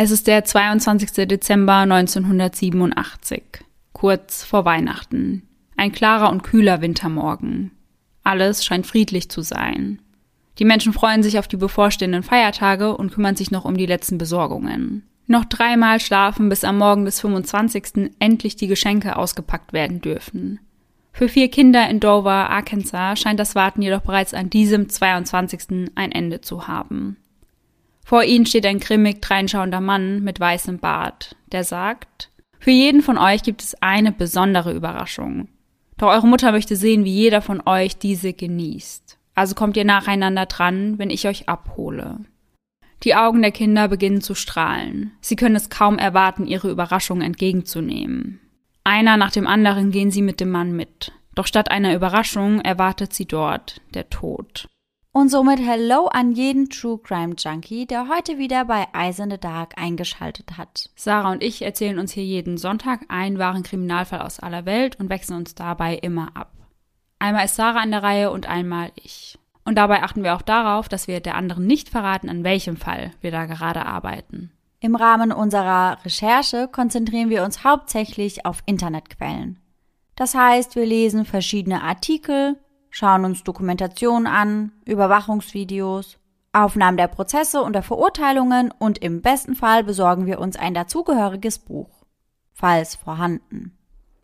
Es 0.00 0.12
ist 0.12 0.28
der 0.28 0.44
22. 0.44 1.26
Dezember 1.26 1.78
1987, 1.78 3.42
kurz 3.92 4.44
vor 4.44 4.64
Weihnachten. 4.64 5.42
Ein 5.76 5.90
klarer 5.90 6.30
und 6.30 6.44
kühler 6.44 6.80
Wintermorgen. 6.80 7.72
Alles 8.22 8.64
scheint 8.64 8.86
friedlich 8.86 9.28
zu 9.28 9.42
sein. 9.42 10.00
Die 10.60 10.64
Menschen 10.64 10.92
freuen 10.92 11.24
sich 11.24 11.36
auf 11.36 11.48
die 11.48 11.56
bevorstehenden 11.56 12.22
Feiertage 12.22 12.96
und 12.96 13.12
kümmern 13.12 13.34
sich 13.34 13.50
noch 13.50 13.64
um 13.64 13.76
die 13.76 13.86
letzten 13.86 14.18
Besorgungen. 14.18 15.02
Noch 15.26 15.44
dreimal 15.44 15.98
schlafen, 15.98 16.48
bis 16.48 16.62
am 16.62 16.78
Morgen 16.78 17.04
des 17.04 17.20
25. 17.20 18.12
endlich 18.20 18.54
die 18.54 18.68
Geschenke 18.68 19.16
ausgepackt 19.16 19.72
werden 19.72 20.00
dürfen. 20.00 20.60
Für 21.12 21.28
vier 21.28 21.50
Kinder 21.50 21.90
in 21.90 21.98
Dover, 21.98 22.50
Arkansas, 22.50 23.18
scheint 23.18 23.40
das 23.40 23.56
Warten 23.56 23.82
jedoch 23.82 24.02
bereits 24.02 24.32
an 24.32 24.48
diesem 24.48 24.88
22. 24.88 25.90
ein 25.96 26.12
Ende 26.12 26.40
zu 26.40 26.68
haben. 26.68 27.16
Vor 28.08 28.24
ihnen 28.24 28.46
steht 28.46 28.64
ein 28.64 28.80
grimmig 28.80 29.20
dreinschauender 29.20 29.82
Mann 29.82 30.24
mit 30.24 30.40
weißem 30.40 30.78
Bart, 30.78 31.36
der 31.52 31.62
sagt, 31.62 32.30
für 32.58 32.70
jeden 32.70 33.02
von 33.02 33.18
euch 33.18 33.42
gibt 33.42 33.60
es 33.60 33.74
eine 33.82 34.12
besondere 34.12 34.72
Überraschung. 34.72 35.48
Doch 35.98 36.08
eure 36.08 36.26
Mutter 36.26 36.50
möchte 36.52 36.74
sehen, 36.74 37.04
wie 37.04 37.12
jeder 37.12 37.42
von 37.42 37.60
euch 37.66 37.98
diese 37.98 38.32
genießt. 38.32 39.18
Also 39.34 39.54
kommt 39.54 39.76
ihr 39.76 39.84
nacheinander 39.84 40.46
dran, 40.46 40.98
wenn 40.98 41.10
ich 41.10 41.28
euch 41.28 41.50
abhole. 41.50 42.20
Die 43.02 43.14
Augen 43.14 43.42
der 43.42 43.52
Kinder 43.52 43.88
beginnen 43.88 44.22
zu 44.22 44.34
strahlen. 44.34 45.12
Sie 45.20 45.36
können 45.36 45.56
es 45.56 45.68
kaum 45.68 45.98
erwarten, 45.98 46.46
ihre 46.46 46.70
Überraschung 46.70 47.20
entgegenzunehmen. 47.20 48.40
Einer 48.84 49.18
nach 49.18 49.32
dem 49.32 49.46
anderen 49.46 49.90
gehen 49.90 50.10
sie 50.10 50.22
mit 50.22 50.40
dem 50.40 50.48
Mann 50.48 50.72
mit. 50.72 51.12
Doch 51.34 51.46
statt 51.46 51.70
einer 51.70 51.94
Überraschung 51.94 52.62
erwartet 52.62 53.12
sie 53.12 53.26
dort 53.26 53.82
der 53.92 54.08
Tod. 54.08 54.66
Und 55.12 55.30
somit 55.30 55.58
Hello 55.58 56.06
an 56.06 56.32
jeden 56.32 56.68
True 56.68 56.98
Crime 56.98 57.34
Junkie, 57.36 57.86
der 57.86 58.08
heute 58.08 58.38
wieder 58.38 58.66
bei 58.66 58.86
Eyes 58.92 59.18
in 59.18 59.30
the 59.30 59.38
Dark 59.38 59.72
eingeschaltet 59.76 60.58
hat. 60.58 60.90
Sarah 60.96 61.32
und 61.32 61.42
ich 61.42 61.62
erzählen 61.62 61.98
uns 61.98 62.12
hier 62.12 62.24
jeden 62.24 62.58
Sonntag 62.58 63.00
einen 63.08 63.38
wahren 63.38 63.62
Kriminalfall 63.62 64.20
aus 64.20 64.38
aller 64.38 64.66
Welt 64.66 64.96
und 65.00 65.08
wechseln 65.08 65.38
uns 65.38 65.54
dabei 65.54 65.96
immer 65.96 66.36
ab. 66.36 66.52
Einmal 67.18 67.46
ist 67.46 67.56
Sarah 67.56 67.80
an 67.80 67.90
der 67.90 68.02
Reihe 68.02 68.30
und 68.30 68.46
einmal 68.46 68.92
ich. 68.96 69.38
Und 69.64 69.76
dabei 69.76 70.02
achten 70.02 70.22
wir 70.22 70.36
auch 70.36 70.42
darauf, 70.42 70.88
dass 70.88 71.08
wir 71.08 71.20
der 71.20 71.34
anderen 71.34 71.66
nicht 71.66 71.88
verraten, 71.88 72.28
an 72.28 72.44
welchem 72.44 72.76
Fall 72.76 73.10
wir 73.20 73.30
da 73.30 73.46
gerade 73.46 73.86
arbeiten. 73.86 74.52
Im 74.80 74.94
Rahmen 74.94 75.32
unserer 75.32 75.98
Recherche 76.04 76.68
konzentrieren 76.68 77.30
wir 77.30 77.44
uns 77.44 77.64
hauptsächlich 77.64 78.46
auf 78.46 78.62
Internetquellen. 78.66 79.58
Das 80.14 80.34
heißt, 80.34 80.76
wir 80.76 80.86
lesen 80.86 81.24
verschiedene 81.24 81.82
Artikel, 81.82 82.56
schauen 82.98 83.24
uns 83.24 83.44
Dokumentationen 83.44 84.26
an, 84.26 84.72
Überwachungsvideos, 84.84 86.18
Aufnahmen 86.52 86.96
der 86.96 87.06
Prozesse 87.06 87.62
und 87.62 87.74
der 87.74 87.84
Verurteilungen 87.84 88.74
und 88.76 88.98
im 88.98 89.22
besten 89.22 89.54
Fall 89.54 89.84
besorgen 89.84 90.26
wir 90.26 90.40
uns 90.40 90.56
ein 90.56 90.74
dazugehöriges 90.74 91.60
Buch, 91.60 91.88
falls 92.52 92.96
vorhanden. 92.96 93.78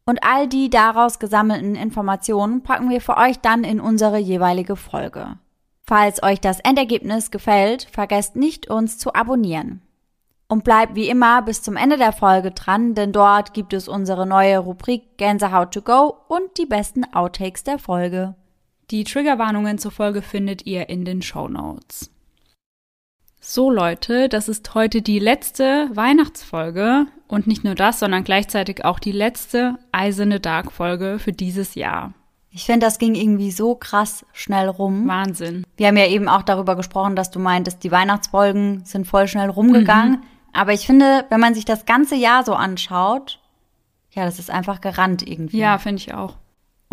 Und 0.06 0.24
all 0.24 0.48
die 0.48 0.70
daraus 0.70 1.20
gesammelten 1.20 1.76
Informationen 1.76 2.62
packen 2.64 2.90
wir 2.90 3.00
für 3.00 3.16
euch 3.16 3.38
dann 3.38 3.62
in 3.62 3.80
unsere 3.80 4.18
jeweilige 4.18 4.74
Folge. 4.74 5.38
Falls 5.86 6.20
euch 6.24 6.40
das 6.40 6.58
Endergebnis 6.58 7.30
gefällt, 7.30 7.84
vergesst 7.92 8.34
nicht, 8.34 8.68
uns 8.68 8.98
zu 8.98 9.14
abonnieren. 9.14 9.82
Und 10.48 10.64
bleibt 10.64 10.96
wie 10.96 11.08
immer 11.08 11.42
bis 11.42 11.62
zum 11.62 11.76
Ende 11.76 11.96
der 11.96 12.12
Folge 12.12 12.50
dran, 12.50 12.94
denn 12.94 13.12
dort 13.12 13.54
gibt 13.54 13.72
es 13.72 13.86
unsere 13.86 14.26
neue 14.26 14.58
Rubrik 14.58 15.16
Gänsehaut 15.16 15.72
to 15.72 15.80
go 15.80 16.16
und 16.26 16.58
die 16.58 16.66
besten 16.66 17.04
Outtakes 17.14 17.62
der 17.62 17.78
Folge. 17.78 18.34
Die 18.90 19.04
Triggerwarnungen 19.04 19.78
zur 19.78 19.90
Folge 19.90 20.20
findet 20.20 20.66
ihr 20.66 20.88
in 20.88 21.04
den 21.04 21.22
Show 21.22 21.48
Notes. 21.48 22.10
So 23.40 23.70
Leute, 23.70 24.28
das 24.28 24.48
ist 24.48 24.74
heute 24.74 25.02
die 25.02 25.18
letzte 25.18 25.90
Weihnachtsfolge 25.92 27.06
und 27.28 27.46
nicht 27.46 27.64
nur 27.64 27.74
das, 27.74 27.98
sondern 27.98 28.24
gleichzeitig 28.24 28.84
auch 28.84 28.98
die 28.98 29.12
letzte 29.12 29.78
Eiserne 29.92 30.40
Dark 30.40 30.72
Folge 30.72 31.18
für 31.18 31.32
dieses 31.32 31.74
Jahr. 31.74 32.14
Ich 32.50 32.64
finde, 32.64 32.86
das 32.86 32.98
ging 32.98 33.14
irgendwie 33.14 33.50
so 33.50 33.74
krass 33.74 34.24
schnell 34.32 34.68
rum. 34.68 35.08
Wahnsinn. 35.08 35.66
Wir 35.76 35.88
haben 35.88 35.96
ja 35.96 36.06
eben 36.06 36.28
auch 36.28 36.42
darüber 36.42 36.76
gesprochen, 36.76 37.16
dass 37.16 37.30
du 37.30 37.40
meintest, 37.40 37.82
die 37.82 37.90
Weihnachtsfolgen 37.90 38.84
sind 38.84 39.06
voll 39.06 39.28
schnell 39.28 39.50
rumgegangen. 39.50 40.12
Mhm. 40.12 40.22
Aber 40.52 40.72
ich 40.72 40.86
finde, 40.86 41.24
wenn 41.30 41.40
man 41.40 41.54
sich 41.54 41.64
das 41.64 41.84
ganze 41.84 42.14
Jahr 42.14 42.44
so 42.44 42.54
anschaut, 42.54 43.40
ja, 44.12 44.24
das 44.24 44.38
ist 44.38 44.50
einfach 44.50 44.80
gerannt 44.80 45.26
irgendwie. 45.26 45.58
Ja, 45.58 45.78
finde 45.78 46.00
ich 46.00 46.14
auch. 46.14 46.36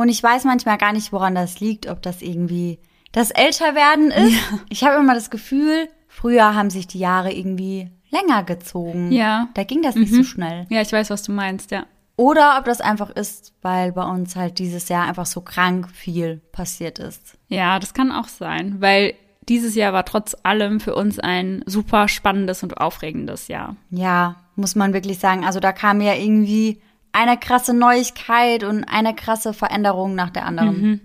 Und 0.02 0.10
ich 0.10 0.24
weiß 0.24 0.46
manchmal 0.46 0.80
gar 0.80 0.94
nicht, 0.94 1.14
woran 1.14 1.36
das 1.36 1.60
liegt, 1.60 1.86
ob 1.86 2.02
das 2.02 2.24
irgendwie 2.24 2.80
das 3.12 3.30
Älterwerden 3.30 4.10
ist. 4.10 4.34
Ja. 4.34 4.60
Ich 4.70 4.84
habe 4.84 4.96
immer 4.98 5.14
das 5.14 5.30
Gefühl, 5.30 5.90
früher 6.08 6.56
haben 6.56 6.72
sich 6.72 6.88
die 6.88 6.98
Jahre 6.98 7.32
irgendwie 7.32 7.92
länger 8.10 8.44
gezogen. 8.44 9.12
Ja. 9.12 9.50
Da 9.54 9.64
ging 9.64 9.84
das 9.84 9.94
nicht 9.94 10.12
mhm. 10.12 10.18
so 10.18 10.24
schnell. 10.24 10.66
Ja, 10.70 10.82
ich 10.82 10.92
weiß, 10.92 11.12
was 11.12 11.22
du 11.22 11.32
meinst, 11.32 11.70
ja. 11.70 11.86
Oder 12.16 12.58
ob 12.58 12.66
das 12.66 12.82
einfach 12.82 13.12
ist, 13.12 13.54
weil 13.62 13.92
bei 13.92 14.04
uns 14.04 14.36
halt 14.36 14.58
dieses 14.58 14.90
Jahr 14.90 15.08
einfach 15.08 15.28
so 15.28 15.42
krank 15.42 15.88
viel 15.92 16.42
passiert 16.52 16.98
ist. 16.98 17.38
Ja, 17.48 17.78
das 17.78 17.94
kann 17.94 18.12
auch 18.12 18.28
sein, 18.28 18.78
weil 18.80 19.14
dieses 19.50 19.76
Jahr 19.76 19.94
war 19.94 20.06
trotz 20.06 20.36
allem 20.42 20.80
für 20.80 20.96
uns 20.96 21.20
ein 21.20 21.62
super 21.68 22.08
spannendes 22.08 22.64
und 22.64 22.78
aufregendes 22.78 23.50
Jahr. 23.50 23.76
Ja, 23.92 24.38
muss 24.56 24.74
man 24.74 24.94
wirklich 24.94 25.20
sagen. 25.20 25.46
Also 25.46 25.60
da 25.60 25.72
kam 25.72 26.02
ja 26.02 26.16
irgendwie 26.16 26.82
eine 27.14 27.38
krasse 27.38 27.74
Neuigkeit 27.74 28.64
und 28.64 28.84
eine 28.86 29.16
krasse 29.16 29.54
Veränderung 29.54 30.16
nach 30.16 30.30
der 30.30 30.46
anderen. 30.46 30.82
Mhm. 30.82 31.02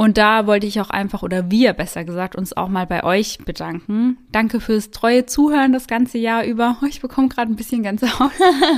Und 0.00 0.16
da 0.16 0.46
wollte 0.46 0.66
ich 0.66 0.80
auch 0.80 0.90
einfach, 0.90 1.24
oder 1.24 1.50
wir 1.50 1.72
besser 1.72 2.04
gesagt, 2.04 2.36
uns 2.36 2.56
auch 2.56 2.68
mal 2.68 2.86
bei 2.86 3.02
euch 3.02 3.38
bedanken. 3.44 4.16
Danke 4.30 4.60
fürs 4.60 4.92
treue 4.92 5.26
Zuhören 5.26 5.72
das 5.72 5.88
ganze 5.88 6.18
Jahr 6.18 6.44
über. 6.44 6.76
Oh, 6.80 6.86
ich 6.88 7.00
bekomme 7.00 7.28
gerade 7.28 7.52
ein 7.52 7.56
bisschen 7.56 7.82
Gänsehaut. 7.82 8.30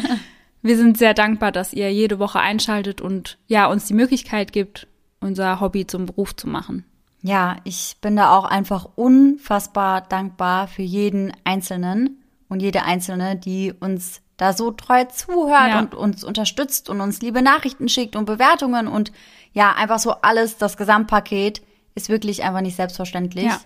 wir 0.62 0.76
sind 0.78 0.97
sehr 0.97 1.12
dankbar, 1.12 1.53
dass 1.53 1.75
ihr 1.75 1.92
jede 1.92 2.19
Woche 2.19 2.41
einschaltet 2.41 3.02
und 3.02 3.37
ja, 3.48 3.66
uns 3.66 3.84
die 3.84 3.94
Möglichkeit 3.94 4.54
gibt, 4.54 4.87
unser 5.20 5.60
Hobby 5.60 5.87
zum 5.87 6.06
Beruf 6.06 6.34
zu 6.34 6.48
machen. 6.48 6.87
Ja, 7.22 7.56
ich 7.64 7.98
bin 8.00 8.16
da 8.16 8.34
auch 8.34 8.47
einfach 8.47 8.88
unfassbar 8.94 10.00
dankbar 10.00 10.69
für 10.69 10.82
jeden 10.82 11.34
Einzelnen 11.44 12.22
und 12.48 12.62
jede 12.62 12.84
Einzelne, 12.84 13.37
die 13.37 13.75
uns 13.78 14.22
da 14.40 14.54
so 14.54 14.70
treu 14.70 15.04
zuhört 15.04 15.70
ja. 15.70 15.78
und 15.80 15.94
uns 15.94 16.24
unterstützt 16.24 16.88
und 16.88 17.00
uns 17.00 17.20
liebe 17.20 17.42
Nachrichten 17.42 17.88
schickt 17.88 18.16
und 18.16 18.24
Bewertungen 18.24 18.88
und 18.88 19.12
ja, 19.52 19.72
einfach 19.72 19.98
so 19.98 20.12
alles, 20.22 20.56
das 20.56 20.76
Gesamtpaket 20.76 21.60
ist 21.94 22.08
wirklich 22.08 22.42
einfach 22.42 22.62
nicht 22.62 22.76
selbstverständlich. 22.76 23.46
Ja. 23.46 23.60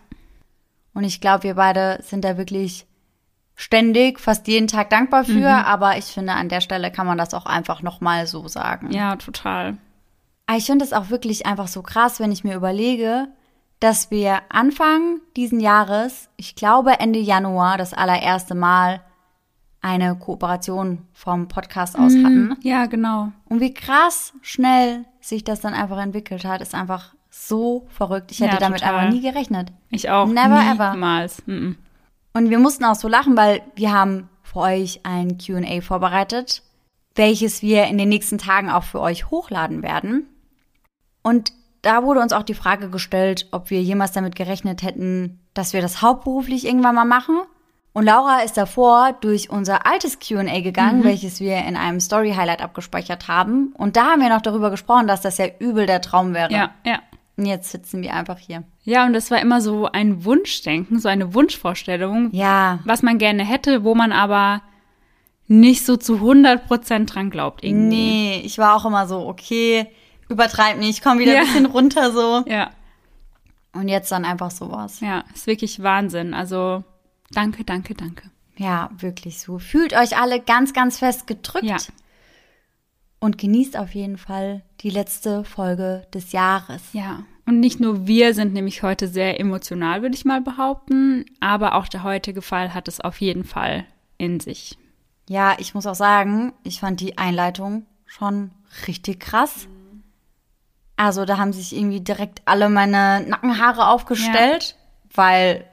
Und 0.93 1.05
ich 1.05 1.21
glaube, 1.21 1.45
wir 1.45 1.55
beide 1.55 2.01
sind 2.03 2.25
da 2.25 2.37
wirklich 2.39 2.87
ständig, 3.55 4.19
fast 4.19 4.49
jeden 4.49 4.67
Tag 4.67 4.91
dankbar 4.91 5.25
für, 5.25 5.33
mhm. 5.33 5.45
aber 5.45 5.97
ich 5.97 6.07
finde, 6.07 6.33
an 6.33 6.49
der 6.49 6.61
Stelle 6.61 6.91
kann 6.91 7.07
man 7.07 7.19
das 7.19 7.35
auch 7.35 7.47
einfach 7.47 7.83
nochmal 7.83 8.27
so 8.27 8.49
sagen. 8.49 8.91
Ja, 8.91 9.15
total. 9.15 9.77
Ich 10.57 10.67
finde 10.67 10.85
es 10.85 10.93
auch 10.93 11.09
wirklich 11.11 11.47
einfach 11.47 11.69
so 11.69 11.83
krass, 11.83 12.19
wenn 12.19 12.33
ich 12.33 12.43
mir 12.43 12.57
überlege, 12.57 13.29
dass 13.79 14.11
wir 14.11 14.43
Anfang 14.49 15.21
diesen 15.37 15.61
Jahres, 15.61 16.29
ich 16.37 16.57
glaube 16.57 16.99
Ende 16.99 17.21
Januar, 17.21 17.79
das 17.79 17.95
allererste 17.95 18.55
Mal 18.55 19.03
eine 19.85 20.17
Kooperation 20.17 21.07
vom 21.13 21.47
Podcast 21.47 21.99
aus 21.99 22.15
mhm. 22.15 22.25
hatten. 22.25 22.57
Ja, 22.63 22.87
genau. 22.87 23.33
Und 23.45 23.61
wie 23.61 23.75
krass 23.75 24.33
schnell 24.41 25.05
sich 25.21 25.45
das 25.45 25.61
dann 25.61 25.75
einfach 25.75 25.99
entwickelt 25.99 26.47
hat, 26.47 26.63
ist 26.63 26.75
einfach 26.75 27.15
so 27.29 27.87
verrückt. 27.91 28.33
Ich 28.33 28.41
hätte 28.41 28.55
ja, 28.55 28.61
damit 28.61 28.83
einfach 28.83 29.11
nie 29.11 29.21
gerechnet. 29.21 29.73
Ich 29.91 30.09
auch. 30.09 30.27
Never 30.27 30.49
Niemals. 30.49 30.75
ever. 30.75 30.93
Niemals. 30.93 31.47
Mhm. 31.47 31.77
Und 32.33 32.49
wir 32.49 32.59
mussten 32.59 32.85
auch 32.85 32.95
so 32.95 33.09
lachen, 33.09 33.37
weil 33.37 33.61
wir 33.77 33.93
haben 33.93 34.31
für 34.43 34.61
euch 34.61 35.01
ein 35.03 35.37
Q&A 35.37 35.83
vorbereitet, 35.83 36.63
welches 37.15 37.61
wir 37.61 37.85
in 37.85 37.99
den 37.99 38.09
nächsten 38.09 38.39
Tagen 38.39 38.71
auch 38.71 38.85
für 38.85 39.01
euch 39.01 39.31
hochladen 39.31 39.83
werden. 39.83 40.27
Und 41.23 41.53
da 41.83 42.05
wurde 42.05 42.21
uns 42.21 42.33
auch 42.33 42.43
die 42.43 42.55
Frage 42.55 42.89
gestellt, 42.89 43.49
ob 43.51 43.69
wir 43.69 43.83
jemals 43.83 44.13
damit 44.13 44.35
gerechnet 44.35 44.83
hätten, 44.83 45.41
dass 45.53 45.75
wir 45.75 45.83
das 45.83 46.01
hauptberuflich 46.01 46.65
irgendwann 46.65 46.95
mal 46.95 47.05
machen. 47.05 47.43
Und 47.95 48.07
Laura 48.07 48.41
ist 48.41 48.57
davor 48.57 49.15
durch 49.21 49.51
unser 49.51 49.87
altes 49.87 50.19
QA 50.19 50.61
gegangen, 50.61 51.01
mhm. 51.01 51.05
welches 51.05 51.39
wir 51.39 51.59
in 51.59 51.77
einem 51.77 52.01
Story-Highlight 52.01 52.61
abgespeichert 52.61 53.29
haben. 53.29 53.73
Und 53.79 53.97
da 53.97 54.07
haben 54.07 54.21
wir 54.21 54.29
noch 54.29 54.43
darüber 54.43 54.71
gesprochen, 54.71 55.07
dass 55.07 55.21
das 55.21 55.39
ja 55.39 55.47
übel 55.61 55.87
der 55.87 56.01
Traum 56.01 56.35
wäre. 56.35 56.53
Ja, 56.53 56.71
ja. 56.85 56.99
Und 57.37 57.47
jetzt 57.47 57.71
sitzen 57.71 58.03
wir 58.03 58.15
einfach 58.15 58.39
hier. 58.39 58.65
Ja, 58.83 59.07
und 59.07 59.13
das 59.13 59.31
war 59.31 59.41
immer 59.41 59.61
so 59.61 59.87
ein 59.87 60.25
Wunschdenken, 60.25 60.99
so 60.99 61.09
eine 61.09 61.35
Wunschvorstellung. 61.35 62.31
Ja. 62.33 62.81
Was 62.85 63.03
man 63.03 63.19
gerne 63.19 63.45
hätte, 63.45 63.85
wo 63.85 63.95
man 63.95 64.11
aber 64.11 64.63
nicht 65.47 65.87
so 65.87 65.97
zu 65.97 66.17
100 66.17 66.67
Prozent 66.67 67.15
dran 67.15 67.31
glaubt 67.31 67.63
irgendwie. 67.63 67.97
Nee, 67.97 68.43
ich 68.45 68.59
war 68.59 68.75
auch 68.75 68.85
immer 68.85 69.07
so, 69.07 69.27
okay, 69.27 69.87
übertreib 70.29 70.79
nicht, 70.79 71.03
komm 71.03 71.21
wieder 71.21 71.35
ja. 71.35 71.41
ein 71.41 71.47
bisschen 71.47 71.67
runter 71.67 72.11
so. 72.11 72.43
Ja. 72.47 72.71
Und 73.73 73.89
jetzt 73.89 74.11
dann 74.11 74.25
einfach 74.25 74.51
sowas. 74.51 74.99
Ja, 74.99 75.23
ist 75.33 75.47
wirklich 75.47 75.81
Wahnsinn. 75.83 76.35
Also 76.35 76.83
danke, 77.35 77.65
danke, 77.65 77.95
danke. 77.95 78.31
Ja, 78.57 78.91
wirklich 78.97 79.41
so. 79.41 79.59
Fühlt 79.59 79.95
euch 79.95 80.17
alle 80.17 80.41
ganz, 80.41 80.73
ganz 80.73 80.99
fest 80.99 81.27
gedrückt. 81.27 81.65
Ja. 81.65 81.77
Und 83.21 83.39
genießt 83.39 83.77
auf 83.77 83.95
jeden 83.95 84.19
Fall 84.19 84.63
die 84.81 84.91
letzte 84.91 85.45
Folge 85.45 86.07
des 86.13 86.33
Jahres. 86.33 86.83
Ja. 86.93 87.25
Und 87.47 87.61
nicht 87.61 87.81
nur 87.81 88.07
wir 88.07 88.35
sind 88.35 88.53
nämlich 88.53 88.83
heute 88.83 89.09
sehr 89.09 89.41
emotional, 89.41 90.03
würde 90.03 90.15
ich 90.15 90.25
mal 90.25 90.41
behaupten, 90.41 91.25
aber 91.41 91.75
auch 91.75 91.89
der 91.89 92.03
heutige 92.03 92.43
Fall 92.43 92.73
hat 92.73 92.89
es 92.89 93.01
auf 93.01 93.21
jeden 93.21 93.45
Fall 93.45 93.85
in 94.19 94.41
sich. 94.41 94.79
Ja, 95.29 95.57
ich 95.59 95.75
muss 95.75 95.87
auch 95.87 95.95
sagen, 95.95 96.53
ich 96.63 96.81
fand 96.81 97.01
die 97.01 97.19
Einleitung 97.19 97.87
schon 98.07 98.51
richtig 98.87 99.21
krass. 99.21 99.69
Also 100.97 101.25
da 101.25 101.39
haben 101.39 101.53
sich 101.53 101.75
irgendwie 101.75 102.01
direkt 102.01 102.43
alle 102.45 102.69
meine 102.69 103.25
Nackenhaare 103.27 103.89
aufgestellt, 103.89 104.77
ja. 104.77 105.17
weil, 105.17 105.65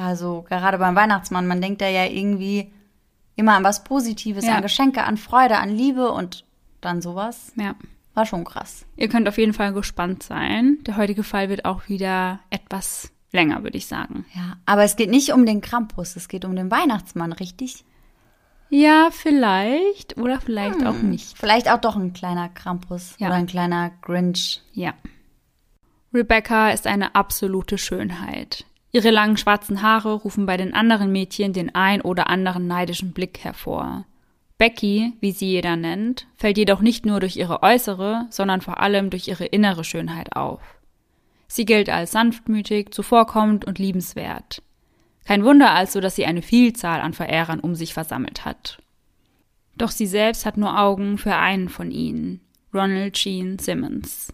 also 0.00 0.44
gerade 0.48 0.78
beim 0.78 0.94
Weihnachtsmann, 0.94 1.46
man 1.46 1.60
denkt 1.60 1.80
da 1.80 1.88
ja 1.88 2.04
irgendwie 2.04 2.72
immer 3.36 3.54
an 3.54 3.64
was 3.64 3.84
Positives, 3.84 4.46
ja. 4.46 4.56
an 4.56 4.62
Geschenke, 4.62 5.04
an 5.04 5.16
Freude, 5.16 5.58
an 5.58 5.70
Liebe 5.70 6.10
und 6.10 6.44
dann 6.80 7.00
sowas. 7.02 7.52
Ja. 7.56 7.74
War 8.14 8.26
schon 8.26 8.44
krass. 8.44 8.84
Ihr 8.96 9.08
könnt 9.08 9.28
auf 9.28 9.38
jeden 9.38 9.52
Fall 9.52 9.72
gespannt 9.72 10.22
sein. 10.22 10.78
Der 10.86 10.96
heutige 10.96 11.22
Fall 11.22 11.48
wird 11.48 11.64
auch 11.64 11.88
wieder 11.88 12.40
etwas 12.50 13.12
länger, 13.30 13.62
würde 13.62 13.76
ich 13.76 13.86
sagen. 13.86 14.26
Ja, 14.34 14.56
aber 14.66 14.82
es 14.82 14.96
geht 14.96 15.10
nicht 15.10 15.32
um 15.32 15.46
den 15.46 15.60
Krampus, 15.60 16.16
es 16.16 16.28
geht 16.28 16.44
um 16.44 16.56
den 16.56 16.70
Weihnachtsmann, 16.70 17.32
richtig? 17.32 17.84
Ja, 18.70 19.08
vielleicht 19.12 20.18
oder 20.18 20.40
vielleicht 20.40 20.80
hm. 20.80 20.86
auch 20.86 21.00
nicht. 21.00 21.38
Vielleicht 21.38 21.70
auch 21.70 21.80
doch 21.80 21.96
ein 21.96 22.12
kleiner 22.12 22.48
Krampus 22.48 23.14
ja. 23.18 23.28
oder 23.28 23.36
ein 23.36 23.46
kleiner 23.46 23.92
Grinch. 24.02 24.62
Ja. 24.72 24.94
Rebecca 26.12 26.70
ist 26.70 26.86
eine 26.86 27.14
absolute 27.14 27.78
Schönheit. 27.78 28.64
Ihre 28.90 29.10
langen 29.10 29.36
schwarzen 29.36 29.82
Haare 29.82 30.14
rufen 30.14 30.46
bei 30.46 30.56
den 30.56 30.72
anderen 30.72 31.12
Mädchen 31.12 31.52
den 31.52 31.74
ein 31.74 32.00
oder 32.00 32.28
anderen 32.28 32.66
neidischen 32.66 33.12
Blick 33.12 33.40
hervor. 33.42 34.06
Becky, 34.56 35.12
wie 35.20 35.32
sie 35.32 35.46
jeder 35.46 35.76
nennt, 35.76 36.26
fällt 36.34 36.58
jedoch 36.58 36.80
nicht 36.80 37.06
nur 37.06 37.20
durch 37.20 37.36
ihre 37.36 37.62
äußere, 37.62 38.26
sondern 38.30 38.60
vor 38.60 38.80
allem 38.80 39.10
durch 39.10 39.28
ihre 39.28 39.44
innere 39.44 39.84
Schönheit 39.84 40.34
auf. 40.34 40.60
Sie 41.46 41.64
gilt 41.64 41.88
als 41.88 42.12
sanftmütig, 42.12 42.90
zuvorkommend 42.92 43.64
und 43.64 43.78
liebenswert. 43.78 44.62
Kein 45.24 45.44
Wunder 45.44 45.72
also, 45.72 46.00
dass 46.00 46.16
sie 46.16 46.26
eine 46.26 46.42
Vielzahl 46.42 47.00
an 47.00 47.12
Verehrern 47.12 47.60
um 47.60 47.74
sich 47.74 47.94
versammelt 47.94 48.44
hat. 48.44 48.78
Doch 49.76 49.90
sie 49.90 50.06
selbst 50.06 50.44
hat 50.44 50.56
nur 50.56 50.78
Augen 50.78 51.18
für 51.18 51.36
einen 51.36 51.68
von 51.68 51.90
ihnen, 51.90 52.40
Ronald 52.74 53.14
Gene 53.14 53.58
Simmons. 53.60 54.32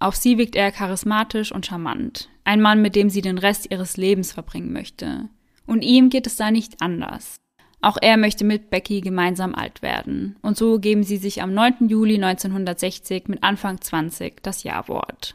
Auf 0.00 0.16
sie 0.16 0.36
wirkt 0.36 0.54
er 0.54 0.70
charismatisch 0.70 1.50
und 1.50 1.64
charmant, 1.64 2.28
ein 2.44 2.60
Mann, 2.60 2.82
mit 2.82 2.94
dem 2.94 3.10
sie 3.10 3.22
den 3.22 3.38
Rest 3.38 3.70
ihres 3.70 3.96
Lebens 3.96 4.32
verbringen 4.32 4.72
möchte. 4.72 5.28
Und 5.66 5.82
ihm 5.82 6.10
geht 6.10 6.26
es 6.26 6.36
da 6.36 6.50
nicht 6.50 6.80
anders. 6.80 7.36
Auch 7.80 7.98
er 8.00 8.16
möchte 8.16 8.44
mit 8.44 8.70
Becky 8.70 9.00
gemeinsam 9.00 9.54
alt 9.54 9.82
werden. 9.82 10.36
Und 10.40 10.56
so 10.56 10.78
geben 10.78 11.02
sie 11.02 11.18
sich 11.18 11.42
am 11.42 11.52
9. 11.52 11.88
Juli 11.88 12.14
1960 12.14 13.28
mit 13.28 13.42
Anfang 13.42 13.80
20 13.80 14.42
das 14.42 14.62
Ja-Wort. 14.62 15.34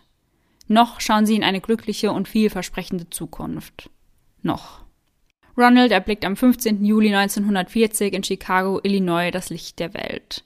Noch 0.67 0.99
schauen 1.01 1.25
sie 1.25 1.35
in 1.35 1.43
eine 1.43 1.61
glückliche 1.61 2.11
und 2.11 2.27
vielversprechende 2.27 3.09
Zukunft. 3.09 3.89
Noch. 4.41 4.83
Ronald 5.57 5.91
erblickt 5.91 6.25
am 6.25 6.35
15. 6.35 6.85
Juli 6.85 7.13
1940 7.13 8.13
in 8.13 8.23
Chicago, 8.23 8.79
Illinois, 8.83 9.29
das 9.31 9.49
Licht 9.49 9.79
der 9.79 9.93
Welt. 9.93 10.43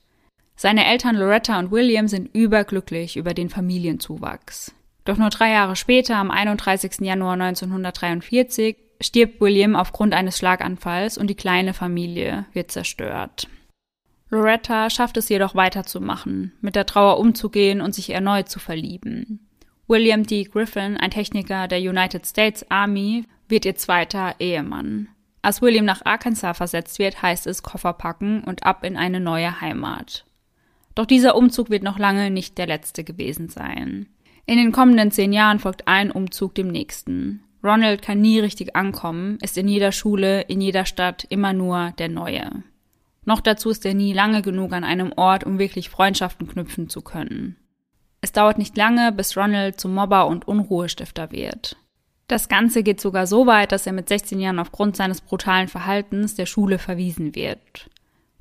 Seine 0.56 0.86
Eltern 0.86 1.16
Loretta 1.16 1.59
und 1.59 1.71
William 1.71 2.07
sind 2.07 2.33
überglücklich 2.33 3.18
über 3.18 3.33
den 3.33 3.50
Familienzuwachs. 3.50 4.74
Doch 5.06 5.18
nur 5.18 5.30
drei 5.30 5.52
Jahre 5.52 5.76
später, 5.76 6.16
am 6.16 6.32
31. 6.32 7.02
Januar 7.02 7.34
1943, 7.34 8.78
stirbt 9.02 9.42
William 9.42 9.76
aufgrund 9.76 10.14
eines 10.14 10.38
Schlaganfalls 10.38 11.18
und 11.18 11.28
die 11.28 11.36
kleine 11.36 11.74
Familie 11.74 12.46
wird 12.54 12.72
zerstört. 12.72 13.48
Loretta 14.30 14.90
schafft 14.90 15.18
es 15.18 15.30
jedoch 15.30 15.56
weiterzumachen, 15.56 16.54
mit 16.62 16.76
der 16.76 16.86
Trauer 16.86 17.20
umzugehen 17.20 17.82
und 17.82 17.94
sich 17.94 18.10
erneut 18.10 18.50
zu 18.50 18.60
verlieben. 18.60 19.48
William 19.88 20.24
D. 20.24 20.46
Griffin, 20.46 20.98
ein 20.98 21.12
Techniker 21.12 21.68
der 21.68 21.80
United 21.80 22.26
States 22.26 22.66
Army, 22.72 23.26
wird 23.48 23.66
ihr 23.66 23.76
zweiter 23.76 24.36
Ehemann. 24.40 25.10
Als 25.42 25.62
William 25.62 25.86
nach 25.86 26.06
Arkansas 26.06 26.58
versetzt 26.58 26.98
wird, 27.00 27.22
heißt 27.22 27.46
es 27.48 27.62
Koffer 27.62 27.94
packen 27.94 28.44
und 28.44 28.66
ab 28.66 28.86
in 28.86 28.96
eine 28.96 29.20
neue 29.20 29.60
Heimat. 29.60 30.26
Doch 30.96 31.06
dieser 31.06 31.36
Umzug 31.36 31.70
wird 31.70 31.84
noch 31.84 32.00
lange 32.00 32.32
nicht 32.32 32.58
der 32.58 32.68
letzte 32.68 33.04
gewesen 33.04 33.50
sein. 33.50 34.08
In 34.45 34.57
den 34.57 34.72
kommenden 34.72 35.12
zehn 35.12 35.31
Jahren 35.31 35.60
folgt 35.60 35.88
ein 35.88 36.12
Umzug 36.12 36.56
dem 36.56 36.68
nächsten. 36.68 37.44
Ronald 37.63 38.01
kann 38.01 38.19
nie 38.19 38.40
richtig 38.40 38.75
ankommen, 38.75 39.38
ist 39.42 39.57
in 39.57 39.69
jeder 39.69 39.94
Schule, 39.94 40.42
in 40.42 40.60
jeder 40.60 40.86
Stadt 40.86 41.25
immer 41.30 41.54
nur 41.54 41.94
der 41.98 42.10
Neue. 42.10 42.63
Noch 43.25 43.40
dazu 43.40 43.69
ist 43.69 43.86
er 43.86 43.94
nie 43.94 44.12
lange 44.12 44.42
genug 44.42 44.74
an 44.74 44.84
einem 44.84 45.13
Ort, 45.16 45.45
um 45.45 45.60
wirklich 45.60 45.90
Freundschaften 45.90 46.48
knüpfen 46.48 46.90
zu 46.90 47.01
können. 47.01 47.56
Es 48.19 48.34
dauert 48.34 48.57
nicht 48.57 48.75
lange, 48.75 49.13
bis 49.13 49.38
Ronald 49.38 49.80
zum 49.80 49.94
Mobber 49.94 50.28
und 50.28 50.45
Unruhestifter 50.48 51.31
wird. 51.31 51.78
Das 52.28 52.50
Ganze 52.50 52.84
geht 52.84 53.00
sogar 53.00 53.28
so 53.28 53.48
weit, 53.48 53.72
dass 53.72 53.88
er 53.88 53.94
mit 53.94 54.10
16 54.10 54.40
Jahren 54.40 54.60
aufgrund 54.60 54.95
seines 54.95 55.22
brutalen 55.22 55.68
Verhaltens 55.68 56.36
der 56.36 56.45
Schule 56.45 56.80
verwiesen 56.80 57.36
wird. 57.36 57.90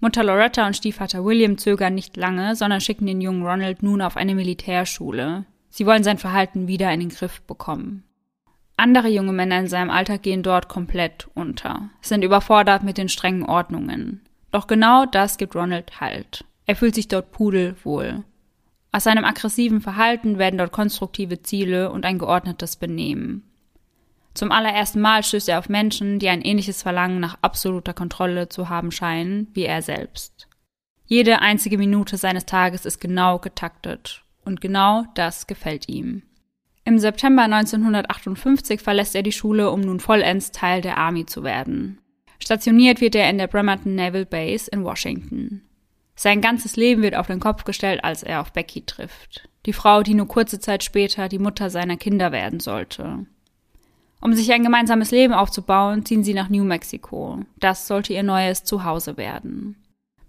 Mutter 0.00 0.24
Loretta 0.24 0.66
und 0.66 0.76
Stiefvater 0.76 1.24
William 1.24 1.58
zögern 1.58 1.94
nicht 1.94 2.16
lange, 2.16 2.56
sondern 2.56 2.80
schicken 2.80 3.06
den 3.06 3.20
jungen 3.20 3.46
Ronald 3.46 3.84
nun 3.84 4.02
auf 4.02 4.16
eine 4.16 4.34
Militärschule. 4.34 5.44
Sie 5.74 5.86
wollen 5.86 6.04
sein 6.04 6.18
Verhalten 6.18 6.68
wieder 6.68 6.92
in 6.92 7.00
den 7.00 7.08
Griff 7.08 7.40
bekommen. 7.40 8.04
Andere 8.76 9.08
junge 9.08 9.32
Männer 9.32 9.58
in 9.58 9.68
seinem 9.68 9.88
Alter 9.88 10.18
gehen 10.18 10.42
dort 10.42 10.68
komplett 10.68 11.28
unter, 11.32 11.88
sind 12.02 12.22
überfordert 12.22 12.82
mit 12.82 12.98
den 12.98 13.08
strengen 13.08 13.44
Ordnungen. 13.44 14.20
Doch 14.50 14.66
genau 14.66 15.06
das 15.06 15.38
gibt 15.38 15.56
Ronald 15.56 15.98
Halt. 15.98 16.44
Er 16.66 16.76
fühlt 16.76 16.94
sich 16.94 17.08
dort 17.08 17.32
pudelwohl. 17.32 18.22
Aus 18.92 19.04
seinem 19.04 19.24
aggressiven 19.24 19.80
Verhalten 19.80 20.36
werden 20.36 20.58
dort 20.58 20.72
konstruktive 20.72 21.42
Ziele 21.42 21.90
und 21.90 22.04
ein 22.04 22.18
geordnetes 22.18 22.76
Benehmen. 22.76 23.42
Zum 24.34 24.52
allerersten 24.52 25.00
Mal 25.00 25.22
stößt 25.22 25.48
er 25.48 25.58
auf 25.58 25.70
Menschen, 25.70 26.18
die 26.18 26.28
ein 26.28 26.42
ähnliches 26.42 26.82
Verlangen 26.82 27.18
nach 27.18 27.38
absoluter 27.40 27.94
Kontrolle 27.94 28.50
zu 28.50 28.68
haben 28.68 28.90
scheinen 28.90 29.48
wie 29.54 29.64
er 29.64 29.80
selbst. 29.80 30.48
Jede 31.06 31.40
einzige 31.40 31.78
Minute 31.78 32.18
seines 32.18 32.44
Tages 32.44 32.84
ist 32.84 33.00
genau 33.00 33.38
getaktet, 33.38 34.21
und 34.44 34.60
genau 34.60 35.04
das 35.14 35.46
gefällt 35.46 35.88
ihm. 35.88 36.22
Im 36.84 36.98
September 36.98 37.42
1958 37.42 38.80
verlässt 38.80 39.14
er 39.14 39.22
die 39.22 39.32
Schule, 39.32 39.70
um 39.70 39.80
nun 39.80 40.00
vollends 40.00 40.50
Teil 40.50 40.80
der 40.80 40.98
Army 40.98 41.26
zu 41.26 41.44
werden. 41.44 41.98
Stationiert 42.40 43.00
wird 43.00 43.14
er 43.14 43.30
in 43.30 43.38
der 43.38 43.46
Bremerton 43.46 43.94
Naval 43.94 44.26
Base 44.26 44.68
in 44.70 44.82
Washington. 44.82 45.62
Sein 46.16 46.40
ganzes 46.40 46.76
Leben 46.76 47.02
wird 47.02 47.14
auf 47.14 47.28
den 47.28 47.40
Kopf 47.40 47.64
gestellt, 47.64 48.02
als 48.02 48.22
er 48.22 48.40
auf 48.40 48.52
Becky 48.52 48.84
trifft. 48.84 49.48
Die 49.64 49.72
Frau, 49.72 50.02
die 50.02 50.14
nur 50.14 50.26
kurze 50.26 50.58
Zeit 50.58 50.82
später 50.82 51.28
die 51.28 51.38
Mutter 51.38 51.70
seiner 51.70 51.96
Kinder 51.96 52.32
werden 52.32 52.58
sollte. 52.58 53.26
Um 54.20 54.34
sich 54.34 54.52
ein 54.52 54.62
gemeinsames 54.62 55.10
Leben 55.10 55.34
aufzubauen, 55.34 56.04
ziehen 56.04 56.24
sie 56.24 56.34
nach 56.34 56.48
New 56.48 56.64
Mexico. 56.64 57.40
Das 57.58 57.86
sollte 57.86 58.12
ihr 58.12 58.22
neues 58.22 58.64
Zuhause 58.64 59.16
werden. 59.16 59.76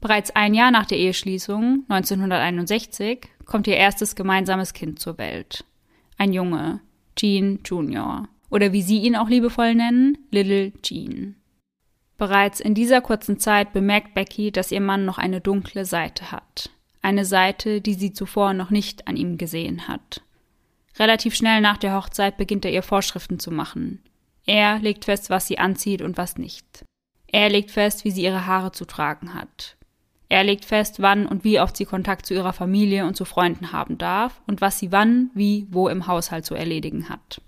Bereits 0.02 0.36
ein 0.36 0.54
Jahr 0.54 0.72
nach 0.72 0.86
der 0.86 0.98
Eheschließung, 0.98 1.86
1961, 1.88 3.30
kommt 3.46 3.68
ihr 3.68 3.78
erstes 3.78 4.16
gemeinsames 4.16 4.74
Kind 4.74 5.00
zur 5.00 5.18
Welt. 5.18 5.66
Ein 6.18 6.34
Junge, 6.34 6.82
Gene 7.16 7.60
Jr. 7.66 8.28
Oder 8.50 8.72
wie 8.72 8.82
sie 8.82 9.00
ihn 9.00 9.16
auch 9.16 9.30
liebevoll 9.30 9.76
nennen, 9.76 10.18
Little 10.32 10.72
Gene. 10.82 11.36
Bereits 12.18 12.60
in 12.60 12.74
dieser 12.74 13.02
kurzen 13.02 13.40
Zeit 13.40 13.74
bemerkt 13.74 14.14
Becky, 14.14 14.52
dass 14.52 14.72
ihr 14.72 14.82
Mann 14.82 15.06
noch 15.06 15.18
eine 15.18 15.42
dunkle 15.42 15.86
Seite 15.86 16.32
hat. 16.32 16.70
Eine 17.02 17.26
Seite, 17.26 17.82
die 17.82 17.96
sie 17.96 18.14
zuvor 18.14 18.54
noch 18.54 18.70
nicht 18.70 19.08
an 19.08 19.18
ihm 19.18 19.38
gesehen 19.38 19.88
hat. 19.88 20.22
Relativ 20.98 21.36
schnell 21.36 21.60
nach 21.60 21.78
der 21.78 21.96
Hochzeit 21.96 22.38
beginnt 22.38 22.66
er 22.66 22.72
ihr 22.72 22.84
Vorschriften 22.84 23.40
zu 23.40 23.52
machen. 23.52 24.02
Er 24.46 24.80
legt 24.80 25.06
fest, 25.06 25.30
was 25.30 25.48
sie 25.48 25.58
anzieht 25.58 26.02
und 26.02 26.18
was 26.18 26.38
nicht. 26.38 26.86
Er 27.28 27.50
legt 27.50 27.72
fest, 27.72 28.06
wie 28.06 28.12
sie 28.12 28.24
ihre 28.24 28.46
Haare 28.46 28.72
zu 28.72 28.86
tragen 28.86 29.34
hat. 29.34 29.76
Er 30.34 30.44
legt 30.44 30.66
fest, 30.66 31.00
wann 31.00 31.28
und 31.28 31.44
wie 31.44 31.60
oft 31.60 31.78
sie 31.78 31.86
Kontakt 31.86 32.26
zu 32.26 32.34
ihrer 32.34 32.54
Familie 32.54 33.06
und 33.06 33.16
zu 33.16 33.24
Freunden 33.24 33.72
haben 33.72 34.00
darf 34.00 34.42
und 34.48 34.62
was 34.62 34.80
sie 34.80 34.92
wann, 34.92 35.30
wie, 35.36 35.68
wo 35.70 35.90
im 35.90 36.08
Haushalt 36.08 36.44
zu 36.44 36.56
erledigen 36.56 37.08
hat. 37.08 37.40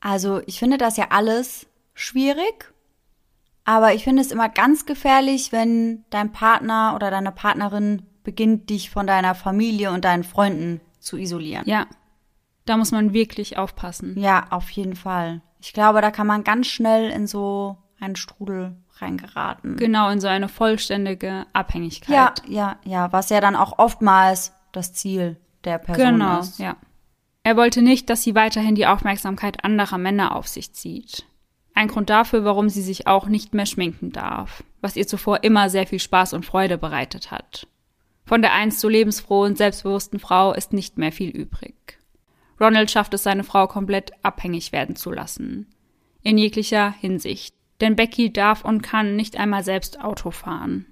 Also, 0.00 0.40
ich 0.46 0.58
finde 0.58 0.78
das 0.78 0.96
ja 0.96 1.08
alles 1.10 1.66
schwierig, 1.92 2.72
aber 3.66 3.92
ich 3.92 4.04
finde 4.04 4.22
es 4.22 4.32
immer 4.32 4.48
ganz 4.48 4.86
gefährlich, 4.86 5.52
wenn 5.52 6.06
dein 6.08 6.32
Partner 6.32 6.94
oder 6.94 7.10
deine 7.10 7.30
Partnerin 7.30 8.06
beginnt, 8.24 8.70
dich 8.70 8.88
von 8.88 9.06
deiner 9.06 9.34
Familie 9.34 9.90
und 9.90 10.06
deinen 10.06 10.24
Freunden 10.24 10.80
zu 10.98 11.18
isolieren. 11.18 11.66
Ja, 11.66 11.88
da 12.64 12.78
muss 12.78 12.90
man 12.90 13.12
wirklich 13.12 13.58
aufpassen. 13.58 14.18
Ja, 14.18 14.46
auf 14.48 14.70
jeden 14.70 14.96
Fall. 14.96 15.42
Ich 15.60 15.74
glaube, 15.74 16.00
da 16.00 16.10
kann 16.10 16.26
man 16.26 16.42
ganz 16.42 16.68
schnell 16.68 17.10
in 17.10 17.26
so 17.26 17.76
einen 18.00 18.16
Strudel 18.16 18.78
reingeraten. 19.02 19.76
Genau, 19.76 20.10
in 20.10 20.20
so 20.20 20.28
eine 20.28 20.48
vollständige 20.48 21.46
Abhängigkeit. 21.52 22.14
Ja, 22.14 22.34
ja, 22.48 22.76
ja, 22.84 23.12
was 23.12 23.30
ja 23.30 23.40
dann 23.40 23.56
auch 23.56 23.78
oftmals 23.78 24.52
das 24.72 24.92
Ziel 24.92 25.36
der 25.64 25.78
Person 25.78 26.14
genau, 26.14 26.40
ist. 26.40 26.56
Genau, 26.56 26.70
ja. 26.70 26.76
Er 27.42 27.56
wollte 27.56 27.82
nicht, 27.82 28.10
dass 28.10 28.22
sie 28.22 28.34
weiterhin 28.34 28.74
die 28.74 28.86
Aufmerksamkeit 28.86 29.64
anderer 29.64 29.98
Männer 29.98 30.36
auf 30.36 30.46
sich 30.46 30.72
zieht. 30.72 31.24
Ein 31.74 31.88
Grund 31.88 32.10
dafür, 32.10 32.44
warum 32.44 32.68
sie 32.68 32.82
sich 32.82 33.06
auch 33.06 33.26
nicht 33.26 33.54
mehr 33.54 33.66
schminken 33.66 34.12
darf, 34.12 34.62
was 34.80 34.96
ihr 34.96 35.06
zuvor 35.06 35.42
immer 35.42 35.70
sehr 35.70 35.86
viel 35.86 36.00
Spaß 36.00 36.34
und 36.34 36.44
Freude 36.44 36.76
bereitet 36.76 37.30
hat. 37.30 37.66
Von 38.26 38.42
der 38.42 38.52
einst 38.52 38.80
so 38.80 38.88
lebensfrohen, 38.88 39.56
selbstbewussten 39.56 40.20
Frau 40.20 40.52
ist 40.52 40.72
nicht 40.72 40.98
mehr 40.98 41.12
viel 41.12 41.30
übrig. 41.30 41.98
Ronald 42.60 42.90
schafft 42.90 43.14
es, 43.14 43.22
seine 43.22 43.44
Frau 43.44 43.66
komplett 43.66 44.12
abhängig 44.22 44.72
werden 44.72 44.94
zu 44.94 45.10
lassen. 45.10 45.66
In 46.22 46.36
jeglicher 46.36 46.92
Hinsicht. 46.92 47.54
Denn 47.80 47.96
Becky 47.96 48.32
darf 48.32 48.64
und 48.64 48.82
kann 48.82 49.16
nicht 49.16 49.36
einmal 49.38 49.64
selbst 49.64 50.00
Auto 50.00 50.30
fahren. 50.30 50.86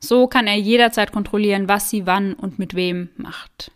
So 0.00 0.26
kann 0.26 0.46
er 0.46 0.56
jederzeit 0.56 1.12
kontrollieren, 1.12 1.68
was 1.68 1.90
sie 1.90 2.06
wann 2.06 2.34
und 2.34 2.58
mit 2.58 2.74
wem 2.74 3.10
macht. 3.16 3.72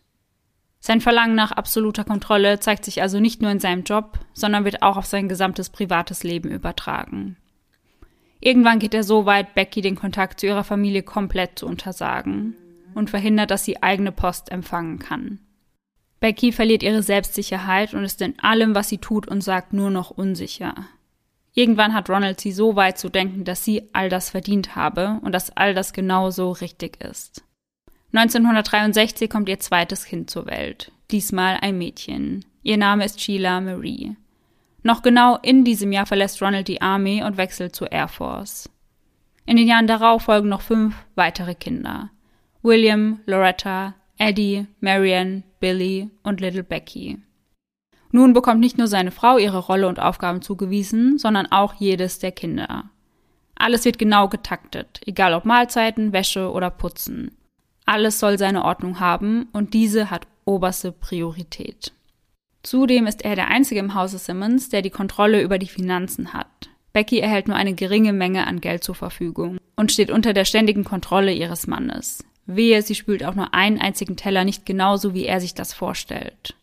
Sein 0.81 1.01
Verlangen 1.01 1.37
nach 1.37 1.53
absoluter 1.53 2.05
Kontrolle 2.05 2.59
zeigt 2.59 2.85
sich 2.85 3.03
also 3.03 3.21
nicht 3.21 3.41
nur 3.41 3.51
in 3.51 3.61
seinem 3.61 3.85
Job, 3.85 4.19
sondern 4.33 4.65
wird 4.65 4.83
auch 4.83 4.97
auf 4.97 5.07
sein 5.07 5.29
gesamtes 5.29 5.71
privates 5.71 6.25
Leben 6.25 6.51
übertragen. 6.51 7.37
Irgendwann 8.41 8.81
geht 8.81 8.93
er 8.93 9.05
so 9.05 9.25
weit, 9.25 9.55
Becky 9.55 9.81
den 9.81 9.95
Kontakt 9.95 10.41
zu 10.41 10.47
ihrer 10.47 10.65
Familie 10.65 11.05
komplett 11.05 11.61
zu 11.61 11.67
untersagen 11.67 12.57
und 12.95 13.11
verhindert, 13.11 13.53
dass 13.53 13.65
sie 13.65 13.81
eigene 13.81 14.11
Post 14.11 14.51
empfangen 14.51 14.99
kann. 14.99 15.39
Becky 16.19 16.51
verliert 16.51 16.83
ihre 16.83 17.03
Selbstsicherheit 17.03 17.95
und 17.95 18.03
ist 18.05 18.21
in 18.21 18.39
allem, 18.41 18.75
was 18.75 18.89
sie 18.89 18.99
tut 18.99 19.29
und 19.29 19.43
sagt, 19.43 19.73
nur 19.73 19.91
noch 19.91 20.11
unsicher. 20.11 20.75
Irgendwann 21.55 21.93
hat 21.93 22.09
Ronald 22.09 22.41
sie 22.41 22.53
so 22.53 22.77
weit 22.77 22.99
zu 22.99 23.11
denken, 23.11 23.45
dass 23.45 23.65
sie 23.65 23.91
all 23.93 24.09
das 24.09 24.31
verdient 24.31 24.75
habe 24.75 25.21
und 25.23 25.33
dass 25.33 25.55
all 25.57 25.75
das 25.75 25.93
genauso 25.93 26.51
richtig 26.51 27.03
ist. 27.03 27.45
1963 28.15 29.29
kommt 29.29 29.49
ihr 29.49 29.59
zweites 29.59 30.05
Kind 30.05 30.31
zur 30.31 30.47
Welt, 30.47 30.93
diesmal 31.11 31.59
ein 31.61 31.79
Mädchen. 31.79 32.45
Ihr 32.63 32.77
Name 32.77 33.05
ist 33.05 33.21
Sheila 33.21 33.61
Marie. 33.61 34.17
Noch 34.83 35.03
genau 35.03 35.39
in 35.43 35.65
diesem 35.65 35.93
Jahr 35.93 36.07
verlässt 36.07 36.43
Ronald 36.43 36.69
die 36.69 36.83
Army 36.83 37.23
und 37.23 37.37
wechselt 37.37 37.77
zur 37.77 37.93
Air 37.93 38.09
Force. 38.09 38.69
In 39.47 39.57
den 39.57 39.67
Jahren 39.67 39.87
darauf 39.87 40.23
folgen 40.23 40.49
noch 40.49 40.61
fünf 40.61 40.95
weitere 41.15 41.55
Kinder. 41.55 42.11
William, 42.63 43.21
Loretta, 43.27 43.95
Eddie, 44.19 44.67
Marianne, 44.81 45.43
Billy 45.59 46.11
und 46.23 46.41
Little 46.41 46.63
Becky. 46.63 47.19
Nun 48.13 48.35
bekommt 48.35 48.61
nicht 48.61 48.79
nur 48.79 48.87
seine 48.87 49.11
Frau 49.11 49.39
ihre 49.39 49.59
Rolle 49.59 49.89
und 49.89 49.99
Aufgaben 49.99 50.43
zugewiesen, 50.43 51.19
sondern 51.19 51.51
auch 51.51 51.75
jedes 51.75 52.19
der 52.19 52.31
Kinder. 52.31 52.91
Alles 53.55 53.85
wird 53.85 53.99
genau 53.99 54.29
getaktet, 54.29 55.01
egal 55.07 55.35
ob 55.35 55.47
Mahlzeiten, 55.47 56.13
Wäsche 56.13 56.51
oder 56.53 56.71
Putzen. 56.71 57.37
Alles 57.87 58.21
soll 58.21 58.39
seine 58.39 58.65
Ordnung 58.65 59.01
haben 59.01 59.49
und 59.53 59.75
diese 59.75 60.11
hat 60.11 60.27
oberste 60.45 60.93
Priorität. 60.93 61.93
Zudem 62.63 63.07
ist 63.07 63.25
er 63.25 63.35
der 63.35 63.49
Einzige 63.49 63.81
im 63.81 63.95
Hause 63.95 64.19
Simmons, 64.19 64.69
der 64.69 64.83
die 64.83 64.91
Kontrolle 64.91 65.43
über 65.43 65.59
die 65.59 65.67
Finanzen 65.67 66.33
hat. 66.33 66.71
Becky 66.93 67.19
erhält 67.19 67.49
nur 67.49 67.57
eine 67.57 67.75
geringe 67.75 68.13
Menge 68.13 68.47
an 68.47 68.61
Geld 68.61 68.85
zur 68.85 68.95
Verfügung 68.95 69.59
und 69.75 69.91
steht 69.91 70.11
unter 70.11 70.33
der 70.33 70.45
ständigen 70.45 70.85
Kontrolle 70.85 71.33
ihres 71.33 71.67
Mannes. 71.67 72.25
Wehe, 72.45 72.83
sie 72.83 72.95
spült 72.95 73.25
auch 73.25 73.35
nur 73.35 73.55
einen 73.55 73.81
einzigen 73.81 74.17
Teller 74.17 74.45
nicht 74.45 74.67
genauso, 74.67 75.15
wie 75.15 75.25
er 75.25 75.41
sich 75.41 75.55
das 75.55 75.73
vorstellt. 75.73 76.55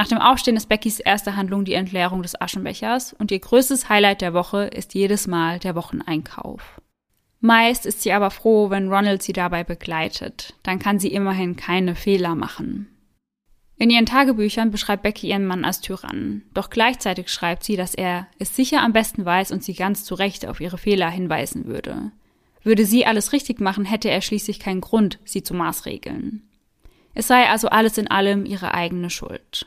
Nach 0.00 0.08
dem 0.08 0.16
Aufstehen 0.16 0.56
ist 0.56 0.70
Beckys 0.70 0.98
erste 0.98 1.36
Handlung 1.36 1.66
die 1.66 1.74
Entleerung 1.74 2.22
des 2.22 2.40
Aschenbechers 2.40 3.12
und 3.12 3.30
ihr 3.30 3.38
größtes 3.38 3.90
Highlight 3.90 4.22
der 4.22 4.32
Woche 4.32 4.62
ist 4.62 4.94
jedes 4.94 5.26
Mal 5.26 5.58
der 5.58 5.74
Wocheneinkauf. 5.74 6.80
Meist 7.40 7.84
ist 7.84 8.00
sie 8.00 8.10
aber 8.12 8.30
froh, 8.30 8.70
wenn 8.70 8.90
Ronald 8.90 9.22
sie 9.22 9.34
dabei 9.34 9.62
begleitet. 9.62 10.54
Dann 10.62 10.78
kann 10.78 10.98
sie 10.98 11.12
immerhin 11.12 11.54
keine 11.54 11.96
Fehler 11.96 12.34
machen. 12.34 12.88
In 13.76 13.90
ihren 13.90 14.06
Tagebüchern 14.06 14.70
beschreibt 14.70 15.02
Becky 15.02 15.28
ihren 15.28 15.46
Mann 15.46 15.66
als 15.66 15.82
Tyrann. 15.82 16.44
Doch 16.54 16.70
gleichzeitig 16.70 17.28
schreibt 17.28 17.62
sie, 17.62 17.76
dass 17.76 17.94
er 17.94 18.26
es 18.38 18.56
sicher 18.56 18.80
am 18.80 18.94
besten 18.94 19.26
weiß 19.26 19.52
und 19.52 19.62
sie 19.62 19.74
ganz 19.74 20.04
zu 20.04 20.14
Recht 20.14 20.46
auf 20.46 20.62
ihre 20.62 20.78
Fehler 20.78 21.10
hinweisen 21.10 21.66
würde. 21.66 22.10
Würde 22.62 22.86
sie 22.86 23.04
alles 23.04 23.34
richtig 23.34 23.60
machen, 23.60 23.84
hätte 23.84 24.08
er 24.08 24.22
schließlich 24.22 24.60
keinen 24.60 24.80
Grund, 24.80 25.18
sie 25.26 25.42
zu 25.42 25.52
maßregeln. 25.52 26.48
Es 27.12 27.26
sei 27.26 27.50
also 27.50 27.68
alles 27.68 27.98
in 27.98 28.08
allem 28.08 28.46
ihre 28.46 28.72
eigene 28.72 29.10
Schuld. 29.10 29.66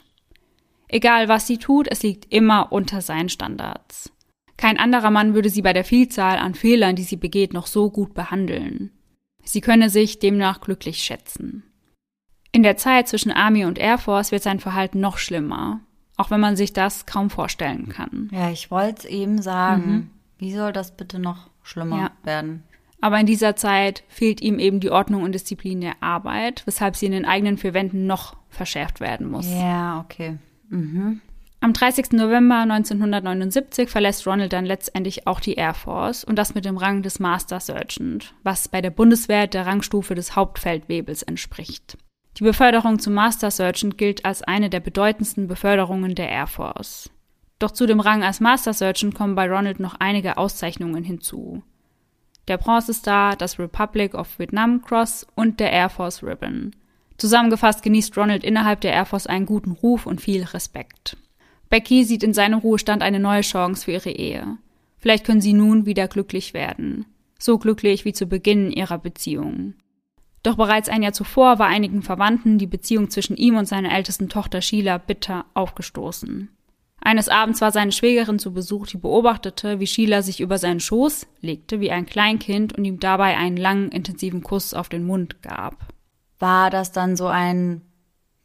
Egal 0.88 1.28
was 1.28 1.48
sie 1.48 1.58
tut, 1.58 1.88
es 1.90 2.04
liegt 2.04 2.32
immer 2.34 2.72
unter 2.72 3.02
seinen 3.02 3.30
Standards. 3.30 4.12
Kein 4.58 4.78
anderer 4.78 5.12
Mann 5.12 5.34
würde 5.34 5.50
sie 5.50 5.62
bei 5.62 5.74
der 5.74 5.84
Vielzahl 5.84 6.38
an 6.38 6.54
Fehlern, 6.54 6.96
die 6.96 7.04
sie 7.04 7.18
begeht, 7.18 7.54
noch 7.54 7.68
so 7.68 7.90
gut 7.90 8.14
behandeln. 8.14 8.92
Sie 9.44 9.62
könne 9.62 9.90
sich 9.90 10.20
demnach 10.20 10.62
glücklich 10.62 11.04
schätzen. 11.04 11.64
In 12.52 12.64
der 12.64 12.78
Zeit 12.78 13.08
zwischen 13.08 13.32
Army 13.32 13.66
und 13.66 13.80
Air 13.80 13.98
Force 13.98 14.32
wird 14.32 14.44
sein 14.44 14.60
Verhalten 14.60 15.00
noch 15.00 15.18
schlimmer, 15.18 15.82
auch 16.18 16.30
wenn 16.30 16.40
man 16.40 16.56
sich 16.56 16.72
das 16.72 17.06
kaum 17.06 17.30
vorstellen 17.30 17.90
kann. 17.90 18.30
Ja, 18.32 18.52
ich 18.52 18.70
wollte 18.70 19.00
es 19.00 19.06
eben 19.06 19.42
sagen. 19.42 19.92
Mhm. 19.92 20.10
Wie 20.38 20.54
soll 20.54 20.72
das 20.72 20.96
bitte 20.96 21.20
noch 21.20 21.50
schlimmer 21.64 21.98
ja. 21.98 22.12
werden? 22.24 22.64
Aber 23.02 23.20
in 23.20 23.26
dieser 23.26 23.56
Zeit 23.58 24.04
fehlt 24.08 24.40
ihm 24.40 24.60
eben 24.60 24.80
die 24.80 24.92
Ordnung 24.92 25.24
und 25.24 25.34
Disziplin 25.34 25.82
der 25.82 26.02
Arbeit, 26.02 26.62
weshalb 26.66 26.96
sie 26.96 27.08
in 27.08 27.12
den 27.12 27.26
eigenen 27.26 27.58
vier 27.58 27.74
Wänden 27.74 28.06
noch 28.06 28.38
verschärft 28.50 29.02
werden 29.02 29.30
muss. 29.30 29.46
Ja, 29.50 30.00
okay. 30.00 30.38
Mhm. 30.74 31.22
Am 31.62 31.72
30. 31.72 32.12
November 32.12 32.58
1979 32.58 33.90
verlässt 33.90 34.28
Ronald 34.28 34.52
dann 34.52 34.66
letztendlich 34.66 35.28
auch 35.28 35.40
die 35.40 35.54
Air 35.54 35.74
Force 35.74 36.26
und 36.26 36.36
das 36.36 36.56
mit 36.56 36.66
dem 36.66 36.76
Rang 36.76 37.04
des 37.04 37.20
Master 37.20 37.62
Sergeant, 37.62 38.34
was 38.44 38.68
bei 38.68 38.82
der 38.82 38.90
Bundeswehr 38.90 39.48
der 39.48 39.66
Rangstufe 39.66 40.14
des 40.14 40.36
Hauptfeldwebels 40.36 41.24
entspricht. 41.24 41.98
Die 42.38 42.44
Beförderung 42.44 43.00
zum 43.00 43.14
Master 43.14 43.50
Sergeant 43.50 43.98
gilt 43.98 44.26
als 44.26 44.42
eine 44.42 44.70
der 44.70 44.82
bedeutendsten 44.82 45.48
Beförderungen 45.48 46.16
der 46.16 46.30
Air 46.30 46.48
Force. 46.48 47.10
Doch 47.60 47.72
zu 47.72 47.86
dem 47.86 48.02
Rang 48.02 48.24
als 48.24 48.42
Master 48.42 48.74
Sergeant 48.74 49.16
kommen 49.16 49.36
bei 49.36 49.50
Ronald 49.50 49.80
noch 49.80 49.96
einige 50.00 50.38
Auszeichnungen 50.38 51.06
hinzu. 51.06 51.64
Der 52.50 52.58
Bronze 52.58 52.94
Star, 52.94 53.38
das 53.38 53.58
Republic 53.58 54.16
of 54.16 54.38
Vietnam 54.38 54.82
Cross 54.82 55.28
und 55.36 55.62
der 55.62 55.72
Air 55.72 55.90
Force 55.90 56.24
Ribbon. 56.24 56.76
Zusammengefasst 57.18 57.84
genießt 57.84 58.18
Ronald 58.18 58.44
innerhalb 58.44 58.82
der 58.82 58.94
Air 58.94 59.06
Force 59.06 59.28
einen 59.28 59.46
guten 59.46 59.72
Ruf 59.72 60.06
und 60.06 60.22
viel 60.22 60.44
Respekt. 60.44 61.18
Becky 61.70 62.04
sieht 62.04 62.24
in 62.24 62.34
seinem 62.34 62.60
Ruhestand 62.60 63.02
eine 63.02 63.20
neue 63.20 63.42
Chance 63.42 63.86
für 63.86 63.92
ihre 63.92 64.12
Ehe. 64.12 64.58
Vielleicht 64.98 65.26
können 65.26 65.42
sie 65.42 65.54
nun 65.54 65.86
wieder 65.86 66.08
glücklich 66.08 66.54
werden. 66.54 67.06
So 67.40 67.58
glücklich 67.58 68.06
wie 68.06 68.14
zu 68.14 68.26
Beginn 68.26 68.72
ihrer 68.72 68.98
Beziehung. 68.98 69.74
Doch 70.44 70.56
bereits 70.56 70.90
ein 70.90 71.04
Jahr 71.04 71.14
zuvor 71.14 71.58
war 71.60 71.68
einigen 71.68 72.02
Verwandten 72.02 72.58
die 72.58 72.68
Beziehung 72.68 73.10
zwischen 73.10 73.38
ihm 73.38 73.56
und 73.56 73.66
seiner 73.66 73.94
ältesten 73.96 74.30
Tochter 74.30 74.62
Sheila 74.62 74.98
bitter 74.98 75.46
aufgestoßen. 75.54 76.50
Eines 77.00 77.28
Abends 77.28 77.60
war 77.60 77.72
seine 77.72 77.92
Schwägerin 77.92 78.40
zu 78.40 78.54
Besuch, 78.54 78.88
die 78.88 78.98
beobachtete, 78.98 79.80
wie 79.80 79.88
Sheila 79.88 80.22
sich 80.22 80.40
über 80.40 80.58
seinen 80.58 80.80
Schoß 80.80 81.28
legte 81.42 81.82
wie 81.82 81.92
ein 81.92 82.06
Kleinkind 82.06 82.78
und 82.78 82.86
ihm 82.86 83.00
dabei 83.00 83.36
einen 83.36 83.58
langen, 83.58 83.90
intensiven 83.90 84.42
Kuss 84.42 84.74
auf 84.74 84.88
den 84.88 85.06
Mund 85.06 85.42
gab. 85.42 85.93
War 86.44 86.70
das 86.70 86.92
dann 86.92 87.16
so 87.16 87.28
ein 87.28 87.84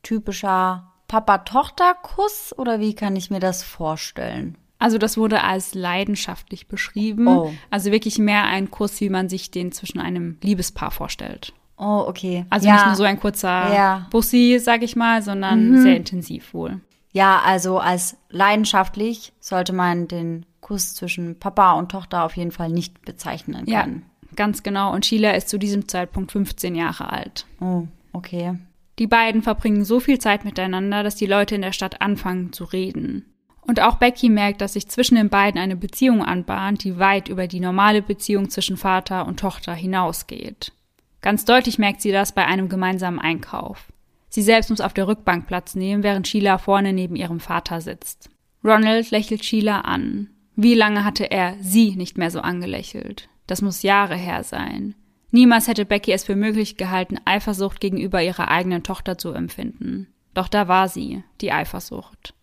typischer 0.05 0.93
Papa-Tochter-Kuss 1.09 2.55
oder 2.57 2.79
wie 2.79 2.95
kann 2.95 3.17
ich 3.17 3.29
mir 3.29 3.41
das 3.41 3.65
vorstellen? 3.65 4.57
Also 4.79 4.99
das 4.99 5.17
wurde 5.17 5.43
als 5.43 5.75
leidenschaftlich 5.75 6.69
beschrieben. 6.69 7.27
Oh. 7.27 7.53
Also 7.71 7.91
wirklich 7.91 8.21
mehr 8.21 8.45
ein 8.45 8.71
Kuss, 8.71 9.01
wie 9.01 9.09
man 9.09 9.29
sich 9.29 9.51
den 9.51 9.73
zwischen 9.73 9.99
einem 9.99 10.39
Liebespaar 10.43 10.93
vorstellt. 10.93 11.53
Oh, 11.77 12.05
okay. 12.07 12.47
Also 12.51 12.69
ja. 12.69 12.75
nicht 12.75 12.87
nur 12.87 12.95
so 12.95 13.03
ein 13.03 13.19
kurzer 13.19 13.75
ja. 13.75 14.07
Bussi, 14.11 14.61
sag 14.61 14.85
ich 14.85 14.95
mal, 14.95 15.21
sondern 15.21 15.71
mhm. 15.71 15.83
sehr 15.83 15.97
intensiv 15.97 16.55
wohl. 16.55 16.81
Ja, 17.11 17.41
also 17.45 17.81
als 17.81 18.17
leidenschaftlich 18.31 19.33
sollte 19.41 19.73
man 19.73 20.07
den 20.07 20.47
Kuss 20.61 20.95
zwischen 20.95 21.41
Papa 21.41 21.73
und 21.73 21.91
Tochter 21.91 22.23
auf 22.23 22.37
jeden 22.37 22.53
Fall 22.53 22.69
nicht 22.69 23.03
bezeichnen 23.03 23.67
können. 23.67 24.03
Ja, 24.05 24.09
ganz 24.37 24.63
genau. 24.63 24.93
Und 24.93 25.07
Sheila 25.07 25.33
ist 25.33 25.49
zu 25.49 25.59
diesem 25.59 25.89
Zeitpunkt 25.89 26.33
15 26.33 26.75
Jahre 26.75 27.13
alt. 27.13 27.47
Oh, 27.61 27.87
okay. 28.13 28.55
Die 28.99 29.07
beiden 29.07 29.43
verbringen 29.43 29.85
so 29.85 30.01
viel 30.01 30.19
Zeit 30.19 30.45
miteinander, 30.45 31.03
dass 31.03 31.15
die 31.15 31.27
Leute 31.27 31.55
in 31.55 31.63
der 31.63 31.73
Stadt 31.73 32.01
anfangen 32.03 32.53
zu 32.53 32.65
reden. 32.65 33.25
Und 33.61 33.81
auch 33.81 33.97
Becky 33.97 34.29
merkt, 34.31 34.61
dass 34.61 34.73
sich 34.73 34.89
zwischen 34.89 35.17
den 35.17 35.29
beiden 35.29 35.61
eine 35.61 35.77
Beziehung 35.77 36.25
anbahnt, 36.25 36.85
die 36.85 36.99
weit 36.99 37.29
über 37.29 37.47
die 37.47 37.61
normale 37.61 38.01
Beziehung 38.01 38.49
zwischen 38.49 38.79
Vater 38.79 39.27
und 39.27 39.41
Tochter 39.41 39.75
hinausgeht. 39.75 40.73
Ganz 41.21 41.45
deutlich 41.45 41.79
merkt 41.79 42.01
sie 42.01 42.11
das 42.11 42.33
bei 42.33 42.47
einem 42.47 42.69
gemeinsamen 42.69 43.19
Einkauf. 43.19 43.93
Sie 44.31 44.43
selbst 44.43 44.71
muss 44.71 44.81
auf 44.81 44.95
der 44.95 45.07
Rückbank 45.07 45.47
Platz 45.47 45.75
nehmen, 45.75 46.03
während 46.03 46.27
Sheila 46.27 46.59
vorne 46.59 46.93
neben 46.93 47.17
ihrem 47.17 47.41
Vater 47.41 47.81
sitzt. 47.81 48.31
Ronald 48.65 49.11
lächelt 49.11 49.45
Sheila 49.45 49.83
an. 49.83 50.31
Wie 50.57 50.75
lange 50.75 51.05
hatte 51.05 51.31
er 51.31 51.55
sie 51.61 51.95
nicht 51.95 52.19
mehr 52.19 52.31
so 52.31 52.41
angelächelt? 52.41 53.29
Das 53.49 53.63
muss 53.63 53.83
Jahre 53.83 54.15
her 54.15 54.45
sein. 54.45 54.95
Niemals 55.33 55.67
hätte 55.67 55.85
Becky 55.85 56.13
es 56.13 56.25
für 56.25 56.37
möglich 56.37 56.77
gehalten, 56.77 57.19
Eifersucht 57.25 57.81
gegenüber 57.81 58.23
ihrer 58.23 58.49
eigenen 58.49 58.85
Tochter 58.85 59.19
zu 59.19 59.33
empfinden. 59.33 60.07
Doch 60.35 60.47
da 60.47 60.69
war 60.69 60.89
sie, 60.89 61.25
die 61.41 61.51
Eifersucht. 61.51 62.35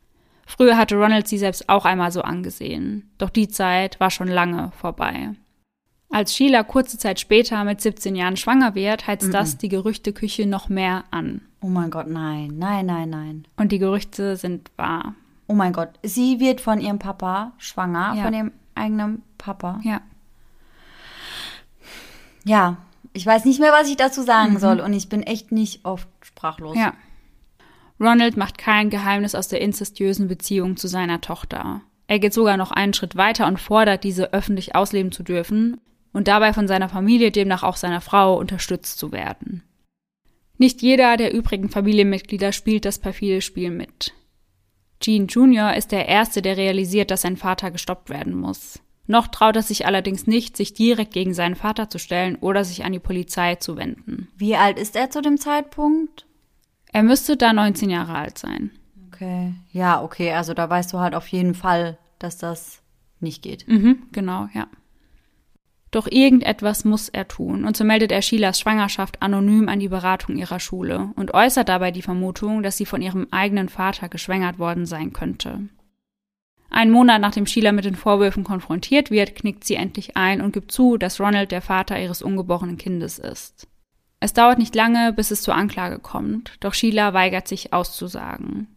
Früher 0.46 0.78
hatte 0.78 0.96
Ronald 0.96 1.28
sie 1.28 1.38
selbst 1.38 1.70
auch 1.70 1.86
einmal 1.86 2.12
so 2.12 2.22
angesehen. 2.22 3.10
Doch 3.18 3.30
die 3.30 3.48
Zeit 3.48 4.00
war 4.00 4.12
schon 4.12 4.28
lange 4.28 4.72
vorbei. 4.78 5.32
Als 6.10 6.36
Sheila 6.36 6.64
kurze 6.64 6.98
Zeit 6.98 7.20
später 7.20 7.64
mit 7.64 7.82
17 7.82 8.16
Jahren 8.16 8.38
schwanger 8.38 8.76
wird, 8.76 9.08
heizt 9.08 9.28
mm 9.28 9.30
-mm. 9.30 9.34
das 9.34 9.58
die 9.58 9.70
Gerüchteküche 9.70 10.46
noch 10.46 10.70
mehr 10.70 11.06
an. 11.12 11.42
Oh 11.62 11.68
mein 11.68 11.90
Gott, 11.90 12.08
nein, 12.08 12.54
nein, 12.58 12.86
nein, 12.86 13.10
nein. 13.10 13.48
Und 13.58 13.72
die 13.72 13.80
Gerüchte 13.80 14.36
sind 14.36 14.72
wahr. 14.78 15.16
Oh 15.48 15.54
mein 15.54 15.74
Gott, 15.74 15.90
sie 16.04 16.40
wird 16.40 16.62
von 16.62 16.80
ihrem 16.80 17.00
Papa 17.00 17.54
schwanger, 17.58 18.14
ja. 18.16 18.24
von 18.24 18.34
ihrem 18.34 18.52
eigenen 18.76 19.24
Papa. 19.38 19.80
Ja. 19.84 20.02
Ja, 22.46 22.78
ich 23.14 23.26
weiß 23.26 23.46
nicht 23.46 23.60
mehr, 23.60 23.72
was 23.72 23.90
ich 23.90 23.98
dazu 23.98 24.22
sagen 24.22 24.54
mhm. 24.54 24.60
soll 24.60 24.80
und 24.80 24.94
ich 24.94 25.10
bin 25.10 25.24
echt 25.24 25.52
nicht 25.52 25.84
oft 25.84 26.08
sprachlos. 26.22 26.78
Ja. 26.78 26.94
Ronald 28.00 28.38
macht 28.38 28.58
kein 28.58 28.90
Geheimnis 28.90 29.36
aus 29.36 29.48
der 29.48 29.62
inzestiösen 29.62 30.28
Beziehung 30.28 30.78
zu 30.78 30.88
seiner 30.88 31.22
Tochter. 31.22 31.82
Er 32.08 32.20
geht 32.20 32.34
sogar 32.34 32.58
noch 32.58 32.72
einen 32.72 32.94
Schritt 32.94 33.16
weiter 33.16 33.48
und 33.48 33.60
fordert, 33.60 34.04
diese 34.04 34.34
öffentlich 34.34 34.76
ausleben 34.76 35.12
zu 35.12 35.24
dürfen 35.24 35.80
und 36.14 36.28
dabei 36.28 36.54
von 36.54 36.68
seiner 36.68 36.90
Familie, 36.90 37.32
demnach 37.32 37.64
auch 37.64 37.78
seiner 37.78 38.02
Frau, 38.02 38.38
unterstützt 38.38 39.00
zu 39.00 39.12
werden. 39.12 39.64
Nicht 40.58 40.82
jeder 40.82 41.18
der 41.18 41.34
übrigen 41.34 41.70
Familienmitglieder 41.70 42.52
spielt 42.52 42.86
das 42.86 43.00
perfide 43.00 43.42
Spiel 43.42 43.72
mit. 43.72 44.14
Gene 45.00 45.26
Jr. 45.26 45.76
ist 45.76 45.92
der 45.92 46.08
Erste, 46.08 46.42
der 46.42 46.58
realisiert, 46.58 47.12
dass 47.12 47.22
sein 47.22 47.38
Vater 47.38 47.72
gestoppt 47.72 48.10
werden 48.10 48.34
muss. 48.34 48.80
Noch 49.08 49.28
traut 49.28 49.56
er 49.56 49.62
sich 49.62 49.86
allerdings 49.86 50.26
nicht, 50.26 50.58
sich 50.58 50.74
direkt 50.74 51.14
gegen 51.14 51.34
seinen 51.34 51.56
Vater 51.56 51.90
zu 51.90 52.00
stellen 52.00 52.38
oder 52.38 52.64
sich 52.64 52.86
an 52.86 52.92
die 52.92 53.00
Polizei 53.00 53.56
zu 53.56 53.78
wenden. 53.78 54.30
Wie 54.36 54.56
alt 54.56 54.80
ist 54.80 54.96
er 54.96 55.10
zu 55.12 55.22
dem 55.22 55.38
Zeitpunkt? 55.38 56.26
Er 56.92 57.04
müsste 57.04 57.38
da 57.38 57.54
19 57.54 57.90
Jahre 57.90 58.16
alt 58.16 58.38
sein. 58.38 58.72
Okay. 59.08 59.54
Ja, 59.72 60.02
okay, 60.02 60.32
also 60.34 60.54
da 60.54 60.70
weißt 60.70 60.92
du 60.92 61.00
halt 61.00 61.14
auf 61.14 61.28
jeden 61.28 61.54
Fall, 61.54 61.98
dass 62.20 62.38
das 62.38 62.82
nicht 63.20 63.42
geht. 63.42 63.68
Mhm, 63.68 64.04
genau, 64.12 64.50
ja. 64.54 64.68
Doch 65.92 66.08
irgendetwas 66.10 66.84
muss 66.84 67.08
er 67.08 67.28
tun, 67.28 67.64
und 67.64 67.78
so 67.78 67.86
meldet 67.86 68.12
er 68.12 68.22
Sheilas 68.22 68.60
Schwangerschaft 68.60 69.22
anonym 69.22 69.70
an 69.70 69.80
die 69.80 69.88
Beratung 69.88 70.36
ihrer 70.36 70.60
Schule 70.60 71.12
und 71.16 71.34
äußert 71.34 71.70
dabei 71.70 71.92
die 71.92 72.02
Vermutung, 72.02 72.64
dass 72.64 72.76
sie 72.76 72.86
von 72.86 73.02
ihrem 73.02 73.28
eigenen 73.32 73.70
Vater 73.70 74.10
geschwängert 74.10 74.60
worden 74.60 74.86
sein 74.86 75.14
könnte. 75.14 75.70
Einen 76.76 76.92
Monat 76.92 77.22
nachdem 77.22 77.46
Sheila 77.46 77.72
mit 77.72 77.86
den 77.86 77.96
Vorwürfen 77.96 78.44
konfrontiert 78.44 79.10
wird, 79.10 79.34
knickt 79.34 79.64
sie 79.64 79.76
endlich 79.76 80.18
ein 80.18 80.42
und 80.42 80.52
gibt 80.52 80.74
zu, 80.74 80.98
dass 80.98 81.22
Ronald 81.22 81.54
der 81.54 81.62
Vater 81.62 81.98
ihres 81.98 82.22
ungeborenen 82.22 82.76
Kindes 82.76 83.18
ist. 83.18 83.70
Es 84.20 84.34
dauert 84.34 84.60
nicht 84.60 84.76
lange, 84.76 85.14
bis 85.14 85.32
es 85.32 85.42
zur 85.42 85.56
Anklage 85.56 86.00
kommt, 86.00 86.58
doch 86.60 86.74
Sheila 86.74 87.14
weigert 87.14 87.48
sich 87.48 87.72
auszusagen. 87.72 88.68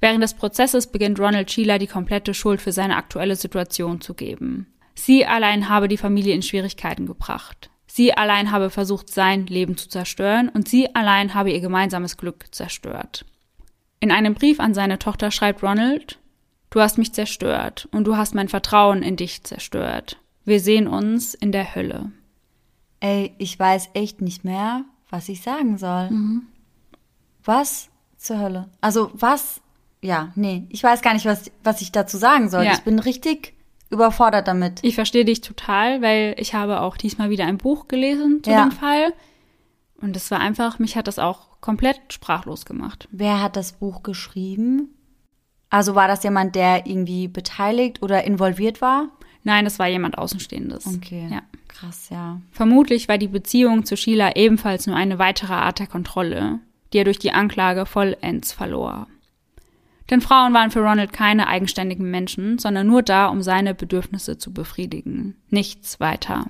Während 0.00 0.22
des 0.22 0.32
Prozesses 0.32 0.86
beginnt 0.86 1.20
Ronald 1.20 1.50
Sheila 1.50 1.76
die 1.76 1.86
komplette 1.86 2.32
Schuld 2.32 2.62
für 2.62 2.72
seine 2.72 2.96
aktuelle 2.96 3.36
Situation 3.36 4.00
zu 4.00 4.14
geben. 4.14 4.72
Sie 4.94 5.26
allein 5.26 5.68
habe 5.68 5.88
die 5.88 5.98
Familie 5.98 6.34
in 6.34 6.40
Schwierigkeiten 6.42 7.04
gebracht. 7.04 7.68
Sie 7.86 8.16
allein 8.16 8.52
habe 8.52 8.70
versucht, 8.70 9.10
sein 9.10 9.46
Leben 9.48 9.76
zu 9.76 9.90
zerstören 9.90 10.48
und 10.48 10.66
sie 10.66 10.94
allein 10.94 11.34
habe 11.34 11.52
ihr 11.52 11.60
gemeinsames 11.60 12.16
Glück 12.16 12.46
zerstört. 12.54 13.26
In 14.00 14.10
einem 14.10 14.32
Brief 14.32 14.60
an 14.60 14.72
seine 14.72 14.98
Tochter 14.98 15.30
schreibt 15.30 15.62
Ronald, 15.62 16.18
Du 16.74 16.80
hast 16.80 16.98
mich 16.98 17.12
zerstört 17.12 17.88
und 17.92 18.02
du 18.02 18.16
hast 18.16 18.34
mein 18.34 18.48
Vertrauen 18.48 19.04
in 19.04 19.14
dich 19.14 19.44
zerstört. 19.44 20.18
Wir 20.44 20.58
sehen 20.58 20.88
uns 20.88 21.32
in 21.32 21.52
der 21.52 21.76
Hölle. 21.76 22.10
Ey, 22.98 23.32
ich 23.38 23.56
weiß 23.56 23.90
echt 23.94 24.20
nicht 24.20 24.44
mehr, 24.44 24.84
was 25.08 25.28
ich 25.28 25.40
sagen 25.40 25.78
soll. 25.78 26.10
Mhm. 26.10 26.48
Was 27.44 27.90
zur 28.16 28.40
Hölle? 28.40 28.70
Also 28.80 29.12
was? 29.14 29.60
Ja, 30.02 30.32
nee, 30.34 30.66
ich 30.68 30.82
weiß 30.82 31.00
gar 31.00 31.14
nicht, 31.14 31.26
was, 31.26 31.48
was 31.62 31.80
ich 31.80 31.92
dazu 31.92 32.16
sagen 32.16 32.50
soll. 32.50 32.64
Ja. 32.64 32.72
Ich 32.72 32.82
bin 32.82 32.98
richtig 32.98 33.54
überfordert 33.88 34.48
damit. 34.48 34.80
Ich 34.82 34.96
verstehe 34.96 35.24
dich 35.24 35.42
total, 35.42 36.02
weil 36.02 36.34
ich 36.38 36.54
habe 36.54 36.80
auch 36.80 36.96
diesmal 36.96 37.30
wieder 37.30 37.46
ein 37.46 37.58
Buch 37.58 37.86
gelesen 37.86 38.42
zu 38.42 38.50
ja. 38.50 38.64
dem 38.64 38.72
Fall. 38.72 39.12
Und 40.00 40.16
es 40.16 40.28
war 40.32 40.40
einfach, 40.40 40.80
mich 40.80 40.96
hat 40.96 41.06
das 41.06 41.20
auch 41.20 41.60
komplett 41.60 42.00
sprachlos 42.12 42.64
gemacht. 42.64 43.06
Wer 43.12 43.40
hat 43.40 43.54
das 43.54 43.74
Buch 43.74 44.02
geschrieben? 44.02 44.88
Also 45.74 45.96
war 45.96 46.06
das 46.06 46.22
jemand, 46.22 46.54
der 46.54 46.86
irgendwie 46.86 47.26
beteiligt 47.26 48.00
oder 48.00 48.22
involviert 48.22 48.80
war? 48.80 49.08
Nein, 49.42 49.66
es 49.66 49.80
war 49.80 49.88
jemand 49.88 50.16
Außenstehendes. 50.16 50.86
Okay. 50.86 51.26
Ja. 51.28 51.42
Krass, 51.66 52.10
ja. 52.10 52.40
Vermutlich 52.52 53.08
war 53.08 53.18
die 53.18 53.26
Beziehung 53.26 53.84
zu 53.84 53.96
Sheila 53.96 54.36
ebenfalls 54.36 54.86
nur 54.86 54.94
eine 54.94 55.18
weitere 55.18 55.52
Art 55.52 55.80
der 55.80 55.88
Kontrolle, 55.88 56.60
die 56.92 56.98
er 56.98 57.04
durch 57.04 57.18
die 57.18 57.32
Anklage 57.32 57.86
vollends 57.86 58.52
verlor. 58.52 59.08
Denn 60.10 60.20
Frauen 60.20 60.54
waren 60.54 60.70
für 60.70 60.78
Ronald 60.78 61.12
keine 61.12 61.48
eigenständigen 61.48 62.08
Menschen, 62.08 62.60
sondern 62.60 62.86
nur 62.86 63.02
da, 63.02 63.26
um 63.26 63.42
seine 63.42 63.74
Bedürfnisse 63.74 64.38
zu 64.38 64.52
befriedigen. 64.52 65.34
Nichts 65.50 65.98
weiter. 65.98 66.46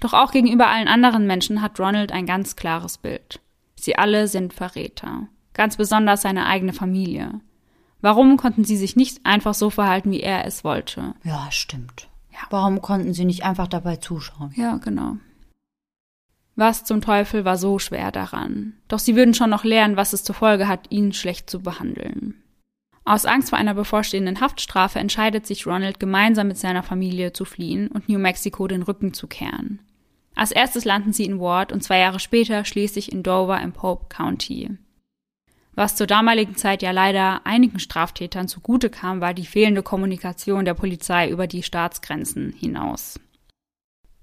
Doch 0.00 0.14
auch 0.14 0.32
gegenüber 0.32 0.68
allen 0.68 0.88
anderen 0.88 1.26
Menschen 1.26 1.60
hat 1.60 1.78
Ronald 1.78 2.10
ein 2.10 2.24
ganz 2.24 2.56
klares 2.56 2.96
Bild. 2.96 3.40
Sie 3.74 3.96
alle 3.96 4.28
sind 4.28 4.54
Verräter. 4.54 5.28
Ganz 5.52 5.76
besonders 5.76 6.22
seine 6.22 6.46
eigene 6.46 6.72
Familie. 6.72 7.42
Warum 8.04 8.36
konnten 8.36 8.64
sie 8.64 8.76
sich 8.76 8.96
nicht 8.96 9.24
einfach 9.24 9.54
so 9.54 9.70
verhalten, 9.70 10.10
wie 10.10 10.20
er 10.20 10.44
es 10.44 10.62
wollte? 10.62 11.14
Ja, 11.22 11.50
stimmt. 11.50 12.10
Ja. 12.30 12.40
Warum 12.50 12.82
konnten 12.82 13.14
sie 13.14 13.24
nicht 13.24 13.44
einfach 13.44 13.66
dabei 13.66 13.96
zuschauen? 13.96 14.52
Ja, 14.56 14.76
genau. 14.76 15.16
Was 16.54 16.84
zum 16.84 17.00
Teufel 17.00 17.46
war 17.46 17.56
so 17.56 17.78
schwer 17.78 18.12
daran? 18.12 18.74
Doch 18.88 18.98
sie 18.98 19.16
würden 19.16 19.32
schon 19.32 19.48
noch 19.48 19.64
lernen, 19.64 19.96
was 19.96 20.12
es 20.12 20.22
zur 20.22 20.34
Folge 20.34 20.68
hat, 20.68 20.90
ihn 20.90 21.14
schlecht 21.14 21.48
zu 21.48 21.62
behandeln. 21.62 22.34
Aus 23.06 23.24
Angst 23.24 23.48
vor 23.48 23.58
einer 23.58 23.72
bevorstehenden 23.72 24.38
Haftstrafe 24.38 24.98
entscheidet 24.98 25.46
sich 25.46 25.66
Ronald, 25.66 25.98
gemeinsam 25.98 26.48
mit 26.48 26.58
seiner 26.58 26.82
Familie 26.82 27.32
zu 27.32 27.46
fliehen 27.46 27.88
und 27.88 28.10
New 28.10 28.18
Mexico 28.18 28.68
den 28.68 28.82
Rücken 28.82 29.14
zu 29.14 29.28
kehren. 29.28 29.78
Als 30.34 30.52
erstes 30.52 30.84
landen 30.84 31.14
sie 31.14 31.24
in 31.24 31.40
Ward 31.40 31.72
und 31.72 31.82
zwei 31.82 32.00
Jahre 32.00 32.20
später 32.20 32.66
schließlich 32.66 33.12
in 33.12 33.22
Dover 33.22 33.62
im 33.62 33.72
Pope 33.72 34.14
County. 34.14 34.76
Was 35.74 35.96
zur 35.96 36.06
damaligen 36.06 36.54
Zeit 36.56 36.82
ja 36.82 36.92
leider 36.92 37.44
einigen 37.44 37.80
Straftätern 37.80 38.46
zugute 38.46 38.90
kam, 38.90 39.20
war 39.20 39.34
die 39.34 39.46
fehlende 39.46 39.82
Kommunikation 39.82 40.64
der 40.64 40.74
Polizei 40.74 41.28
über 41.28 41.46
die 41.46 41.64
Staatsgrenzen 41.64 42.52
hinaus. 42.52 43.18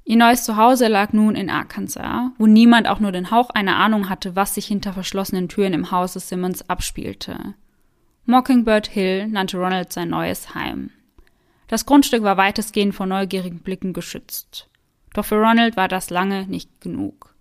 Ihr 0.03 0.17
neues 0.17 0.43
Zuhause 0.45 0.87
lag 0.87 1.13
nun 1.13 1.35
in 1.35 1.49
Arkansas, 1.49 2.31
wo 2.37 2.47
niemand 2.47 2.87
auch 2.87 2.99
nur 2.99 3.11
den 3.11 3.31
Hauch 3.31 3.49
einer 3.49 3.75
Ahnung 3.75 4.09
hatte, 4.09 4.35
was 4.35 4.55
sich 4.55 4.65
hinter 4.65 4.93
verschlossenen 4.93 5.47
Türen 5.47 5.73
im 5.73 5.91
Hause 5.91 6.19
Simmons 6.19 6.69
abspielte. 6.69 7.53
Mockingbird 8.25 8.87
Hill 8.87 9.27
nannte 9.27 9.57
Ronald 9.57 9.93
sein 9.93 10.09
neues 10.09 10.55
Heim. 10.55 10.91
Das 11.67 11.85
Grundstück 11.85 12.23
war 12.23 12.37
weitestgehend 12.37 12.95
vor 12.95 13.05
neugierigen 13.05 13.59
Blicken 13.59 13.93
geschützt. 13.93 14.69
Doch 15.13 15.25
für 15.25 15.35
Ronald 15.35 15.77
war 15.77 15.87
das 15.87 16.09
lange 16.09 16.47
nicht 16.47 16.81
genug. 16.81 17.35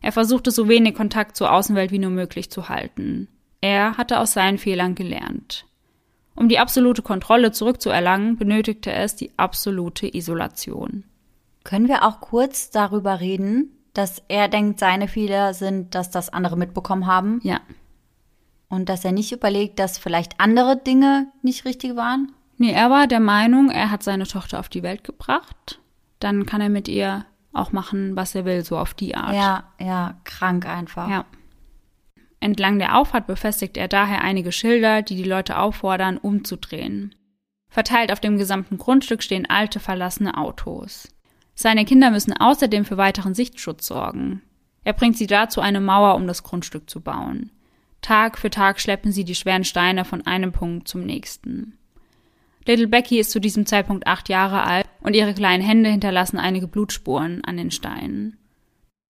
Er 0.00 0.12
versuchte 0.12 0.50
so 0.50 0.68
wenig 0.68 0.94
Kontakt 0.94 1.36
zur 1.36 1.52
Außenwelt 1.52 1.90
wie 1.90 1.98
nur 1.98 2.10
möglich 2.10 2.50
zu 2.50 2.68
halten. 2.68 3.28
Er 3.66 3.96
hatte 3.96 4.20
aus 4.20 4.32
seinen 4.32 4.58
Fehlern 4.58 4.94
gelernt. 4.94 5.66
Um 6.36 6.48
die 6.48 6.60
absolute 6.60 7.02
Kontrolle 7.02 7.50
zurückzuerlangen, 7.50 8.36
benötigte 8.36 8.92
es 8.92 9.16
die 9.16 9.32
absolute 9.36 10.06
Isolation. 10.14 11.02
Können 11.64 11.88
wir 11.88 12.04
auch 12.04 12.20
kurz 12.20 12.70
darüber 12.70 13.18
reden, 13.18 13.72
dass 13.92 14.22
er 14.28 14.46
denkt, 14.46 14.78
seine 14.78 15.08
Fehler 15.08 15.52
sind, 15.52 15.96
dass 15.96 16.12
das 16.12 16.28
andere 16.32 16.56
mitbekommen 16.56 17.08
haben? 17.08 17.40
Ja. 17.42 17.58
Und 18.68 18.88
dass 18.88 19.04
er 19.04 19.10
nicht 19.10 19.32
überlegt, 19.32 19.80
dass 19.80 19.98
vielleicht 19.98 20.38
andere 20.38 20.76
Dinge 20.76 21.26
nicht 21.42 21.64
richtig 21.64 21.96
waren? 21.96 22.30
Nee, 22.58 22.70
er 22.70 22.88
war 22.88 23.08
der 23.08 23.18
Meinung, 23.18 23.68
er 23.68 23.90
hat 23.90 24.04
seine 24.04 24.28
Tochter 24.28 24.60
auf 24.60 24.68
die 24.68 24.84
Welt 24.84 25.02
gebracht. 25.02 25.80
Dann 26.20 26.46
kann 26.46 26.60
er 26.60 26.68
mit 26.68 26.86
ihr 26.86 27.24
auch 27.52 27.72
machen, 27.72 28.14
was 28.14 28.36
er 28.36 28.44
will, 28.44 28.64
so 28.64 28.78
auf 28.78 28.94
die 28.94 29.16
Art. 29.16 29.34
Ja, 29.34 29.64
ja, 29.80 30.14
krank 30.22 30.66
einfach. 30.66 31.10
Ja. 31.10 31.24
Entlang 32.46 32.78
der 32.78 32.96
Auffahrt 32.96 33.26
befestigt 33.26 33.76
er 33.76 33.88
daher 33.88 34.22
einige 34.22 34.52
Schilder, 34.52 35.02
die 35.02 35.16
die 35.16 35.24
Leute 35.24 35.58
auffordern, 35.58 36.16
umzudrehen. 36.16 37.12
Verteilt 37.68 38.12
auf 38.12 38.20
dem 38.20 38.38
gesamten 38.38 38.78
Grundstück 38.78 39.24
stehen 39.24 39.50
alte, 39.50 39.80
verlassene 39.80 40.36
Autos. 40.36 41.08
Seine 41.56 41.84
Kinder 41.84 42.12
müssen 42.12 42.32
außerdem 42.32 42.84
für 42.84 42.96
weiteren 42.96 43.34
Sichtschutz 43.34 43.88
sorgen. 43.88 44.42
Er 44.84 44.92
bringt 44.92 45.16
sie 45.16 45.26
dazu, 45.26 45.60
eine 45.60 45.80
Mauer 45.80 46.14
um 46.14 46.28
das 46.28 46.44
Grundstück 46.44 46.88
zu 46.88 47.00
bauen. 47.00 47.50
Tag 48.00 48.38
für 48.38 48.48
Tag 48.50 48.80
schleppen 48.80 49.10
sie 49.10 49.24
die 49.24 49.34
schweren 49.34 49.64
Steine 49.64 50.04
von 50.04 50.24
einem 50.24 50.52
Punkt 50.52 50.86
zum 50.86 51.02
nächsten. 51.02 51.76
Little 52.64 52.86
Becky 52.86 53.18
ist 53.18 53.32
zu 53.32 53.40
diesem 53.40 53.66
Zeitpunkt 53.66 54.06
acht 54.06 54.28
Jahre 54.28 54.62
alt 54.62 54.86
und 55.00 55.16
ihre 55.16 55.34
kleinen 55.34 55.64
Hände 55.64 55.90
hinterlassen 55.90 56.38
einige 56.38 56.68
Blutspuren 56.68 57.42
an 57.44 57.56
den 57.56 57.72
Steinen. 57.72 58.38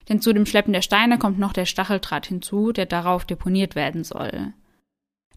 Denn 0.09 0.21
zu 0.21 0.33
dem 0.33 0.47
Schleppen 0.47 0.73
der 0.73 0.83
Steine 0.83 1.19
kommt 1.19 1.39
noch 1.39 1.53
der 1.53 1.67
Stacheldraht 1.67 2.27
hinzu, 2.27 2.73
der 2.73 2.87
darauf 2.87 3.25
deponiert 3.25 3.75
werden 3.75 4.05
soll. 4.05 4.53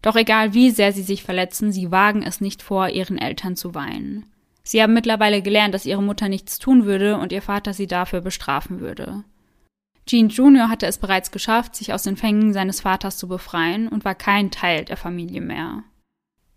Doch 0.02 0.16
egal 0.16 0.54
wie 0.54 0.70
sehr 0.70 0.92
sie 0.92 1.02
sich 1.02 1.22
verletzen, 1.22 1.72
sie 1.72 1.90
wagen 1.90 2.22
es 2.22 2.40
nicht 2.40 2.62
vor, 2.62 2.88
ihren 2.88 3.18
Eltern 3.18 3.56
zu 3.56 3.74
weinen. 3.74 4.26
Sie 4.62 4.82
haben 4.82 4.94
mittlerweile 4.94 5.42
gelernt, 5.42 5.74
dass 5.74 5.86
ihre 5.86 6.02
Mutter 6.02 6.28
nichts 6.28 6.58
tun 6.58 6.84
würde 6.84 7.18
und 7.18 7.32
ihr 7.32 7.42
Vater 7.42 7.74
sie 7.74 7.86
dafür 7.86 8.20
bestrafen 8.20 8.80
würde. 8.80 9.24
Gene 10.06 10.28
Jr. 10.28 10.68
hatte 10.68 10.86
es 10.86 10.98
bereits 10.98 11.30
geschafft, 11.30 11.76
sich 11.76 11.92
aus 11.92 12.02
den 12.02 12.16
Fängen 12.16 12.52
seines 12.52 12.80
Vaters 12.80 13.16
zu 13.16 13.28
befreien 13.28 13.88
und 13.88 14.04
war 14.04 14.14
kein 14.14 14.50
Teil 14.50 14.84
der 14.84 14.96
Familie 14.96 15.40
mehr. 15.40 15.82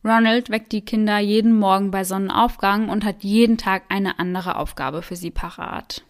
Ronald 0.03 0.49
weckt 0.49 0.71
die 0.71 0.83
Kinder 0.83 1.19
jeden 1.19 1.57
Morgen 1.57 1.91
bei 1.91 2.03
Sonnenaufgang 2.03 2.89
und 2.89 3.05
hat 3.05 3.23
jeden 3.23 3.57
Tag 3.57 3.83
eine 3.89 4.19
andere 4.19 4.57
Aufgabe 4.57 5.01
für 5.01 5.15
sie 5.15 5.31
parat. 5.31 6.03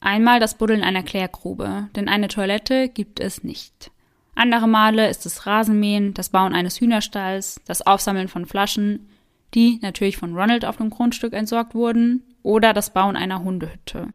Einmal 0.00 0.40
das 0.40 0.54
Buddeln 0.56 0.82
einer 0.82 1.02
Klärgrube, 1.02 1.88
denn 1.94 2.08
eine 2.08 2.28
Toilette 2.28 2.88
gibt 2.88 3.20
es 3.20 3.44
nicht. 3.44 3.90
Andere 4.34 4.66
Male 4.66 5.08
ist 5.10 5.26
es 5.26 5.46
Rasenmähen, 5.46 6.14
das 6.14 6.30
Bauen 6.30 6.54
eines 6.54 6.80
Hühnerstalls, 6.80 7.60
das 7.66 7.82
Aufsammeln 7.82 8.28
von 8.28 8.46
Flaschen, 8.46 9.08
die 9.54 9.78
natürlich 9.82 10.16
von 10.16 10.34
Ronald 10.34 10.64
auf 10.64 10.78
dem 10.78 10.88
Grundstück 10.88 11.34
entsorgt 11.34 11.74
wurden, 11.74 12.22
oder 12.42 12.72
das 12.72 12.94
Bauen 12.94 13.16
einer 13.16 13.44
Hundehütte. 13.44 14.08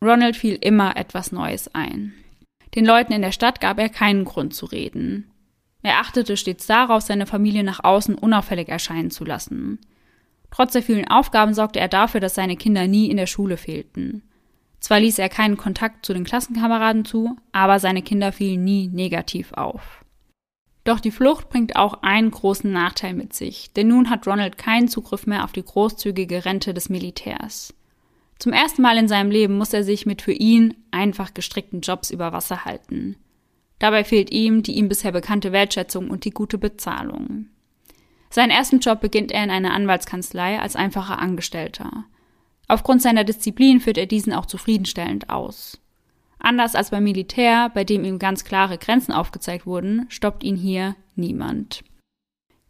Ronald 0.00 0.36
fiel 0.36 0.56
immer 0.60 0.96
etwas 0.96 1.32
Neues 1.32 1.74
ein. 1.74 2.14
Den 2.76 2.84
Leuten 2.84 3.12
in 3.12 3.22
der 3.22 3.32
Stadt 3.32 3.60
gab 3.60 3.80
er 3.80 3.88
keinen 3.88 4.24
Grund 4.24 4.54
zu 4.54 4.66
reden. 4.66 5.30
Er 5.82 5.98
achtete 5.98 6.36
stets 6.36 6.66
darauf, 6.66 7.02
seine 7.02 7.26
Familie 7.26 7.64
nach 7.64 7.82
außen 7.82 8.14
unauffällig 8.14 8.68
erscheinen 8.68 9.10
zu 9.10 9.24
lassen. 9.24 9.80
Trotz 10.50 10.72
der 10.72 10.82
vielen 10.82 11.08
Aufgaben 11.08 11.52
sorgte 11.52 11.80
er 11.80 11.88
dafür, 11.88 12.20
dass 12.20 12.36
seine 12.36 12.56
Kinder 12.56 12.86
nie 12.86 13.10
in 13.10 13.16
der 13.16 13.26
Schule 13.26 13.56
fehlten. 13.56 14.22
Zwar 14.84 15.00
ließ 15.00 15.18
er 15.18 15.30
keinen 15.30 15.56
Kontakt 15.56 16.04
zu 16.04 16.12
den 16.12 16.24
Klassenkameraden 16.24 17.06
zu, 17.06 17.38
aber 17.52 17.80
seine 17.80 18.02
Kinder 18.02 18.32
fielen 18.32 18.64
nie 18.64 18.88
negativ 18.88 19.54
auf. 19.54 20.04
Doch 20.84 21.00
die 21.00 21.10
Flucht 21.10 21.48
bringt 21.48 21.74
auch 21.74 22.02
einen 22.02 22.30
großen 22.30 22.70
Nachteil 22.70 23.14
mit 23.14 23.32
sich, 23.32 23.72
denn 23.72 23.88
nun 23.88 24.10
hat 24.10 24.26
Ronald 24.26 24.58
keinen 24.58 24.88
Zugriff 24.88 25.26
mehr 25.26 25.44
auf 25.44 25.52
die 25.52 25.64
großzügige 25.64 26.44
Rente 26.44 26.74
des 26.74 26.90
Militärs. 26.90 27.72
Zum 28.38 28.52
ersten 28.52 28.82
Mal 28.82 28.98
in 28.98 29.08
seinem 29.08 29.30
Leben 29.30 29.56
muss 29.56 29.72
er 29.72 29.84
sich 29.84 30.04
mit 30.04 30.20
für 30.20 30.32
ihn 30.32 30.74
einfach 30.90 31.32
gestrickten 31.32 31.80
Jobs 31.80 32.10
über 32.10 32.34
Wasser 32.34 32.66
halten. 32.66 33.16
Dabei 33.78 34.04
fehlt 34.04 34.32
ihm 34.32 34.62
die 34.62 34.74
ihm 34.74 34.90
bisher 34.90 35.12
bekannte 35.12 35.50
Wertschätzung 35.50 36.10
und 36.10 36.26
die 36.26 36.30
gute 36.30 36.58
Bezahlung. 36.58 37.46
Seinen 38.28 38.50
ersten 38.50 38.80
Job 38.80 39.00
beginnt 39.00 39.32
er 39.32 39.44
in 39.44 39.50
einer 39.50 39.72
Anwaltskanzlei 39.72 40.60
als 40.60 40.76
einfacher 40.76 41.20
Angestellter. 41.20 42.04
Aufgrund 42.68 43.02
seiner 43.02 43.24
Disziplin 43.24 43.80
führt 43.80 43.98
er 43.98 44.06
diesen 44.06 44.32
auch 44.32 44.46
zufriedenstellend 44.46 45.30
aus. 45.30 45.80
Anders 46.38 46.74
als 46.74 46.90
beim 46.90 47.04
Militär, 47.04 47.70
bei 47.72 47.84
dem 47.84 48.04
ihm 48.04 48.18
ganz 48.18 48.44
klare 48.44 48.78
Grenzen 48.78 49.12
aufgezeigt 49.12 49.66
wurden, 49.66 50.06
stoppt 50.08 50.44
ihn 50.44 50.56
hier 50.56 50.96
niemand. 51.16 51.82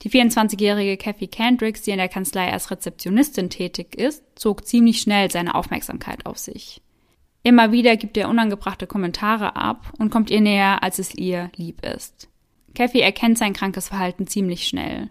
Die 0.03 0.11
24-jährige 0.11 0.97
Kathy 0.97 1.29
Kendricks, 1.29 1.83
die 1.83 1.91
in 1.91 1.97
der 1.97 2.09
Kanzlei 2.09 2.53
als 2.53 2.71
Rezeptionistin 2.71 3.51
tätig 3.51 3.97
ist, 3.97 4.23
zog 4.35 4.67
ziemlich 4.67 5.01
schnell 5.01 5.31
seine 5.31 5.55
Aufmerksamkeit 5.55 6.27
auf 6.27 6.39
sich. 6.39 6.83
Immer 7.43 7.73
wieder 7.73 7.97
gibt 7.97 8.17
er 8.17 8.29
unangebrachte 8.29 8.87
Kommentare 8.87 9.57
ab 9.57 9.93
und 9.99 10.11
kommt 10.11 10.31
ihr 10.31 10.41
näher, 10.41 10.83
als 10.83 10.99
es 10.99 11.15
ihr 11.15 11.51
lieb 11.57 11.85
ist. 11.85 12.29
Kathy 12.75 13.01
erkennt 13.01 13.39
sein 13.39 13.53
krankes 13.53 13.89
Verhalten 13.89 14.27
ziemlich 14.27 14.67
schnell. 14.67 15.09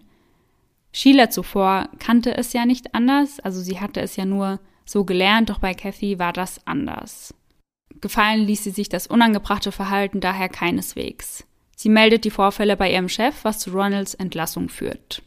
Sheila 0.92 1.28
zuvor 1.30 1.88
kannte 1.98 2.36
es 2.36 2.52
ja 2.52 2.66
nicht 2.66 2.94
anders, 2.94 3.40
also 3.40 3.60
sie 3.60 3.80
hatte 3.80 4.00
es 4.00 4.16
ja 4.16 4.24
nur 4.24 4.60
so 4.84 5.04
gelernt, 5.04 5.50
doch 5.50 5.58
bei 5.58 5.74
Kathy 5.74 6.18
war 6.18 6.32
das 6.32 6.66
anders. 6.66 7.34
Gefallen 8.00 8.46
ließ 8.46 8.64
sie 8.64 8.70
sich 8.70 8.88
das 8.88 9.06
unangebrachte 9.06 9.72
Verhalten 9.72 10.20
daher 10.20 10.48
keineswegs. 10.48 11.44
Sie 11.76 11.88
meldet 11.88 12.24
die 12.24 12.30
Vorfälle 12.30 12.76
bei 12.76 12.92
ihrem 12.92 13.08
Chef, 13.08 13.44
was 13.44 13.58
zu 13.58 13.70
Ronalds 13.70 14.14
Entlassung 14.14 14.68
führt. 14.68 15.22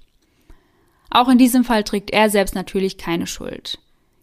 Auch 1.10 1.30
in 1.30 1.38
diesem 1.38 1.64
Fall 1.64 1.84
trägt 1.84 2.12
er 2.12 2.30
selbst 2.30 2.56
natürlich 2.56 2.98
keine 2.98 3.28
Schuld. 3.28 3.80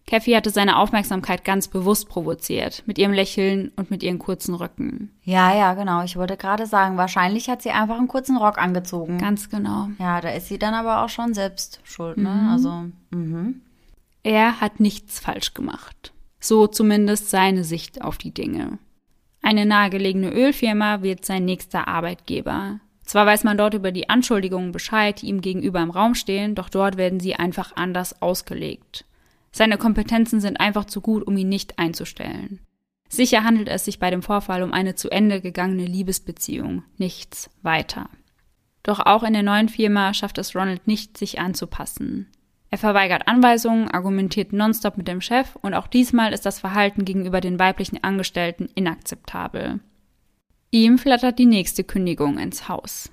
Kathy 0.07 0.33
hatte 0.33 0.51
seine 0.51 0.79
Aufmerksamkeit 0.79 1.45
ganz 1.45 1.69
bewusst 1.69 2.11
provoziert, 2.11 2.83
mit 2.87 2.99
ihrem 2.99 3.13
Lächeln 3.13 3.73
und 3.77 3.91
mit 3.91 4.03
ihren 4.03 4.19
kurzen 4.19 4.55
Röcken. 4.55 5.11
Ja, 5.23 5.57
ja, 5.57 5.73
genau. 5.73 6.05
Ich 6.05 6.17
wollte 6.17 6.37
gerade 6.37 6.67
sagen, 6.67 6.99
wahrscheinlich 6.99 7.49
hat 7.49 7.63
sie 7.63 7.71
einfach 7.71 7.97
einen 7.97 8.09
kurzen 8.09 8.37
Rock 8.37 8.59
angezogen. 8.59 9.17
Ganz 9.17 9.49
genau. 9.49 9.89
Ja, 9.99 10.21
da 10.21 10.29
ist 10.31 10.49
sie 10.49 10.59
dann 10.59 10.75
aber 10.75 11.03
auch 11.03 11.09
schon 11.09 11.33
selbst 11.33 11.81
schuld, 11.85 12.19
ne? 12.19 12.29
Mhm. 12.29 12.49
Also, 12.49 12.85
mhm. 13.11 13.63
Er 14.25 14.61
hat 14.61 14.81
nichts 14.81 15.21
falsch 15.21 15.53
gemacht. 15.53 16.13
So 16.41 16.67
zumindest 16.67 17.31
seine 17.31 17.63
Sicht 17.63 18.03
auf 18.03 18.19
die 18.19 18.33
Dinge. 18.33 18.79
Eine 19.43 19.67
nahegelegene 19.67 20.33
Ölfirma 20.33 21.03
wird 21.03 21.27
sein 21.27 21.45
nächster 21.45 21.87
Arbeitgeber. 21.87 22.81
Zwar 23.05 23.27
weiß 23.27 23.45
man 23.45 23.59
dort 23.59 23.75
über 23.75 23.93
die 23.93 24.09
Anschuldigungen 24.09 24.73
Bescheid, 24.73 25.21
die 25.21 25.27
ihm 25.27 25.43
gegenüber 25.43 25.83
im 25.83 25.91
Raum 25.91 26.15
stehen, 26.15 26.55
doch 26.55 26.71
dort 26.71 26.97
werden 26.97 27.21
sie 27.21 27.35
einfach 27.35 27.77
anders 27.77 28.23
ausgelegt. 28.23 29.05
Seine 29.53 29.77
Kompetenzen 29.77 30.41
sind 30.41 30.59
einfach 30.59 30.87
zu 30.87 31.03
gut, 31.03 31.27
um 31.27 31.37
ihn 31.37 31.51
nicht 31.51 31.79
einzustellen. 31.79 32.61
Sicher 33.11 33.45
handelt 33.45 33.69
es 33.69 33.85
sich 33.85 33.99
bei 33.99 34.11
dem 34.11 34.23
Vorfall 34.23 34.63
um 34.63 34.73
eine 34.73 34.95
zu 34.95 35.11
Ende 35.11 35.43
gegangene 35.43 35.85
Liebesbeziehung, 35.85 36.83
nichts 36.97 37.51
weiter. 37.61 38.09
Doch 38.83 39.01
auch 39.01 39.23
in 39.23 39.35
der 39.35 39.43
neuen 39.43 39.69
Firma 39.69 40.15
schafft 40.15 40.39
es 40.39 40.57
Ronald 40.57 40.87
nicht, 40.87 41.19
sich 41.19 41.39
anzupassen. 41.39 42.31
Er 42.75 42.79
verweigert 42.79 43.29
Anweisungen, 43.29 43.89
argumentiert 43.89 44.53
nonstop 44.53 44.97
mit 44.97 45.07
dem 45.07 45.21
Chef 45.21 45.55
und 45.63 45.75
auch 45.75 45.87
diesmal 45.87 46.33
ist 46.33 46.45
das 46.45 46.59
Verhalten 46.59 47.05
gegenüber 47.05 47.41
den 47.41 47.61
weiblichen 47.61 48.03
Angestellten 48.03 48.69
inakzeptabel. 48.75 49.79
Ihm 50.73 50.99
flattert 50.99 51.39
die 51.39 51.47
nächste 51.47 51.85
Kündigung 51.85 52.37
ins 52.37 52.69
Haus. 52.69 53.13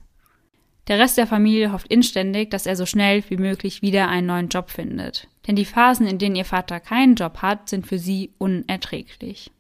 Der 0.88 0.98
Rest 0.98 1.20
der 1.20 1.28
Familie 1.28 1.72
hofft 1.72 1.86
inständig, 1.90 2.50
dass 2.50 2.66
er 2.66 2.76
so 2.76 2.88
schnell 2.88 3.24
wie 3.30 3.38
möglich 3.38 3.84
wieder 3.84 4.08
einen 4.08 4.26
neuen 4.26 4.50
Job 4.50 4.72
findet. 4.72 5.28
Denn 5.46 5.56
die 5.56 5.66
Phasen, 5.66 6.08
in 6.08 6.18
denen 6.18 6.36
ihr 6.36 6.46
Vater 6.46 6.80
keinen 6.80 7.14
Job 7.14 7.44
hat, 7.44 7.70
sind 7.70 7.86
für 7.86 8.00
sie 8.00 8.34
unerträglich. 8.40 9.52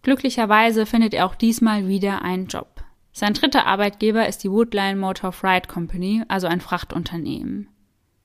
Glücklicherweise 0.00 0.86
findet 0.86 1.12
er 1.12 1.26
auch 1.26 1.34
diesmal 1.34 1.86
wieder 1.86 2.22
einen 2.22 2.46
Job. 2.46 2.82
Sein 3.12 3.34
dritter 3.34 3.66
Arbeitgeber 3.66 4.26
ist 4.26 4.42
die 4.42 4.50
Woodline 4.50 4.96
Motor 4.96 5.32
Freight 5.32 5.68
Company, 5.68 6.22
also 6.28 6.46
ein 6.46 6.62
Frachtunternehmen. 6.62 7.68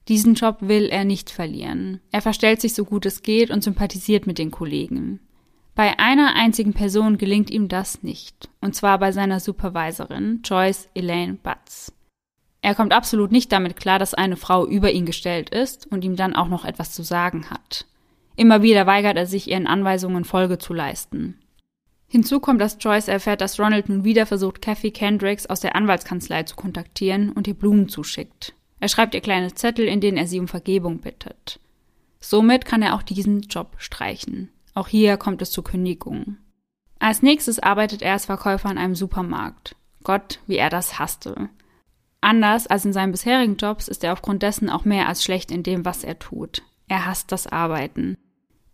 Diesen 0.07 0.35
Job 0.35 0.57
will 0.61 0.85
er 0.85 1.03
nicht 1.03 1.29
verlieren. 1.29 1.99
Er 2.11 2.21
verstellt 2.21 2.61
sich 2.61 2.75
so 2.75 2.85
gut 2.85 3.05
es 3.05 3.23
geht 3.23 3.49
und 3.49 3.63
sympathisiert 3.63 4.27
mit 4.27 4.37
den 4.37 4.51
Kollegen. 4.51 5.19
Bei 5.73 5.99
einer 5.99 6.35
einzigen 6.35 6.73
Person 6.73 7.17
gelingt 7.17 7.49
ihm 7.49 7.67
das 7.67 8.01
nicht, 8.01 8.49
und 8.61 8.75
zwar 8.75 8.97
bei 8.99 9.11
seiner 9.11 9.39
Supervisorin 9.39 10.41
Joyce 10.43 10.89
Elaine 10.93 11.33
Butts. 11.33 11.91
Er 12.61 12.75
kommt 12.75 12.93
absolut 12.93 13.31
nicht 13.31 13.51
damit 13.51 13.75
klar, 13.75 13.99
dass 13.99 14.13
eine 14.13 14.37
Frau 14.37 14.65
über 14.65 14.91
ihn 14.91 15.05
gestellt 15.05 15.49
ist 15.49 15.85
und 15.91 16.03
ihm 16.03 16.15
dann 16.15 16.35
auch 16.35 16.47
noch 16.47 16.65
etwas 16.65 16.93
zu 16.93 17.03
sagen 17.03 17.49
hat. 17.49 17.85
Immer 18.35 18.61
wieder 18.61 18.87
weigert 18.87 19.17
er 19.17 19.25
sich, 19.25 19.49
ihren 19.49 19.67
Anweisungen 19.67 20.23
Folge 20.23 20.57
zu 20.57 20.73
leisten. 20.73 21.39
Hinzu 22.07 22.39
kommt, 22.39 22.61
dass 22.61 22.77
Joyce 22.79 23.07
erfährt, 23.07 23.41
dass 23.41 23.59
Ronald 23.59 23.89
nun 23.89 24.03
wieder 24.03 24.25
versucht, 24.25 24.61
Kathy 24.61 24.91
Kendricks 24.91 25.45
aus 25.45 25.59
der 25.59 25.75
Anwaltskanzlei 25.75 26.43
zu 26.43 26.55
kontaktieren 26.55 27.31
und 27.31 27.47
ihr 27.47 27.53
Blumen 27.53 27.89
zuschickt. 27.89 28.53
Er 28.85 28.89
schreibt 28.89 29.15
ihr 29.15 29.21
kleine 29.21 29.51
Zettel, 29.51 29.87
in 29.87 29.99
denen 29.99 30.15
er 30.15 30.27
sie 30.27 30.39
um 30.39 30.47
Vergebung 30.47 30.99
bittet. 30.99 31.59
Somit 32.19 32.65
kann 32.65 32.83
er 32.83 32.93
auch 32.93 33.01
diesen 33.01 33.41
Job 33.41 33.73
streichen. 33.79 34.51
Auch 34.75 34.87
hier 34.87 35.17
kommt 35.17 35.41
es 35.41 35.49
zur 35.49 35.63
Kündigung. 35.63 36.37
Als 36.99 37.23
nächstes 37.23 37.57
arbeitet 37.57 38.03
er 38.03 38.13
als 38.13 38.25
Verkäufer 38.27 38.69
in 38.69 38.77
einem 38.77 38.93
Supermarkt. 38.93 39.75
Gott, 40.03 40.39
wie 40.45 40.57
er 40.57 40.69
das 40.69 40.99
hasste. 40.99 41.49
Anders 42.21 42.67
als 42.67 42.85
in 42.85 42.93
seinen 42.93 43.11
bisherigen 43.11 43.57
Jobs 43.57 43.87
ist 43.87 44.03
er 44.03 44.13
aufgrund 44.13 44.43
dessen 44.43 44.69
auch 44.69 44.85
mehr 44.85 45.07
als 45.07 45.23
schlecht 45.23 45.49
in 45.49 45.63
dem, 45.63 45.83
was 45.83 46.03
er 46.03 46.19
tut. 46.19 46.61
Er 46.87 47.07
hasst 47.07 47.31
das 47.31 47.47
Arbeiten. 47.47 48.19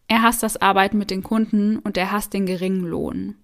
Er 0.10 0.24
hasst 0.24 0.44
das 0.44 0.58
Arbeiten 0.58 0.98
mit 0.98 1.10
den 1.10 1.24
Kunden 1.24 1.80
und 1.80 1.96
er 1.96 2.12
hasst 2.12 2.34
den 2.34 2.46
geringen 2.46 2.84
Lohn. 2.84 3.38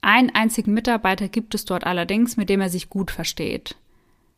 Einen 0.00 0.30
einzigen 0.30 0.74
Mitarbeiter 0.74 1.28
gibt 1.28 1.54
es 1.54 1.64
dort 1.64 1.86
allerdings, 1.86 2.36
mit 2.36 2.48
dem 2.48 2.60
er 2.60 2.70
sich 2.70 2.90
gut 2.90 3.12
versteht. 3.12 3.76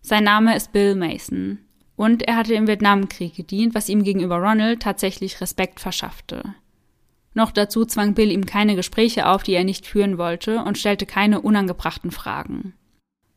Sein 0.07 0.25
Name 0.25 0.55
ist 0.55 0.71
Bill 0.73 0.95
Mason. 0.95 1.61
Und 1.97 2.25
er 2.25 2.37
hatte 2.37 2.53
im 2.53 2.67
Vietnamkrieg 2.67 3.35
gedient, 3.35 3.75
was 3.75 3.89
ihm 3.89 4.05
gegenüber 4.05 4.37
Ronald 4.37 4.83
tatsächlich 4.83 5.41
Respekt 5.41 5.81
verschaffte. 5.81 6.55
Noch 7.33 7.51
dazu 7.51 7.87
zwang 7.87 8.13
Bill 8.13 8.31
ihm 8.31 8.45
keine 8.45 8.77
Gespräche 8.77 9.27
auf, 9.27 9.43
die 9.43 9.55
er 9.55 9.65
nicht 9.65 9.87
führen 9.87 10.19
wollte, 10.19 10.63
und 10.63 10.77
stellte 10.77 11.07
keine 11.07 11.41
unangebrachten 11.41 12.11
Fragen. 12.11 12.75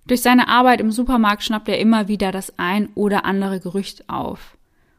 Durch 0.08 0.22
seine 0.22 0.50
Arbeit 0.50 0.82
im 0.82 0.92
Supermarkt 0.92 1.42
schnappt 1.44 1.70
er 1.70 1.80
immer 1.80 2.10
wieder 2.10 2.34
das 2.34 2.60
ein 2.60 2.90
oder 2.96 3.24
andere 3.24 3.62
Gerücht 3.62 4.10
auf. 4.10 4.58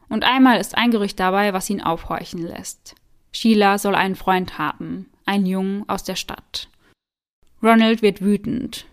Und 0.09 0.23
einmal 0.23 0.59
ist 0.59 0.75
ein 0.75 0.89
Gerücht 0.89 1.19
dabei, 1.19 1.53
was 1.53 1.69
ihn 1.69 1.83
aufhorchen 1.83 2.41
lässt. 2.41 2.95
Sheila 3.31 3.77
soll 3.77 3.93
einen 3.93 4.15
Freund 4.15 4.57
haben, 4.57 5.05
einen 5.27 5.45
Jungen 5.45 5.87
aus 5.87 6.03
der 6.03 6.15
Stadt. 6.15 6.67
Ronald 7.61 8.01
wird 8.01 8.21
wütend. 8.21 8.87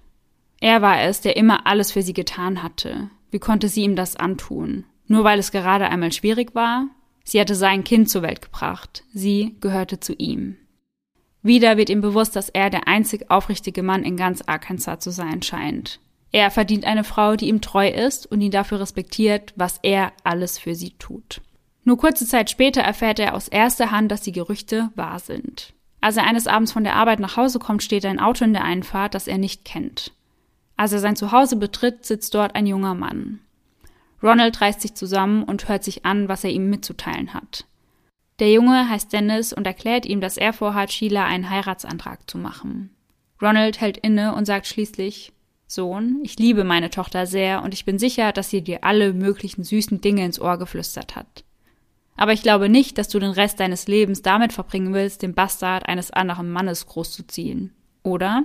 Er 0.60 0.82
war 0.82 1.02
es, 1.02 1.20
der 1.20 1.36
immer 1.36 1.66
alles 1.66 1.92
für 1.92 2.02
sie 2.02 2.14
getan 2.14 2.62
hatte. 2.62 3.10
Wie 3.30 3.38
konnte 3.38 3.68
sie 3.68 3.82
ihm 3.82 3.96
das 3.96 4.16
antun? 4.16 4.84
Nur 5.06 5.24
weil 5.24 5.38
es 5.38 5.52
gerade 5.52 5.88
einmal 5.88 6.12
schwierig 6.12 6.54
war? 6.54 6.86
Sie 7.24 7.40
hatte 7.40 7.54
sein 7.54 7.84
Kind 7.84 8.08
zur 8.08 8.22
Welt 8.22 8.40
gebracht. 8.40 9.04
Sie 9.12 9.56
gehörte 9.60 10.00
zu 10.00 10.14
ihm. 10.14 10.56
Wieder 11.42 11.76
wird 11.76 11.90
ihm 11.90 12.00
bewusst, 12.00 12.34
dass 12.34 12.48
er 12.48 12.70
der 12.70 12.88
einzig 12.88 13.30
aufrichtige 13.30 13.82
Mann 13.82 14.02
in 14.02 14.16
ganz 14.16 14.42
Arkansas 14.46 15.00
zu 15.00 15.10
sein 15.10 15.42
scheint. 15.42 16.00
Er 16.32 16.50
verdient 16.50 16.84
eine 16.84 17.04
Frau, 17.04 17.36
die 17.36 17.48
ihm 17.48 17.60
treu 17.60 17.88
ist 17.88 18.26
und 18.26 18.40
ihn 18.40 18.50
dafür 18.50 18.80
respektiert, 18.80 19.54
was 19.56 19.78
er 19.82 20.12
alles 20.24 20.58
für 20.58 20.74
sie 20.74 20.90
tut. 20.98 21.40
Nur 21.84 21.98
kurze 21.98 22.26
Zeit 22.26 22.50
später 22.50 22.80
erfährt 22.80 23.20
er 23.20 23.34
aus 23.34 23.46
erster 23.46 23.92
Hand, 23.92 24.10
dass 24.10 24.22
die 24.22 24.32
Gerüchte 24.32 24.90
wahr 24.96 25.20
sind. 25.20 25.72
Als 26.00 26.16
er 26.16 26.24
eines 26.24 26.46
Abends 26.46 26.72
von 26.72 26.84
der 26.84 26.96
Arbeit 26.96 27.20
nach 27.20 27.36
Hause 27.36 27.58
kommt, 27.58 27.82
steht 27.82 28.04
ein 28.04 28.18
Auto 28.18 28.44
in 28.44 28.52
der 28.52 28.64
Einfahrt, 28.64 29.14
das 29.14 29.28
er 29.28 29.38
nicht 29.38 29.64
kennt. 29.64 30.12
Als 30.76 30.92
er 30.92 30.98
sein 30.98 31.16
Zuhause 31.16 31.56
betritt, 31.56 32.04
sitzt 32.04 32.34
dort 32.34 32.54
ein 32.54 32.66
junger 32.66 32.94
Mann. 32.94 33.40
Ronald 34.22 34.60
reißt 34.60 34.80
sich 34.80 34.94
zusammen 34.94 35.42
und 35.42 35.68
hört 35.68 35.84
sich 35.84 36.04
an, 36.04 36.28
was 36.28 36.44
er 36.44 36.50
ihm 36.50 36.68
mitzuteilen 36.68 37.34
hat. 37.34 37.66
Der 38.38 38.52
Junge 38.52 38.88
heißt 38.88 39.12
Dennis 39.12 39.52
und 39.52 39.66
erklärt 39.66 40.04
ihm, 40.04 40.20
dass 40.20 40.36
er 40.36 40.52
vorhat, 40.52 40.92
Sheila 40.92 41.24
einen 41.24 41.48
Heiratsantrag 41.48 42.28
zu 42.28 42.36
machen. 42.36 42.90
Ronald 43.40 43.80
hält 43.80 43.98
inne 43.98 44.34
und 44.34 44.44
sagt 44.44 44.66
schließlich 44.66 45.32
Sohn, 45.66 46.20
ich 46.22 46.38
liebe 46.38 46.62
meine 46.62 46.90
Tochter 46.90 47.26
sehr 47.26 47.62
und 47.62 47.74
ich 47.74 47.84
bin 47.84 47.98
sicher, 47.98 48.32
dass 48.32 48.50
sie 48.50 48.62
dir 48.62 48.84
alle 48.84 49.12
möglichen 49.12 49.64
süßen 49.64 50.00
Dinge 50.00 50.24
ins 50.24 50.40
Ohr 50.40 50.58
geflüstert 50.58 51.16
hat. 51.16 51.44
Aber 52.16 52.32
ich 52.32 52.42
glaube 52.42 52.68
nicht, 52.68 52.98
dass 52.98 53.08
du 53.08 53.18
den 53.18 53.30
Rest 53.30 53.60
deines 53.60 53.88
Lebens 53.88 54.22
damit 54.22 54.52
verbringen 54.52 54.94
willst, 54.94 55.22
den 55.22 55.34
Bastard 55.34 55.86
eines 55.86 56.10
anderen 56.10 56.50
Mannes 56.50 56.86
großzuziehen. 56.86 57.74
Oder? 58.02 58.44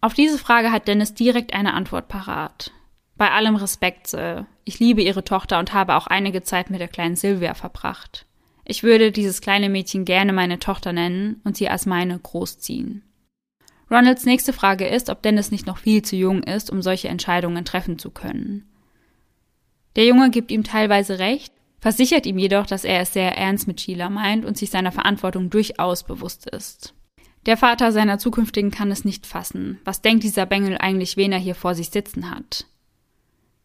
Auf 0.00 0.14
diese 0.14 0.38
Frage 0.38 0.70
hat 0.70 0.86
Dennis 0.86 1.14
direkt 1.14 1.54
eine 1.54 1.74
Antwort 1.74 2.08
parat. 2.08 2.72
Bei 3.16 3.32
allem 3.32 3.56
Respekt, 3.56 4.06
Sir. 4.06 4.46
Ich 4.64 4.78
liebe 4.78 5.02
Ihre 5.02 5.24
Tochter 5.24 5.58
und 5.58 5.72
habe 5.72 5.96
auch 5.96 6.06
einige 6.06 6.42
Zeit 6.42 6.70
mit 6.70 6.80
der 6.80 6.88
kleinen 6.88 7.16
Sylvia 7.16 7.54
verbracht. 7.54 8.26
Ich 8.64 8.82
würde 8.82 9.10
dieses 9.10 9.40
kleine 9.40 9.68
Mädchen 9.68 10.04
gerne 10.04 10.32
meine 10.32 10.58
Tochter 10.60 10.92
nennen 10.92 11.40
und 11.42 11.56
sie 11.56 11.68
als 11.68 11.86
meine 11.86 12.18
großziehen. 12.18 13.02
Ronalds 13.90 14.26
nächste 14.26 14.52
Frage 14.52 14.86
ist, 14.86 15.08
ob 15.08 15.22
Dennis 15.22 15.50
nicht 15.50 15.66
noch 15.66 15.78
viel 15.78 16.02
zu 16.02 16.14
jung 16.14 16.42
ist, 16.42 16.70
um 16.70 16.82
solche 16.82 17.08
Entscheidungen 17.08 17.64
treffen 17.64 17.98
zu 17.98 18.10
können. 18.10 18.68
Der 19.96 20.04
Junge 20.04 20.30
gibt 20.30 20.50
ihm 20.50 20.64
teilweise 20.64 21.18
recht, 21.18 21.52
versichert 21.80 22.26
ihm 22.26 22.38
jedoch, 22.38 22.66
dass 22.66 22.84
er 22.84 23.00
es 23.00 23.14
sehr 23.14 23.36
ernst 23.36 23.66
mit 23.66 23.80
Sheila 23.80 24.10
meint 24.10 24.44
und 24.44 24.58
sich 24.58 24.68
seiner 24.68 24.92
Verantwortung 24.92 25.48
durchaus 25.48 26.04
bewusst 26.04 26.46
ist. 26.48 26.94
Der 27.46 27.56
Vater 27.56 27.92
seiner 27.92 28.18
zukünftigen 28.18 28.70
kann 28.70 28.90
es 28.90 29.04
nicht 29.04 29.26
fassen. 29.26 29.78
Was 29.84 30.02
denkt 30.02 30.24
dieser 30.24 30.46
Bengel 30.46 30.76
eigentlich, 30.78 31.16
wen 31.16 31.32
er 31.32 31.38
hier 31.38 31.54
vor 31.54 31.74
sich 31.74 31.90
sitzen 31.90 32.30
hat? 32.30 32.66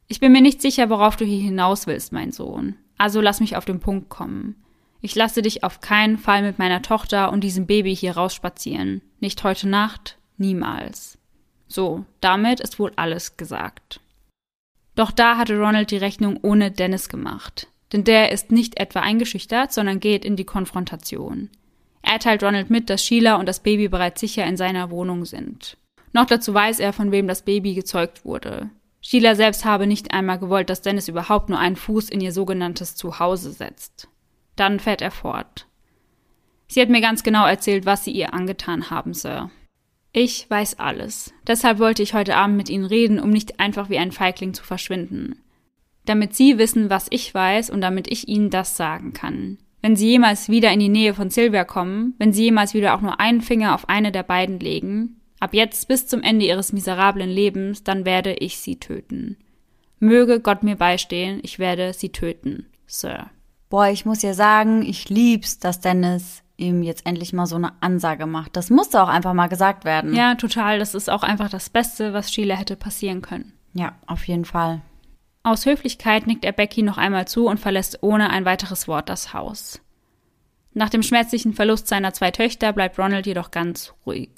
Ich 0.07 0.19
bin 0.19 0.31
mir 0.31 0.41
nicht 0.41 0.61
sicher, 0.61 0.89
worauf 0.89 1.15
du 1.15 1.25
hier 1.25 1.41
hinaus 1.41 1.87
willst, 1.87 2.11
mein 2.11 2.31
Sohn. 2.31 2.75
Also 2.97 3.19
lass 3.19 3.39
mich 3.39 3.55
auf 3.57 3.65
den 3.65 3.79
Punkt 3.79 4.09
kommen. 4.09 4.55
Ich 5.01 5.15
lasse 5.15 5.41
dich 5.41 5.63
auf 5.63 5.81
keinen 5.81 6.17
Fall 6.17 6.43
mit 6.43 6.59
meiner 6.59 6.81
Tochter 6.81 7.31
und 7.31 7.41
diesem 7.41 7.65
Baby 7.65 7.95
hier 7.95 8.15
rausspazieren. 8.15 9.01
Nicht 9.19 9.43
heute 9.43 9.67
Nacht, 9.67 10.17
niemals. 10.37 11.17
So, 11.67 12.05
damit 12.21 12.59
ist 12.59 12.79
wohl 12.79 12.93
alles 12.95 13.35
gesagt. 13.35 13.99
Doch 14.95 15.11
da 15.11 15.37
hatte 15.37 15.57
Ronald 15.57 15.91
die 15.91 15.97
Rechnung 15.97 16.37
ohne 16.41 16.71
Dennis 16.71 17.09
gemacht. 17.09 17.67
Denn 17.91 18.03
der 18.03 18.31
ist 18.31 18.51
nicht 18.51 18.79
etwa 18.79 19.01
eingeschüchtert, 19.01 19.73
sondern 19.73 19.99
geht 19.99 20.23
in 20.23 20.35
die 20.35 20.45
Konfrontation. 20.45 21.49
Er 22.03 22.19
teilt 22.19 22.43
Ronald 22.43 22.69
mit, 22.69 22.89
dass 22.89 23.03
Sheila 23.03 23.35
und 23.35 23.47
das 23.47 23.61
Baby 23.61 23.87
bereits 23.87 24.21
sicher 24.21 24.45
in 24.45 24.57
seiner 24.57 24.91
Wohnung 24.91 25.25
sind. 25.25 25.77
Noch 26.11 26.25
dazu 26.25 26.53
weiß 26.53 26.79
er, 26.79 26.93
von 26.93 27.11
wem 27.11 27.27
das 27.27 27.41
Baby 27.41 27.73
gezeugt 27.73 28.23
wurde. 28.23 28.69
Sheila 29.01 29.35
selbst 29.35 29.65
habe 29.65 29.87
nicht 29.87 30.13
einmal 30.13 30.37
gewollt, 30.37 30.69
dass 30.69 30.81
Dennis 30.81 31.07
überhaupt 31.07 31.49
nur 31.49 31.59
einen 31.59 31.75
Fuß 31.75 32.09
in 32.09 32.21
ihr 32.21 32.31
sogenanntes 32.31 32.95
Zuhause 32.95 33.51
setzt. 33.51 34.07
Dann 34.55 34.79
fährt 34.79 35.01
er 35.01 35.11
fort. 35.11 35.65
Sie 36.67 36.81
hat 36.81 36.89
mir 36.89 37.01
ganz 37.01 37.23
genau 37.23 37.45
erzählt, 37.47 37.85
was 37.85 38.03
sie 38.03 38.11
ihr 38.11 38.33
angetan 38.33 38.89
haben, 38.89 39.13
Sir. 39.13 39.49
Ich 40.11 40.47
weiß 40.49 40.79
alles. 40.79 41.33
Deshalb 41.47 41.79
wollte 41.79 42.03
ich 42.03 42.13
heute 42.13 42.35
Abend 42.35 42.55
mit 42.55 42.69
Ihnen 42.69 42.85
reden, 42.85 43.19
um 43.19 43.31
nicht 43.31 43.59
einfach 43.59 43.89
wie 43.89 43.97
ein 43.97 44.11
Feigling 44.11 44.53
zu 44.53 44.63
verschwinden. 44.63 45.41
Damit 46.05 46.35
Sie 46.35 46.57
wissen, 46.57 46.89
was 46.89 47.07
ich 47.09 47.33
weiß 47.33 47.71
und 47.71 47.81
damit 47.81 48.11
ich 48.11 48.27
Ihnen 48.27 48.51
das 48.51 48.77
sagen 48.77 49.13
kann. 49.13 49.57
Wenn 49.83 49.97
Sie 49.97 50.11
jemals 50.11 50.47
wieder 50.47 50.71
in 50.71 50.79
die 50.79 50.87
Nähe 50.87 51.13
von 51.13 51.29
Sylvia 51.29 51.65
kommen, 51.65 52.15
wenn 52.17 52.31
Sie 52.31 52.45
jemals 52.45 52.73
wieder 52.73 52.95
auch 52.95 53.01
nur 53.01 53.19
einen 53.19 53.41
Finger 53.41 53.75
auf 53.75 53.89
eine 53.89 54.13
der 54.13 54.23
beiden 54.23 54.61
legen, 54.61 55.19
ab 55.41 55.53
jetzt 55.53 55.89
bis 55.89 56.07
zum 56.07 56.23
Ende 56.23 56.45
Ihres 56.45 56.71
miserablen 56.71 57.29
Lebens, 57.29 57.83
dann 57.83 58.05
werde 58.05 58.33
ich 58.33 58.59
Sie 58.59 58.79
töten. 58.79 59.35
Möge 59.99 60.39
Gott 60.39 60.63
mir 60.63 60.77
beistehen, 60.77 61.41
ich 61.43 61.59
werde 61.59 61.91
Sie 61.91 62.13
töten, 62.13 62.67
Sir. 62.87 63.29
Boah, 63.69 63.89
ich 63.89 64.05
muss 64.05 64.21
ja 64.21 64.33
sagen, 64.33 64.83
ich 64.83 65.09
lieb's, 65.09 65.59
dass 65.59 65.81
Dennis 65.81 66.43
ihm 66.55 66.81
jetzt 66.81 67.05
endlich 67.05 67.33
mal 67.33 67.45
so 67.45 67.57
eine 67.57 67.73
Ansage 67.81 68.25
macht. 68.25 68.55
Das 68.55 68.69
musste 68.69 69.03
auch 69.03 69.09
einfach 69.09 69.33
mal 69.33 69.47
gesagt 69.47 69.83
werden. 69.83 70.13
Ja, 70.13 70.35
total. 70.35 70.79
Das 70.79 70.95
ist 70.95 71.09
auch 71.09 71.23
einfach 71.23 71.49
das 71.49 71.69
Beste, 71.69 72.13
was 72.13 72.31
Sheila 72.31 72.55
hätte 72.55 72.77
passieren 72.77 73.21
können. 73.21 73.51
Ja, 73.73 73.95
auf 74.07 74.25
jeden 74.29 74.45
Fall. 74.45 74.81
Aus 75.45 75.65
Höflichkeit 75.65 76.25
nickt 76.25 76.45
er 76.45 76.53
Becky 76.53 76.83
noch 76.83 76.97
einmal 76.97 77.27
zu 77.27 77.47
und 77.47 77.59
verlässt 77.59 77.99
ohne 78.01 78.29
ein 78.29 78.45
weiteres 78.45 78.87
Wort 78.87 79.09
das 79.09 79.33
Haus. 79.33 79.81
Nach 80.73 80.89
dem 80.89 81.03
schmerzlichen 81.03 81.53
Verlust 81.53 81.89
seiner 81.89 82.13
zwei 82.13 82.31
Töchter 82.31 82.71
bleibt 82.71 82.97
Ronald 82.97 83.25
jedoch 83.25 83.51
ganz 83.51 83.93
ruhig. 84.05 84.29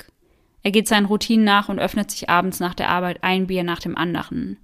Er 0.64 0.72
geht 0.72 0.88
seinen 0.88 1.06
Routinen 1.06 1.46
nach 1.46 1.70
und 1.70 1.78
öffnet 1.78 2.10
sich 2.10 2.28
abends 2.28 2.60
nach 2.60 2.74
der 2.74 2.90
Arbeit 2.90 3.24
ein 3.24 3.46
Bier 3.46 3.64
nach 3.64 3.80
dem 3.80 3.96
anderen. 3.96 4.58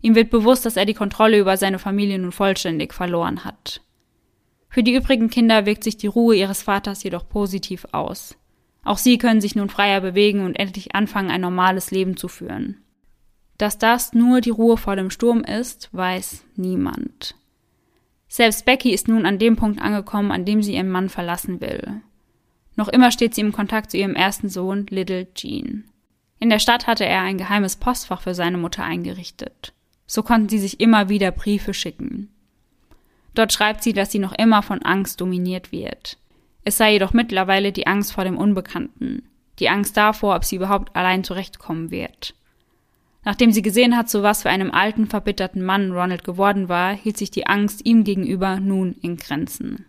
Ihm 0.00 0.14
wird 0.14 0.30
bewusst, 0.30 0.64
dass 0.64 0.76
er 0.76 0.86
die 0.86 0.94
Kontrolle 0.94 1.36
über 1.36 1.56
seine 1.56 1.80
Familie 1.80 2.20
nun 2.20 2.30
vollständig 2.30 2.94
verloren 2.94 3.44
hat. 3.44 3.80
Für 4.68 4.84
die 4.84 4.94
übrigen 4.94 5.30
Kinder 5.30 5.66
wirkt 5.66 5.82
sich 5.82 5.96
die 5.96 6.06
Ruhe 6.06 6.36
ihres 6.36 6.62
Vaters 6.62 7.02
jedoch 7.02 7.28
positiv 7.28 7.86
aus. 7.90 8.36
Auch 8.84 8.98
sie 8.98 9.18
können 9.18 9.40
sich 9.40 9.56
nun 9.56 9.68
freier 9.68 10.00
bewegen 10.00 10.44
und 10.44 10.54
endlich 10.54 10.94
anfangen, 10.94 11.30
ein 11.32 11.40
normales 11.40 11.90
Leben 11.90 12.16
zu 12.16 12.28
führen. 12.28 12.84
Dass 13.58 13.78
das 13.78 14.12
nur 14.12 14.40
die 14.40 14.50
Ruhe 14.50 14.76
vor 14.76 14.96
dem 14.96 15.10
Sturm 15.10 15.42
ist, 15.42 15.88
weiß 15.92 16.44
niemand. 16.56 17.34
Selbst 18.28 18.64
Becky 18.66 18.90
ist 18.90 19.08
nun 19.08 19.24
an 19.24 19.38
dem 19.38 19.56
Punkt 19.56 19.80
angekommen, 19.80 20.30
an 20.30 20.44
dem 20.44 20.62
sie 20.62 20.74
ihren 20.74 20.90
Mann 20.90 21.08
verlassen 21.08 21.60
will. 21.60 22.02
Noch 22.74 22.88
immer 22.88 23.10
steht 23.10 23.34
sie 23.34 23.40
im 23.40 23.52
Kontakt 23.52 23.90
zu 23.90 23.96
ihrem 23.96 24.14
ersten 24.14 24.48
Sohn, 24.50 24.86
Little 24.90 25.32
Jean. 25.34 25.84
In 26.38 26.50
der 26.50 26.58
Stadt 26.58 26.86
hatte 26.86 27.06
er 27.06 27.22
ein 27.22 27.38
geheimes 27.38 27.76
Postfach 27.76 28.20
für 28.20 28.34
seine 28.34 28.58
Mutter 28.58 28.84
eingerichtet. 28.84 29.72
So 30.06 30.22
konnten 30.22 30.50
sie 30.50 30.58
sich 30.58 30.80
immer 30.80 31.08
wieder 31.08 31.30
Briefe 31.30 31.72
schicken. 31.72 32.28
Dort 33.34 33.52
schreibt 33.52 33.82
sie, 33.82 33.92
dass 33.92 34.12
sie 34.12 34.18
noch 34.18 34.32
immer 34.32 34.62
von 34.62 34.82
Angst 34.82 35.20
dominiert 35.20 35.72
wird. 35.72 36.18
Es 36.64 36.76
sei 36.76 36.92
jedoch 36.92 37.12
mittlerweile 37.12 37.72
die 37.72 37.86
Angst 37.86 38.12
vor 38.12 38.24
dem 38.24 38.36
Unbekannten, 38.36 39.22
die 39.58 39.68
Angst 39.68 39.96
davor, 39.96 40.36
ob 40.36 40.44
sie 40.44 40.56
überhaupt 40.56 40.94
allein 40.94 41.24
zurechtkommen 41.24 41.90
wird. 41.90 42.34
Nachdem 43.26 43.50
sie 43.50 43.60
gesehen 43.60 43.96
hat, 43.96 44.08
zu 44.08 44.22
was 44.22 44.42
für 44.42 44.50
einem 44.50 44.70
alten, 44.70 45.08
verbitterten 45.08 45.64
Mann 45.64 45.90
Ronald 45.90 46.22
geworden 46.22 46.68
war, 46.68 46.94
hielt 46.94 47.16
sich 47.16 47.32
die 47.32 47.48
Angst 47.48 47.84
ihm 47.84 48.04
gegenüber 48.04 48.60
nun 48.60 48.94
in 49.02 49.16
Grenzen. 49.16 49.84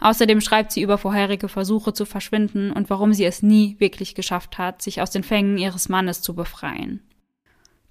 Außerdem 0.00 0.40
schreibt 0.40 0.72
sie 0.72 0.82
über 0.82 0.98
vorherige 0.98 1.48
Versuche 1.48 1.92
zu 1.92 2.04
verschwinden 2.04 2.72
und 2.72 2.90
warum 2.90 3.12
sie 3.12 3.24
es 3.24 3.44
nie 3.44 3.76
wirklich 3.78 4.16
geschafft 4.16 4.58
hat, 4.58 4.82
sich 4.82 5.00
aus 5.00 5.12
den 5.12 5.22
Fängen 5.22 5.56
ihres 5.56 5.88
Mannes 5.88 6.20
zu 6.20 6.34
befreien. 6.34 7.00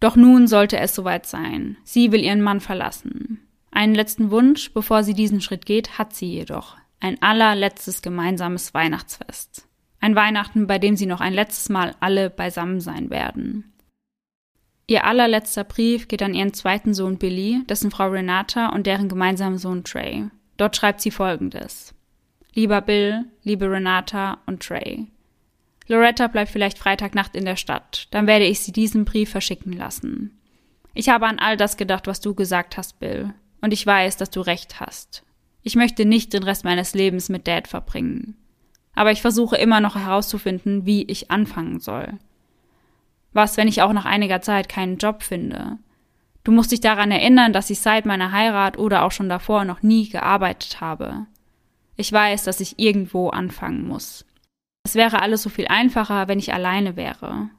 Doch 0.01 0.17
nun 0.17 0.47
sollte 0.47 0.77
es 0.77 0.93
soweit 0.93 1.25
sein. 1.25 1.77
Sie 1.85 2.11
will 2.11 2.21
ihren 2.21 2.41
Mann 2.41 2.59
verlassen. 2.59 3.39
Einen 3.71 3.95
letzten 3.95 4.31
Wunsch, 4.31 4.73
bevor 4.73 5.03
sie 5.03 5.13
diesen 5.13 5.39
Schritt 5.39 5.65
geht, 5.65 5.97
hat 5.97 6.13
sie 6.13 6.29
jedoch. 6.29 6.75
Ein 6.99 7.21
allerletztes 7.21 8.01
gemeinsames 8.01 8.73
Weihnachtsfest. 8.73 9.65
Ein 10.01 10.15
Weihnachten, 10.15 10.67
bei 10.67 10.77
dem 10.77 10.97
sie 10.97 11.05
noch 11.05 11.21
ein 11.21 11.33
letztes 11.33 11.69
Mal 11.69 11.95
alle 12.01 12.29
beisammen 12.29 12.81
sein 12.81 13.09
werden. 13.09 13.71
Ihr 14.89 15.03
allerletzter 15.03 15.65
Brief 15.65 16.07
geht 16.07 16.23
an 16.23 16.33
ihren 16.33 16.53
zweiten 16.53 16.93
Sohn 16.93 17.17
Billy, 17.17 17.61
dessen 17.67 17.91
Frau 17.91 18.07
Renata 18.07 18.69
und 18.69 18.87
deren 18.87 19.09
gemeinsamen 19.09 19.57
Sohn 19.57 19.83
Trey. 19.83 20.29
Dort 20.55 20.77
schreibt 20.77 21.01
sie 21.01 21.11
folgendes. 21.11 21.93
Lieber 22.53 22.79
Bill, 22.79 23.25
liebe 23.43 23.69
Renata 23.69 24.39
und 24.45 24.63
Trey. 24.63 25.07
Loretta 25.87 26.27
bleibt 26.27 26.51
vielleicht 26.51 26.77
Freitagnacht 26.77 27.35
in 27.35 27.45
der 27.45 27.57
Stadt. 27.57 28.07
Dann 28.11 28.27
werde 28.27 28.45
ich 28.45 28.61
sie 28.61 28.71
diesen 28.71 29.03
Brief 29.05 29.29
verschicken 29.29 29.73
lassen. 29.73 30.39
Ich 30.93 31.09
habe 31.09 31.27
an 31.27 31.39
all 31.39 31.57
das 31.57 31.77
gedacht, 31.77 32.07
was 32.07 32.21
du 32.21 32.33
gesagt 32.33 32.77
hast, 32.77 32.99
Bill. 32.99 33.33
Und 33.61 33.73
ich 33.73 33.85
weiß, 33.85 34.17
dass 34.17 34.29
du 34.29 34.41
recht 34.41 34.79
hast. 34.79 35.23
Ich 35.63 35.75
möchte 35.75 36.05
nicht 36.05 36.33
den 36.33 36.43
Rest 36.43 36.63
meines 36.63 36.93
Lebens 36.93 37.29
mit 37.29 37.47
Dad 37.47 37.67
verbringen. 37.67 38.37
Aber 38.95 39.11
ich 39.11 39.21
versuche 39.21 39.57
immer 39.57 39.81
noch 39.81 39.95
herauszufinden, 39.95 40.85
wie 40.85 41.03
ich 41.03 41.29
anfangen 41.29 41.79
soll. 41.79 42.13
Was, 43.37 43.55
wenn 43.55 43.67
ich 43.67 43.83
auch 43.83 43.93
nach 43.93 44.05
einiger 44.05 44.41
Zeit 44.41 44.67
keinen 44.67 44.97
Job 44.97 45.21
finde? 45.21 45.77
Du 46.43 46.51
musst 46.51 46.71
dich 46.71 46.81
daran 46.81 47.11
erinnern, 47.11 47.53
dass 47.53 47.69
ich 47.69 47.79
seit 47.79 48.07
meiner 48.07 48.31
Heirat 48.31 48.79
oder 48.79 49.03
auch 49.03 49.11
schon 49.11 49.29
davor 49.29 49.63
noch 49.63 49.83
nie 49.83 50.09
gearbeitet 50.09 50.81
habe. 50.81 51.27
Ich 51.97 52.11
weiß, 52.11 52.45
dass 52.45 52.61
ich 52.61 52.79
irgendwo 52.79 53.29
anfangen 53.29 53.87
muss. 53.87 54.25
Es 54.85 54.95
wäre 54.95 55.21
alles 55.21 55.43
so 55.43 55.49
viel 55.49 55.67
einfacher, 55.67 56.27
wenn 56.27 56.39
ich 56.39 56.51
alleine 56.51 56.95
wäre. 56.95 57.51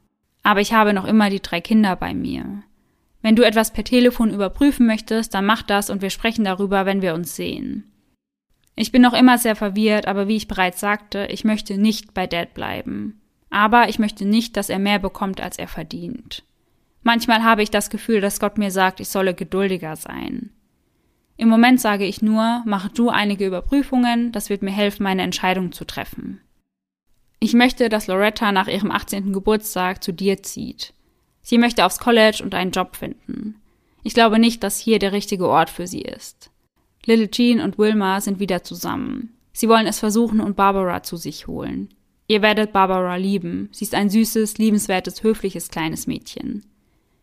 Aber 0.43 0.59
ich 0.59 0.73
habe 0.73 0.91
noch 0.91 1.05
immer 1.05 1.29
die 1.29 1.41
drei 1.41 1.61
Kinder 1.61 1.95
bei 1.95 2.13
mir. 2.13 2.61
Wenn 3.21 3.37
du 3.37 3.43
etwas 3.43 3.71
per 3.71 3.85
Telefon 3.85 4.33
überprüfen 4.33 4.85
möchtest, 4.85 5.33
dann 5.33 5.45
mach 5.45 5.61
das 5.61 5.89
und 5.89 6.01
wir 6.01 6.09
sprechen 6.09 6.43
darüber, 6.43 6.85
wenn 6.85 7.01
wir 7.01 7.13
uns 7.13 7.37
sehen. 7.37 7.89
Ich 8.75 8.91
bin 8.91 9.01
noch 9.01 9.13
immer 9.13 9.37
sehr 9.37 9.55
verwirrt, 9.55 10.09
aber 10.09 10.27
wie 10.27 10.35
ich 10.35 10.49
bereits 10.49 10.81
sagte, 10.81 11.27
ich 11.27 11.45
möchte 11.45 11.77
nicht 11.77 12.13
bei 12.13 12.27
Dad 12.27 12.53
bleiben. 12.53 13.21
Aber 13.49 13.89
ich 13.89 13.99
möchte 13.99 14.25
nicht, 14.25 14.57
dass 14.57 14.69
er 14.69 14.79
mehr 14.79 14.99
bekommt, 14.99 15.41
als 15.41 15.57
er 15.57 15.67
verdient. 15.67 16.43
Manchmal 17.03 17.43
habe 17.43 17.63
ich 17.63 17.71
das 17.71 17.89
Gefühl, 17.89 18.21
dass 18.21 18.39
Gott 18.39 18.57
mir 18.57 18.71
sagt, 18.71 18.99
ich 18.99 19.09
solle 19.09 19.33
geduldiger 19.33 19.95
sein. 19.95 20.51
Im 21.37 21.47
Moment 21.47 21.79
sage 21.79 22.05
ich 22.05 22.21
nur, 22.21 22.61
mach 22.65 22.89
du 22.89 23.09
einige 23.09 23.47
Überprüfungen, 23.47 24.31
das 24.33 24.49
wird 24.49 24.61
mir 24.61 24.71
helfen, 24.71 25.03
meine 25.03 25.21
Entscheidung 25.21 25.71
zu 25.71 25.85
treffen. 25.85 26.41
Ich 27.39 27.53
möchte, 27.53 27.87
dass 27.87 28.07
Loretta 28.07 28.51
nach 28.51 28.67
ihrem 28.67 28.91
18. 28.91 29.31
Geburtstag 29.31 30.03
zu 30.03 30.11
dir 30.11 30.43
zieht. 30.43 30.93
Sie 31.41 31.57
möchte 31.57 31.85
aufs 31.85 31.99
College 31.99 32.41
und 32.43 32.53
einen 32.53 32.71
Job 32.71 32.97
finden. 32.97 33.55
Ich 34.03 34.13
glaube 34.13 34.37
nicht, 34.37 34.63
dass 34.63 34.79
hier 34.79 34.99
der 34.99 35.13
richtige 35.13 35.47
Ort 35.47 35.69
für 35.69 35.87
sie 35.87 36.01
ist. 36.01 36.51
Little 37.05 37.31
Jean 37.31 37.61
und 37.61 37.77
Wilma 37.77 38.19
sind 38.19 38.39
wieder 38.39 38.63
zusammen. 38.63 39.33
Sie 39.53 39.69
wollen 39.69 39.87
es 39.87 39.99
versuchen 39.99 40.41
und 40.41 40.57
Barbara 40.57 41.03
zu 41.03 41.15
sich 41.15 41.47
holen. 41.47 41.89
Ihr 42.29 42.43
werdet 42.43 42.71
Barbara 42.73 43.15
lieben. 43.15 43.69
Sie 43.71 43.83
ist 43.83 43.95
ein 43.95 44.11
süßes, 44.11 44.59
liebenswertes, 44.59 45.23
höfliches 45.23 45.69
kleines 45.69 46.05
Mädchen. 46.05 46.63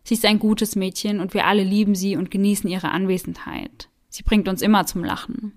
Sie 0.03 0.15
ist 0.15 0.25
ein 0.25 0.41
gutes 0.41 0.75
Mädchen 0.75 1.21
und 1.21 1.33
wir 1.33 1.47
alle 1.47 1.63
lieben 1.63 1.95
sie 1.95 2.17
und 2.17 2.33
genießen 2.33 2.69
ihre 2.69 2.91
Anwesenheit. 2.91 3.89
Sie 4.09 4.25
bringt 4.25 4.49
uns 4.49 4.63
immer 4.63 4.85
zum 4.85 5.05
Lachen. 5.05 5.53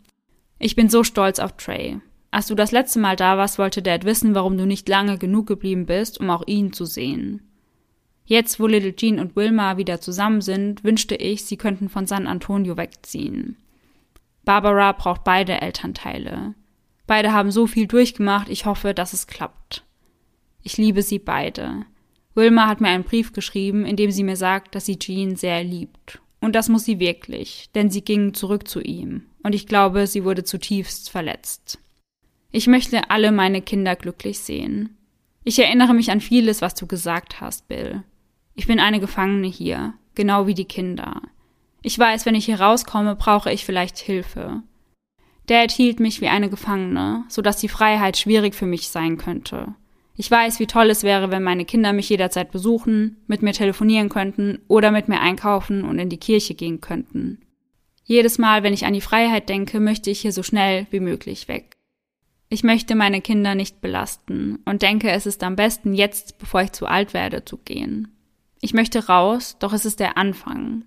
Ich 0.60 0.76
bin 0.76 0.88
so 0.88 1.04
stolz 1.04 1.40
auf 1.40 1.58
Trey. 1.58 2.00
Als 2.30 2.46
du 2.46 2.54
das 2.54 2.72
letzte 2.72 3.00
Mal 3.00 3.16
da 3.16 3.38
warst, 3.40 3.58
wollte 3.58 3.82
Dad 3.82 4.06
wissen, 4.06 4.36
warum 4.36 4.56
du 4.56 4.68
nicht 4.68 4.88
lange 4.88 5.18
genug 5.18 5.48
geblieben 5.48 5.88
bist, 5.88 6.20
um 6.20 6.30
auch 6.30 6.46
ihn 6.46 6.72
zu 6.72 6.86
sehen. 6.86 7.42
Jetzt, 8.26 8.60
wo 8.60 8.68
Little 8.68 8.96
Jean 8.96 9.18
und 9.18 9.36
Wilma 9.36 9.78
wieder 9.78 10.00
zusammen 10.00 10.42
sind, 10.42 10.84
wünschte 10.84 11.16
ich, 11.16 11.44
sie 11.46 11.58
könnten 11.58 11.90
von 11.90 12.06
San 12.06 12.28
Antonio 12.28 12.78
wegziehen. 12.78 13.58
Barbara 14.46 14.92
braucht 14.92 15.24
beide 15.24 15.60
Elternteile. 15.60 16.54
Beide 17.10 17.34
haben 17.34 17.50
so 17.50 17.66
viel 17.66 17.88
durchgemacht, 17.88 18.50
ich 18.50 18.68
hoffe, 18.68 18.94
dass 18.94 19.14
es 19.14 19.26
klappt. 19.26 19.84
Ich 20.62 20.78
liebe 20.78 21.02
sie 21.02 21.18
beide. 21.18 21.88
Wilma 22.36 22.68
hat 22.68 22.82
mir 22.82 22.90
einen 22.90 23.04
Brief 23.04 23.34
geschrieben, 23.34 23.84
in 23.84 23.96
dem 23.96 24.12
sie 24.12 24.22
mir 24.22 24.36
sagt, 24.36 24.76
dass 24.76 24.86
sie 24.86 25.00
Jean 25.00 25.36
sehr 25.36 25.64
liebt. 25.64 26.22
Und 26.40 26.54
das 26.54 26.70
muss 26.70 26.86
sie 26.86 27.00
wirklich, 27.00 27.72
denn 27.74 27.90
sie 27.90 28.04
ging 28.04 28.36
zurück 28.36 28.68
zu 28.68 28.80
ihm. 28.80 29.24
Und 29.42 29.56
ich 29.56 29.66
glaube, 29.66 30.06
sie 30.06 30.24
wurde 30.24 30.44
zutiefst 30.44 31.10
verletzt. 31.10 31.80
Ich 32.52 32.68
möchte 32.68 33.10
alle 33.10 33.32
meine 33.32 33.64
Kinder 33.64 33.96
glücklich 33.96 34.38
sehen. 34.38 34.96
Ich 35.44 35.58
erinnere 35.58 35.96
mich 35.96 36.12
an 36.12 36.22
vieles, 36.22 36.62
was 36.62 36.76
du 36.76 36.86
gesagt 36.86 37.42
hast, 37.42 37.68
Bill. 37.68 38.04
Ich 38.54 38.68
bin 38.68 38.80
eine 38.80 39.00
Gefangene 39.00 39.48
hier, 39.48 39.96
genau 40.14 40.46
wie 40.46 40.54
die 40.54 40.66
Kinder. 40.66 41.24
Ich 41.82 41.98
weiß, 41.98 42.28
wenn 42.28 42.36
ich 42.36 42.46
hier 42.46 42.62
rauskomme, 42.62 43.16
brauche 43.16 43.52
ich 43.52 43.66
vielleicht 43.66 43.98
Hilfe. 43.98 44.62
Dad 45.50 45.72
hielt 45.72 46.00
mich 46.00 46.22
wie 46.22 46.28
eine 46.28 46.50
Gefangene, 46.50 47.24
so 47.28 47.42
dass 47.42 47.58
die 47.58 47.70
Freiheit 47.70 48.18
schwierig 48.18 48.54
für 48.54 48.68
mich 48.68 48.90
sein 48.90 49.18
könnte. 49.18 49.74
Ich 50.16 50.30
weiß, 50.30 50.60
wie 50.60 50.68
toll 50.68 50.90
es 50.90 51.04
wäre, 51.04 51.32
wenn 51.32 51.44
meine 51.44 51.66
Kinder 51.66 51.94
mich 51.94 52.10
jederzeit 52.10 52.52
besuchen, 52.52 53.18
mit 53.26 53.42
mir 53.42 53.54
telefonieren 53.54 54.10
könnten 54.10 54.60
oder 54.68 54.92
mit 54.92 55.08
mir 55.08 55.22
einkaufen 55.22 55.84
und 55.86 55.98
in 55.98 56.10
die 56.10 56.18
Kirche 56.18 56.56
gehen 56.56 56.82
könnten. 56.82 57.40
Jedes 58.04 58.38
Mal, 58.38 58.62
wenn 58.62 58.74
ich 58.74 58.86
an 58.86 58.94
die 58.94 59.02
Freiheit 59.02 59.50
denke, 59.50 59.80
möchte 59.80 60.10
ich 60.10 60.20
hier 60.20 60.34
so 60.34 60.44
schnell 60.44 60.88
wie 60.92 61.00
möglich 61.00 61.48
weg. 61.48 61.78
Ich 62.50 62.64
möchte 62.64 62.96
meine 62.96 63.22
Kinder 63.22 63.56
nicht 63.56 63.82
belasten 63.82 64.60
und 64.66 64.82
denke, 64.82 65.10
es 65.10 65.26
ist 65.26 65.44
am 65.44 65.56
besten 65.56 65.94
jetzt, 65.94 66.38
bevor 66.38 66.62
ich 66.64 66.74
zu 66.74 66.86
alt 66.86 67.14
werde, 67.14 67.46
zu 67.46 67.58
gehen. 67.58 68.10
Ich 68.62 68.74
möchte 68.74 69.08
raus, 69.08 69.58
doch 69.60 69.74
es 69.74 69.86
ist 69.86 70.00
der 70.00 70.18
Anfang. 70.18 70.84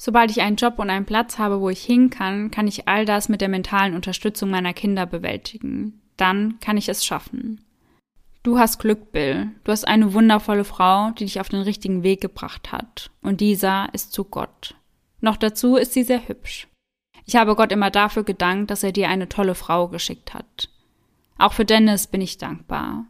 Sobald 0.00 0.30
ich 0.30 0.40
einen 0.40 0.56
Job 0.56 0.78
und 0.78 0.90
einen 0.90 1.06
Platz 1.06 1.38
habe, 1.38 1.60
wo 1.60 1.68
ich 1.68 1.82
hin 1.82 2.08
kann, 2.08 2.52
kann 2.52 2.68
ich 2.68 2.86
all 2.86 3.04
das 3.04 3.28
mit 3.28 3.40
der 3.40 3.48
mentalen 3.48 3.94
Unterstützung 3.94 4.48
meiner 4.48 4.72
Kinder 4.72 5.06
bewältigen. 5.06 6.00
Dann 6.16 6.60
kann 6.60 6.76
ich 6.76 6.88
es 6.88 7.04
schaffen. 7.04 7.64
Du 8.44 8.58
hast 8.58 8.78
Glück, 8.78 9.10
Bill. 9.10 9.50
Du 9.64 9.72
hast 9.72 9.86
eine 9.86 10.14
wundervolle 10.14 10.64
Frau, 10.64 11.10
die 11.10 11.24
dich 11.24 11.40
auf 11.40 11.48
den 11.48 11.62
richtigen 11.62 12.04
Weg 12.04 12.20
gebracht 12.20 12.70
hat. 12.70 13.10
Und 13.22 13.40
dieser 13.40 13.92
ist 13.92 14.12
zu 14.12 14.24
Gott. 14.24 14.76
Noch 15.20 15.36
dazu 15.36 15.76
ist 15.76 15.92
sie 15.92 16.04
sehr 16.04 16.28
hübsch. 16.28 16.68
Ich 17.24 17.34
habe 17.34 17.56
Gott 17.56 17.72
immer 17.72 17.90
dafür 17.90 18.22
gedankt, 18.22 18.70
dass 18.70 18.84
er 18.84 18.92
dir 18.92 19.08
eine 19.08 19.28
tolle 19.28 19.56
Frau 19.56 19.88
geschickt 19.88 20.32
hat. 20.32 20.70
Auch 21.36 21.52
für 21.52 21.64
Dennis 21.64 22.06
bin 22.06 22.20
ich 22.20 22.38
dankbar. 22.38 23.06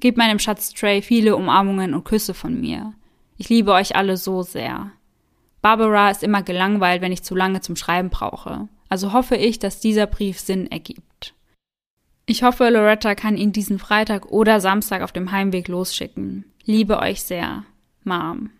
Gib 0.00 0.16
meinem 0.16 0.40
Schatz 0.40 0.74
Trey 0.74 1.00
viele 1.00 1.36
Umarmungen 1.36 1.94
und 1.94 2.04
Küsse 2.04 2.34
von 2.34 2.60
mir. 2.60 2.92
Ich 3.36 3.48
liebe 3.48 3.72
euch 3.72 3.96
alle 3.96 4.16
so 4.16 4.42
sehr. 4.42 4.92
Barbara 5.64 6.10
ist 6.10 6.22
immer 6.22 6.42
gelangweilt, 6.42 7.00
wenn 7.00 7.10
ich 7.10 7.22
zu 7.22 7.34
lange 7.34 7.62
zum 7.62 7.74
Schreiben 7.74 8.10
brauche. 8.10 8.68
Also 8.90 9.14
hoffe 9.14 9.36
ich, 9.36 9.58
dass 9.58 9.80
dieser 9.80 10.06
Brief 10.06 10.38
Sinn 10.38 10.70
ergibt. 10.70 11.32
Ich 12.26 12.42
hoffe, 12.42 12.68
Loretta 12.68 13.14
kann 13.14 13.38
ihn 13.38 13.50
diesen 13.50 13.78
Freitag 13.78 14.26
oder 14.26 14.60
Samstag 14.60 15.00
auf 15.00 15.10
dem 15.10 15.32
Heimweg 15.32 15.68
losschicken. 15.68 16.44
Liebe 16.66 16.98
euch 16.98 17.22
sehr. 17.22 17.64
Mom. 18.02 18.50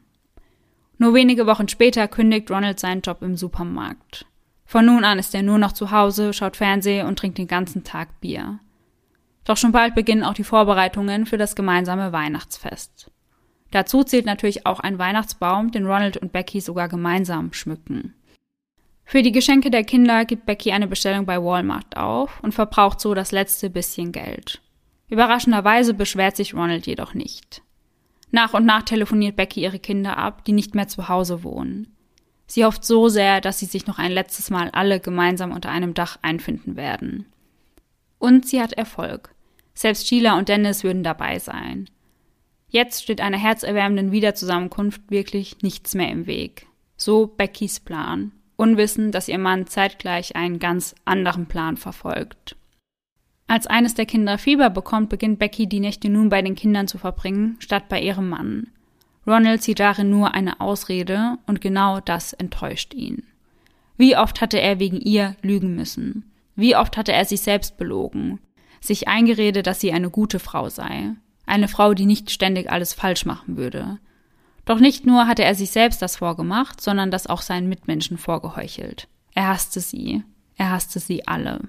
Nur 0.97 1.13
wenige 1.13 1.47
Wochen 1.47 1.69
später 1.69 2.09
kündigt 2.09 2.51
Ronald 2.51 2.81
seinen 2.81 3.03
Job 3.03 3.21
im 3.21 3.37
Supermarkt. 3.37 4.25
Von 4.65 4.87
nun 4.87 5.05
an 5.05 5.19
ist 5.19 5.35
er 5.35 5.43
nur 5.43 5.59
noch 5.59 5.73
zu 5.73 5.91
Hause, 5.91 6.33
schaut 6.33 6.57
Fernsehen 6.57 7.07
und 7.07 7.19
trinkt 7.19 7.37
den 7.37 7.49
ganzen 7.49 7.85
Tag 7.85 8.19
Bier. 8.23 8.61
Doch 9.45 9.59
schon 9.59 9.73
bald 9.73 9.95
beginnen 9.95 10.25
auch 10.25 10.33
die 10.33 10.43
Vorbereitungen 10.43 11.27
für 11.27 11.37
das 11.37 11.55
gemeinsame 11.55 12.13
Weihnachtsfest. 12.13 13.11
Dazu 13.75 14.05
zählt 14.05 14.25
natürlich 14.25 14.67
auch 14.67 14.79
ein 14.79 15.01
Weihnachtsbaum, 15.01 15.73
den 15.73 15.85
Ronald 15.85 16.17
und 16.17 16.31
Becky 16.31 16.61
sogar 16.61 16.89
gemeinsam 16.89 17.53
schmücken. 17.53 18.15
Für 19.05 19.21
die 19.21 19.33
Geschenke 19.33 19.69
der 19.69 19.83
Kinder 19.83 20.25
gibt 20.25 20.47
Becky 20.47 20.71
eine 20.71 20.87
Bestellung 20.87 21.27
bei 21.27 21.43
Walmart 21.43 21.97
auf 21.97 22.39
und 22.45 22.55
verbraucht 22.55 23.01
so 23.01 23.15
das 23.15 23.33
letzte 23.33 23.71
bisschen 23.71 24.13
Geld. 24.13 24.63
Überraschenderweise 25.09 25.93
beschwert 25.93 26.37
sich 26.37 26.55
Ronald 26.55 26.87
jedoch 26.87 27.15
nicht. 27.15 27.63
Nach 28.31 28.55
und 28.55 28.65
nach 28.65 28.85
telefoniert 28.85 29.35
Becky 29.35 29.63
ihre 29.63 29.81
Kinder 29.81 30.19
ab, 30.19 30.45
die 30.45 30.53
nicht 30.53 30.77
mehr 30.77 30.87
zu 30.87 31.09
Hause 31.09 31.43
wohnen. 31.43 31.89
Sie 32.47 32.65
hofft 32.65 32.85
so 32.85 33.09
sehr, 33.09 33.41
dass 33.41 33.59
sie 33.59 33.67
sich 33.67 33.89
noch 33.89 33.99
ein 33.99 34.13
letztes 34.13 34.51
Mal 34.51 34.71
alle 34.71 35.01
gemeinsam 35.01 35.51
unter 35.51 35.71
einem 35.71 35.95
Dach 35.95 36.17
einfinden 36.23 36.77
werden. 36.77 37.27
Und 38.21 38.47
sie 38.47 38.63
hat 38.63 38.75
Erfolg. 38.75 39.35
Selbst 39.75 40.07
Sheila 40.07 40.39
und 40.39 40.49
Dennis 40.49 40.85
würden 40.85 41.03
dabei 41.03 41.41
sein. 41.41 41.89
Jetzt 42.75 43.05
steht 43.05 43.21
einer 43.21 43.39
herzerwärmenden 43.39 44.11
Wiederzusammenkunft 44.11 45.01
wirklich 45.09 45.63
nichts 45.63 45.95
mehr 45.95 46.09
im 46.09 46.27
Weg. 46.27 46.67
So 46.97 47.29
Beckys 47.29 47.79
Plan, 47.79 48.33
unwissend, 48.57 49.15
dass 49.15 49.29
ihr 49.29 49.39
Mann 49.39 49.69
zeitgleich 49.69 50.35
einen 50.35 50.59
ganz 50.59 50.97
anderen 51.05 51.47
Plan 51.47 51.77
verfolgt. 51.77 52.57
Als 53.47 53.69
eines 53.69 53.95
der 53.95 54.07
Kinder 54.07 54.39
Fieber 54.39 54.71
bekommt, 54.71 55.09
beginnt 55.09 55.39
Becky 55.39 55.69
die 55.69 55.79
Nächte 55.79 56.09
nun 56.09 56.31
bei 56.31 56.43
den 56.43 56.57
Kindern 56.57 56.89
zu 56.89 56.99
verbringen, 56.99 57.55
statt 57.61 57.89
bei 57.89 58.01
ihrem 58.01 58.29
Mann. 58.29 58.73
Ronald 59.25 59.63
sieht 59.63 59.79
darin 59.79 60.11
nur 60.11 60.35
eine 60.35 60.61
Ausrede 60.61 61.39
und 61.47 61.61
genau 61.61 62.01
das 62.01 62.33
enttäuscht 62.33 62.93
ihn. 62.93 63.23
Wie 63.97 64.17
oft 64.17 64.41
hatte 64.41 64.61
er 64.61 64.81
wegen 64.81 65.01
ihr 65.01 65.37
lügen 65.43 65.77
müssen? 65.77 66.29
Wie 66.57 66.75
oft 66.75 66.97
hatte 66.97 67.13
er 67.13 67.25
sich 67.25 67.43
selbst 67.43 67.77
belogen? 67.77 68.41
Sich 68.81 69.07
eingeredet, 69.07 69.69
dass 69.69 69.79
sie 69.79 69.93
eine 69.93 70.11
gute 70.11 70.41
Frau 70.41 70.69
sei. 70.71 71.15
Eine 71.47 71.69
Frau, 71.69 71.95
die 71.95 72.07
nicht 72.07 72.31
ständig 72.31 72.71
alles 72.71 72.95
falsch 72.95 73.27
machen 73.27 73.57
würde. 73.57 73.99
Doch 74.65 74.81
nicht 74.81 75.05
nur 75.05 75.27
hatte 75.27 75.45
er 75.45 75.55
sich 75.55 75.71
selbst 75.71 76.01
das 76.01 76.17
vorgemacht, 76.17 76.81
sondern 76.81 77.11
das 77.11 77.27
auch 77.27 77.43
seinen 77.43 77.69
Mitmenschen 77.69 78.17
vorgeheuchelt. 78.17 79.09
Er 79.35 79.49
hasste 79.49 79.81
sie. 79.81 80.23
Er 80.57 80.71
hasste 80.71 81.01
sie 81.01 81.27
alle. 81.27 81.61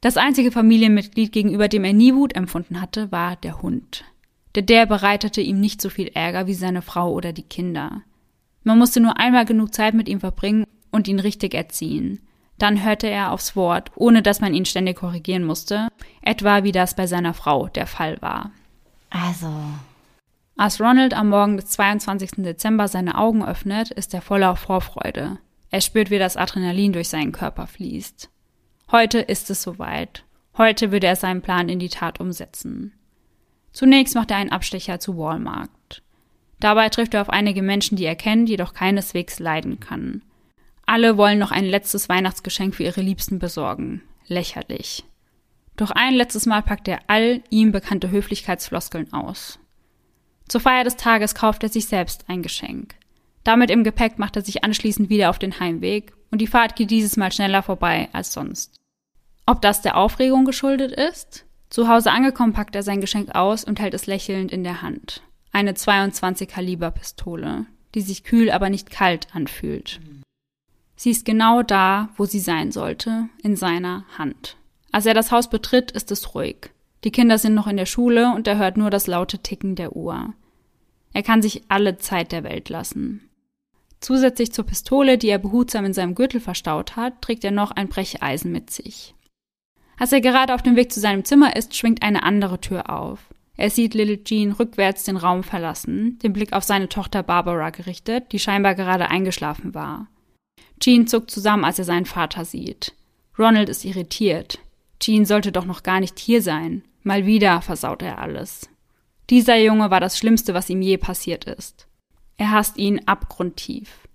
Das 0.00 0.16
einzige 0.16 0.52
Familienmitglied, 0.52 1.32
gegenüber 1.32 1.68
dem 1.68 1.84
er 1.84 1.92
nie 1.92 2.14
Wut 2.14 2.36
empfunden 2.36 2.80
hatte, 2.80 3.10
war 3.10 3.36
der 3.36 3.60
Hund. 3.60 4.04
Der 4.54 4.62
der 4.62 4.86
bereitete 4.86 5.40
ihm 5.40 5.60
nicht 5.60 5.82
so 5.82 5.90
viel 5.90 6.08
Ärger 6.08 6.46
wie 6.46 6.54
seine 6.54 6.82
Frau 6.82 7.12
oder 7.12 7.32
die 7.32 7.42
Kinder. 7.42 8.02
Man 8.62 8.78
musste 8.78 9.00
nur 9.00 9.18
einmal 9.18 9.44
genug 9.44 9.74
Zeit 9.74 9.94
mit 9.94 10.08
ihm 10.08 10.20
verbringen 10.20 10.64
und 10.90 11.08
ihn 11.08 11.20
richtig 11.20 11.54
erziehen. 11.54 12.20
Dann 12.58 12.82
hörte 12.82 13.06
er 13.06 13.32
aufs 13.32 13.54
Wort, 13.54 13.90
ohne 13.96 14.22
dass 14.22 14.40
man 14.40 14.54
ihn 14.54 14.64
ständig 14.64 14.96
korrigieren 14.96 15.44
musste, 15.44 15.88
etwa 16.22 16.62
wie 16.62 16.72
das 16.72 16.96
bei 16.96 17.06
seiner 17.06 17.34
Frau 17.34 17.68
der 17.68 17.86
Fall 17.86 18.20
war. 18.22 18.50
Also. 19.10 19.52
Als 20.56 20.80
Ronald 20.80 21.14
am 21.14 21.28
Morgen 21.28 21.56
des 21.56 21.66
22. 21.66 22.30
Dezember 22.38 22.88
seine 22.88 23.18
Augen 23.18 23.44
öffnet, 23.44 23.90
ist 23.90 24.14
er 24.14 24.22
voller 24.22 24.56
Vorfreude. 24.56 25.38
Er 25.70 25.80
spürt, 25.80 26.10
wie 26.10 26.18
das 26.18 26.36
Adrenalin 26.36 26.92
durch 26.92 27.08
seinen 27.08 27.32
Körper 27.32 27.66
fließt. 27.66 28.30
Heute 28.90 29.18
ist 29.18 29.50
es 29.50 29.62
soweit. 29.62 30.24
Heute 30.56 30.92
würde 30.92 31.06
er 31.06 31.16
seinen 31.16 31.42
Plan 31.42 31.68
in 31.68 31.78
die 31.78 31.88
Tat 31.88 32.20
umsetzen. 32.20 32.92
Zunächst 33.72 34.14
macht 34.14 34.30
er 34.30 34.38
einen 34.38 34.52
Abstecher 34.52 35.00
zu 35.00 35.18
Walmart. 35.18 36.02
Dabei 36.60 36.88
trifft 36.88 37.12
er 37.12 37.20
auf 37.20 37.28
einige 37.28 37.60
Menschen, 37.60 37.96
die 37.96 38.06
er 38.06 38.16
kennt, 38.16 38.48
jedoch 38.48 38.72
keineswegs 38.72 39.38
leiden 39.38 39.80
kann. 39.80 40.22
Alle 40.86 41.18
wollen 41.18 41.38
noch 41.38 41.50
ein 41.50 41.66
letztes 41.66 42.08
Weihnachtsgeschenk 42.08 42.74
für 42.74 42.84
ihre 42.84 43.02
Liebsten 43.02 43.38
besorgen. 43.38 44.02
Lächerlich. 44.28 45.04
Doch 45.76 45.90
ein 45.90 46.14
letztes 46.14 46.46
Mal 46.46 46.62
packt 46.62 46.88
er 46.88 47.00
all 47.06 47.42
ihm 47.50 47.72
bekannte 47.72 48.10
Höflichkeitsfloskeln 48.10 49.12
aus. 49.12 49.58
Zur 50.48 50.60
Feier 50.60 50.84
des 50.84 50.96
Tages 50.96 51.34
kauft 51.34 51.62
er 51.62 51.68
sich 51.68 51.86
selbst 51.86 52.24
ein 52.28 52.42
Geschenk. 52.42 52.94
Damit 53.44 53.70
im 53.70 53.84
Gepäck 53.84 54.18
macht 54.18 54.36
er 54.36 54.42
sich 54.42 54.64
anschließend 54.64 55.08
wieder 55.10 55.30
auf 55.30 55.38
den 55.38 55.60
Heimweg 55.60 56.12
und 56.30 56.40
die 56.40 56.46
Fahrt 56.46 56.76
geht 56.76 56.90
dieses 56.90 57.16
Mal 57.16 57.30
schneller 57.30 57.62
vorbei 57.62 58.08
als 58.12 58.32
sonst. 58.32 58.74
Ob 59.44 59.60
das 59.62 59.82
der 59.82 59.96
Aufregung 59.96 60.44
geschuldet 60.44 60.92
ist? 60.92 61.44
Zu 61.70 61.88
Hause 61.88 62.10
angekommen 62.10 62.52
packt 62.52 62.74
er 62.74 62.82
sein 62.82 63.00
Geschenk 63.00 63.34
aus 63.34 63.64
und 63.64 63.80
hält 63.80 63.94
es 63.94 64.06
lächelnd 64.06 64.52
in 64.52 64.64
der 64.64 64.82
Hand. 64.82 65.22
Eine 65.52 65.74
22 65.74 66.48
Kaliber 66.48 66.90
Pistole, 66.90 67.66
die 67.94 68.00
sich 68.00 68.24
kühl, 68.24 68.50
aber 68.50 68.70
nicht 68.70 68.90
kalt 68.90 69.28
anfühlt. 69.32 70.00
Sie 70.96 71.10
ist 71.10 71.24
genau 71.24 71.62
da, 71.62 72.08
wo 72.16 72.24
sie 72.24 72.40
sein 72.40 72.72
sollte, 72.72 73.28
in 73.42 73.56
seiner 73.56 74.04
Hand. 74.16 74.56
Als 74.92 75.06
er 75.06 75.14
das 75.14 75.32
Haus 75.32 75.50
betritt, 75.50 75.90
ist 75.90 76.10
es 76.10 76.34
ruhig. 76.34 76.70
Die 77.04 77.12
Kinder 77.12 77.38
sind 77.38 77.54
noch 77.54 77.66
in 77.66 77.76
der 77.76 77.86
Schule 77.86 78.32
und 78.34 78.46
er 78.46 78.58
hört 78.58 78.76
nur 78.76 78.90
das 78.90 79.06
laute 79.06 79.38
Ticken 79.38 79.74
der 79.76 79.94
Uhr. 79.94 80.34
Er 81.12 81.22
kann 81.22 81.42
sich 81.42 81.62
alle 81.68 81.98
Zeit 81.98 82.32
der 82.32 82.44
Welt 82.44 82.68
lassen. 82.68 83.28
Zusätzlich 84.00 84.52
zur 84.52 84.66
Pistole, 84.66 85.18
die 85.18 85.28
er 85.28 85.38
behutsam 85.38 85.84
in 85.84 85.94
seinem 85.94 86.14
Gürtel 86.14 86.40
verstaut 86.40 86.96
hat, 86.96 87.22
trägt 87.22 87.44
er 87.44 87.50
noch 87.50 87.70
ein 87.70 87.88
Brecheisen 87.88 88.52
mit 88.52 88.70
sich. 88.70 89.14
Als 89.98 90.12
er 90.12 90.20
gerade 90.20 90.54
auf 90.54 90.62
dem 90.62 90.76
Weg 90.76 90.92
zu 90.92 91.00
seinem 91.00 91.24
Zimmer 91.24 91.56
ist, 91.56 91.74
schwingt 91.74 92.02
eine 92.02 92.22
andere 92.22 92.60
Tür 92.60 92.90
auf. 92.90 93.20
Er 93.56 93.70
sieht 93.70 93.94
Little 93.94 94.22
Jean 94.22 94.52
rückwärts 94.52 95.04
den 95.04 95.16
Raum 95.16 95.42
verlassen, 95.42 96.18
den 96.18 96.34
Blick 96.34 96.52
auf 96.52 96.62
seine 96.62 96.88
Tochter 96.90 97.22
Barbara 97.22 97.70
gerichtet, 97.70 98.32
die 98.32 98.38
scheinbar 98.38 98.74
gerade 98.74 99.08
eingeschlafen 99.08 99.74
war. 99.74 100.08
Jean 100.78 101.06
zuckt 101.06 101.30
zusammen, 101.30 101.64
als 101.64 101.78
er 101.78 101.86
seinen 101.86 102.04
Vater 102.04 102.44
sieht. 102.44 102.92
Ronald 103.38 103.70
ist 103.70 103.84
irritiert. 103.86 104.58
Jean 105.00 105.24
sollte 105.24 105.52
doch 105.52 105.64
noch 105.64 105.82
gar 105.82 106.00
nicht 106.00 106.18
hier 106.18 106.42
sein. 106.42 106.82
Mal 107.02 107.26
wieder 107.26 107.60
versaut 107.62 108.02
er 108.02 108.18
alles. 108.18 108.68
Dieser 109.30 109.56
Junge 109.56 109.90
war 109.90 110.00
das 110.00 110.18
Schlimmste, 110.18 110.54
was 110.54 110.70
ihm 110.70 110.82
je 110.82 110.96
passiert 110.96 111.44
ist. 111.44 111.86
Er 112.36 112.50
hasst 112.50 112.76
ihn 112.76 113.00
abgrundtief. 113.06 114.06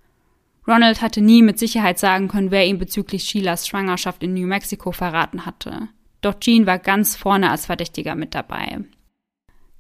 Ronald 0.68 1.02
hatte 1.02 1.22
nie 1.22 1.42
mit 1.42 1.58
Sicherheit 1.58 2.00
sagen 2.00 2.28
können, 2.28 2.52
wer 2.52 2.66
ihm 2.66 2.78
bezüglich 2.78 3.24
Sheilas 3.24 3.68
Schwangerschaft 3.68 4.24
in 4.24 4.34
New 4.34 4.48
Mexico 4.48 4.92
verraten 4.92 5.46
hatte. 5.46 5.90
Doch 6.22 6.40
Jean 6.40 6.68
war 6.68 6.78
ganz 6.78 7.16
vorne 7.16 7.50
als 7.50 7.66
Verdächtiger 7.66 8.16
mit 8.16 8.36
dabei. 8.36 8.80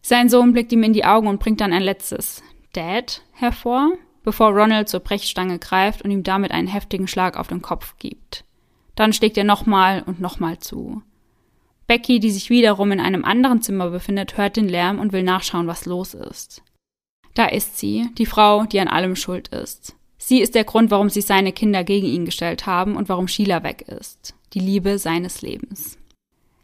Sein 0.01 0.29
Sohn 0.29 0.53
blickt 0.53 0.71
ihm 0.71 0.83
in 0.83 0.93
die 0.93 1.05
Augen 1.05 1.27
und 1.27 1.39
bringt 1.39 1.61
dann 1.61 1.73
ein 1.73 1.83
letztes 1.83 2.41
Dad 2.73 3.21
hervor, 3.33 3.91
bevor 4.23 4.49
Ronald 4.49 4.89
zur 4.89 5.01
Brechstange 5.01 5.59
greift 5.59 6.01
und 6.01 6.09
ihm 6.09 6.23
damit 6.23 6.51
einen 6.51 6.67
heftigen 6.67 7.07
Schlag 7.07 7.37
auf 7.37 7.47
den 7.47 7.61
Kopf 7.61 7.97
gibt. 7.99 8.43
Dann 8.95 9.13
schlägt 9.13 9.37
er 9.37 9.43
nochmal 9.43 10.03
und 10.03 10.19
nochmal 10.19 10.59
zu. 10.59 11.01
Becky, 11.87 12.19
die 12.19 12.31
sich 12.31 12.49
wiederum 12.49 12.91
in 12.91 12.99
einem 12.99 13.25
anderen 13.25 13.61
Zimmer 13.61 13.89
befindet, 13.89 14.37
hört 14.37 14.55
den 14.55 14.69
Lärm 14.69 14.99
und 14.99 15.11
will 15.11 15.23
nachschauen, 15.23 15.67
was 15.67 15.85
los 15.85 16.13
ist. 16.13 16.63
Da 17.33 17.45
ist 17.45 17.77
sie, 17.77 18.09
die 18.17 18.25
Frau, 18.25 18.65
die 18.65 18.79
an 18.79 18.87
allem 18.87 19.15
schuld 19.15 19.49
ist. 19.49 19.95
Sie 20.17 20.39
ist 20.39 20.55
der 20.55 20.63
Grund, 20.63 20.91
warum 20.91 21.09
sich 21.09 21.25
seine 21.25 21.51
Kinder 21.51 21.83
gegen 21.83 22.07
ihn 22.07 22.25
gestellt 22.25 22.65
haben 22.65 22.95
und 22.95 23.09
warum 23.09 23.27
Sheila 23.27 23.63
weg 23.63 23.81
ist. 23.87 24.35
Die 24.53 24.59
Liebe 24.59 24.99
seines 24.99 25.41
Lebens. 25.41 25.97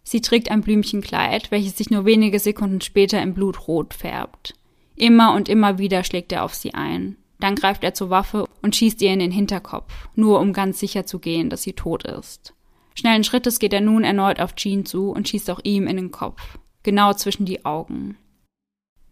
Sie 0.03 0.21
trägt 0.21 0.51
ein 0.51 0.61
Blümchenkleid, 0.61 1.51
welches 1.51 1.77
sich 1.77 1.89
nur 1.89 2.05
wenige 2.05 2.39
Sekunden 2.39 2.81
später 2.81 3.21
im 3.21 3.33
Blut 3.33 3.67
rot 3.67 3.93
färbt. 3.93 4.53
Immer 4.95 5.33
und 5.33 5.49
immer 5.49 5.77
wieder 5.77 6.03
schlägt 6.03 6.31
er 6.31 6.43
auf 6.43 6.53
sie 6.53 6.73
ein. 6.73 7.17
Dann 7.39 7.55
greift 7.55 7.83
er 7.83 7.93
zur 7.93 8.09
Waffe 8.09 8.45
und 8.61 8.75
schießt 8.75 9.01
ihr 9.01 9.13
in 9.13 9.19
den 9.19 9.31
Hinterkopf, 9.31 10.09
nur 10.15 10.39
um 10.39 10.53
ganz 10.53 10.79
sicher 10.79 11.05
zu 11.05 11.19
gehen, 11.19 11.49
dass 11.49 11.63
sie 11.63 11.73
tot 11.73 12.03
ist. 12.03 12.53
Schnellen 12.95 13.23
Schrittes 13.23 13.59
geht 13.59 13.73
er 13.73 13.81
nun 13.81 14.03
erneut 14.03 14.39
auf 14.39 14.55
Jean 14.55 14.85
zu 14.85 15.11
und 15.11 15.27
schießt 15.29 15.49
auch 15.51 15.59
ihm 15.63 15.85
in 15.87 15.97
den 15.97 16.11
Kopf, 16.11 16.57
genau 16.83 17.13
zwischen 17.13 17.45
die 17.45 17.63
Augen. 17.65 18.17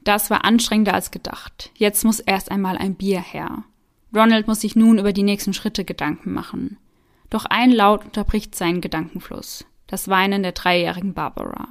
Das 0.03 0.29
war 0.29 0.43
anstrengender 0.45 0.93
als 0.93 1.11
gedacht. 1.11 1.71
Jetzt 1.75 2.03
muss 2.03 2.19
erst 2.19 2.51
einmal 2.51 2.77
ein 2.77 2.95
Bier 2.95 3.21
her. 3.21 3.63
Ronald 4.15 4.47
muss 4.47 4.61
sich 4.61 4.75
nun 4.75 4.97
über 4.97 5.13
die 5.13 5.23
nächsten 5.23 5.53
Schritte 5.53 5.85
Gedanken 5.85 6.33
machen. 6.33 6.77
Doch 7.29 7.45
ein 7.45 7.71
Laut 7.71 8.05
unterbricht 8.05 8.55
seinen 8.55 8.81
Gedankenfluss 8.81 9.65
das 9.87 10.07
Weinen 10.07 10.43
der 10.43 10.53
dreijährigen 10.53 11.13
Barbara. 11.13 11.67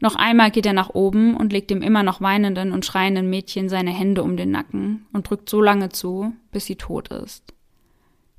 Noch 0.00 0.14
einmal 0.14 0.50
geht 0.50 0.66
er 0.66 0.72
nach 0.72 0.90
oben 0.90 1.36
und 1.36 1.52
legt 1.52 1.70
dem 1.70 1.82
immer 1.82 2.02
noch 2.02 2.20
weinenden 2.20 2.72
und 2.72 2.84
schreienden 2.84 3.28
Mädchen 3.28 3.68
seine 3.68 3.90
Hände 3.90 4.22
um 4.22 4.36
den 4.36 4.50
Nacken 4.50 5.06
und 5.12 5.28
drückt 5.28 5.48
so 5.48 5.60
lange 5.60 5.88
zu, 5.88 6.32
bis 6.52 6.66
sie 6.66 6.76
tot 6.76 7.08
ist. 7.08 7.54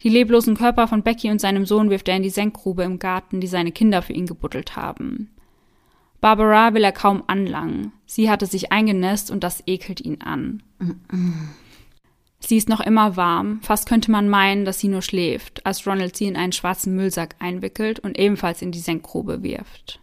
Die 0.03 0.09
leblosen 0.09 0.55
Körper 0.55 0.87
von 0.87 1.03
Becky 1.03 1.29
und 1.29 1.41
seinem 1.41 1.65
Sohn 1.65 1.89
wirft 1.89 2.07
er 2.07 2.15
in 2.15 2.23
die 2.23 2.29
Senkgrube 2.29 2.83
im 2.83 2.99
Garten, 2.99 3.41
die 3.41 3.47
seine 3.47 3.73
Kinder 3.73 4.01
für 4.01 4.13
ihn 4.13 4.27
gebuddelt 4.27 4.77
haben. 4.77 5.31
Barbara 6.21 6.73
will 6.73 6.83
er 6.83 6.91
kaum 6.93 7.23
anlangen. 7.27 7.91
Sie 8.05 8.29
hatte 8.29 8.45
sich 8.45 8.71
eingenässt 8.71 9.31
und 9.31 9.43
das 9.43 9.63
ekelt 9.67 10.01
ihn 10.01 10.21
an. 10.21 10.63
Sie 12.39 12.55
ist 12.55 12.69
noch 12.69 12.79
immer 12.79 13.17
warm, 13.17 13.59
fast 13.61 13.87
könnte 13.87 14.11
man 14.11 14.29
meinen, 14.29 14.63
dass 14.63 14.79
sie 14.79 14.87
nur 14.87 15.01
schläft, 15.01 15.65
als 15.65 15.85
Ronald 15.85 16.15
sie 16.15 16.25
in 16.25 16.37
einen 16.37 16.53
schwarzen 16.53 16.95
Müllsack 16.95 17.35
einwickelt 17.39 17.99
und 17.99 18.17
ebenfalls 18.17 18.61
in 18.61 18.71
die 18.71 18.79
Senkgrube 18.79 19.43
wirft. 19.43 19.99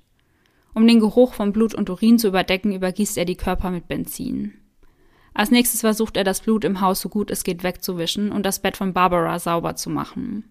Um 0.76 0.86
den 0.86 1.00
Geruch 1.00 1.32
von 1.32 1.54
Blut 1.54 1.74
und 1.74 1.88
Urin 1.88 2.18
zu 2.18 2.28
überdecken, 2.28 2.70
übergießt 2.70 3.16
er 3.16 3.24
die 3.24 3.34
Körper 3.34 3.70
mit 3.70 3.88
Benzin. 3.88 4.52
Als 5.32 5.50
nächstes 5.50 5.80
versucht 5.80 6.18
er 6.18 6.22
das 6.22 6.42
Blut 6.42 6.64
im 6.64 6.82
Haus 6.82 7.00
so 7.00 7.08
gut 7.08 7.30
es 7.30 7.44
geht 7.44 7.62
wegzuwischen 7.62 8.30
und 8.30 8.44
das 8.44 8.58
Bett 8.58 8.76
von 8.76 8.92
Barbara 8.92 9.38
sauber 9.38 9.76
zu 9.76 9.88
machen. 9.88 10.44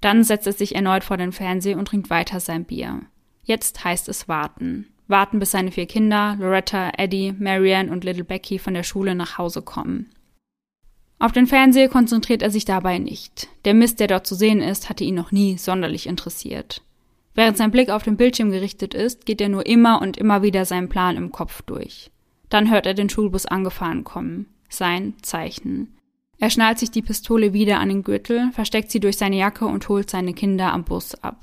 Dann 0.00 0.24
setzt 0.24 0.46
er 0.46 0.54
sich 0.54 0.74
erneut 0.74 1.04
vor 1.04 1.18
den 1.18 1.32
Fernseher 1.32 1.76
und 1.76 1.88
trinkt 1.88 2.08
weiter 2.08 2.40
sein 2.40 2.64
Bier. 2.64 3.02
Jetzt 3.44 3.84
heißt 3.84 4.08
es 4.08 4.26
warten. 4.26 4.86
Warten, 5.06 5.38
bis 5.38 5.50
seine 5.50 5.70
vier 5.70 5.84
Kinder, 5.84 6.38
Loretta, 6.40 6.92
Eddie, 6.96 7.34
Marianne 7.38 7.92
und 7.92 8.04
Little 8.04 8.24
Becky 8.24 8.58
von 8.58 8.72
der 8.72 8.84
Schule 8.84 9.14
nach 9.14 9.36
Hause 9.36 9.60
kommen. 9.60 10.08
Auf 11.18 11.32
den 11.32 11.46
Fernseher 11.46 11.90
konzentriert 11.90 12.40
er 12.40 12.50
sich 12.50 12.64
dabei 12.64 12.98
nicht. 12.98 13.48
Der 13.66 13.74
Mist, 13.74 14.00
der 14.00 14.06
dort 14.06 14.26
zu 14.26 14.34
sehen 14.34 14.62
ist, 14.62 14.88
hatte 14.88 15.04
ihn 15.04 15.14
noch 15.14 15.30
nie 15.30 15.58
sonderlich 15.58 16.06
interessiert. 16.06 16.80
Während 17.38 17.56
sein 17.56 17.70
Blick 17.70 17.88
auf 17.90 18.02
den 18.02 18.16
Bildschirm 18.16 18.50
gerichtet 18.50 18.94
ist, 18.94 19.24
geht 19.24 19.40
er 19.40 19.48
nur 19.48 19.64
immer 19.64 20.02
und 20.02 20.16
immer 20.16 20.42
wieder 20.42 20.64
seinen 20.64 20.88
Plan 20.88 21.16
im 21.16 21.30
Kopf 21.30 21.62
durch. 21.62 22.10
Dann 22.48 22.68
hört 22.68 22.84
er 22.84 22.94
den 22.94 23.08
Schulbus 23.08 23.46
angefahren 23.46 24.02
kommen. 24.02 24.46
Sein 24.68 25.14
Zeichen. 25.22 25.96
Er 26.40 26.50
schnallt 26.50 26.80
sich 26.80 26.90
die 26.90 27.00
Pistole 27.00 27.52
wieder 27.52 27.78
an 27.78 27.90
den 27.90 28.02
Gürtel, 28.02 28.50
versteckt 28.50 28.90
sie 28.90 28.98
durch 28.98 29.18
seine 29.18 29.36
Jacke 29.36 29.66
und 29.66 29.88
holt 29.88 30.10
seine 30.10 30.34
Kinder 30.34 30.72
am 30.72 30.82
Bus 30.82 31.14
ab. 31.22 31.40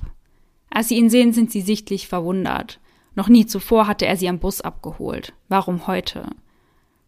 Als 0.70 0.90
sie 0.90 0.98
ihn 0.98 1.10
sehen, 1.10 1.32
sind 1.32 1.50
sie 1.50 1.62
sichtlich 1.62 2.10
verwundert. 2.10 2.82
Noch 3.16 3.30
nie 3.30 3.46
zuvor 3.46 3.88
hatte 3.88 4.06
er 4.06 4.18
sie 4.18 4.28
am 4.28 4.40
Bus 4.40 4.60
abgeholt. 4.60 5.32
Warum 5.48 5.88
heute? 5.88 6.28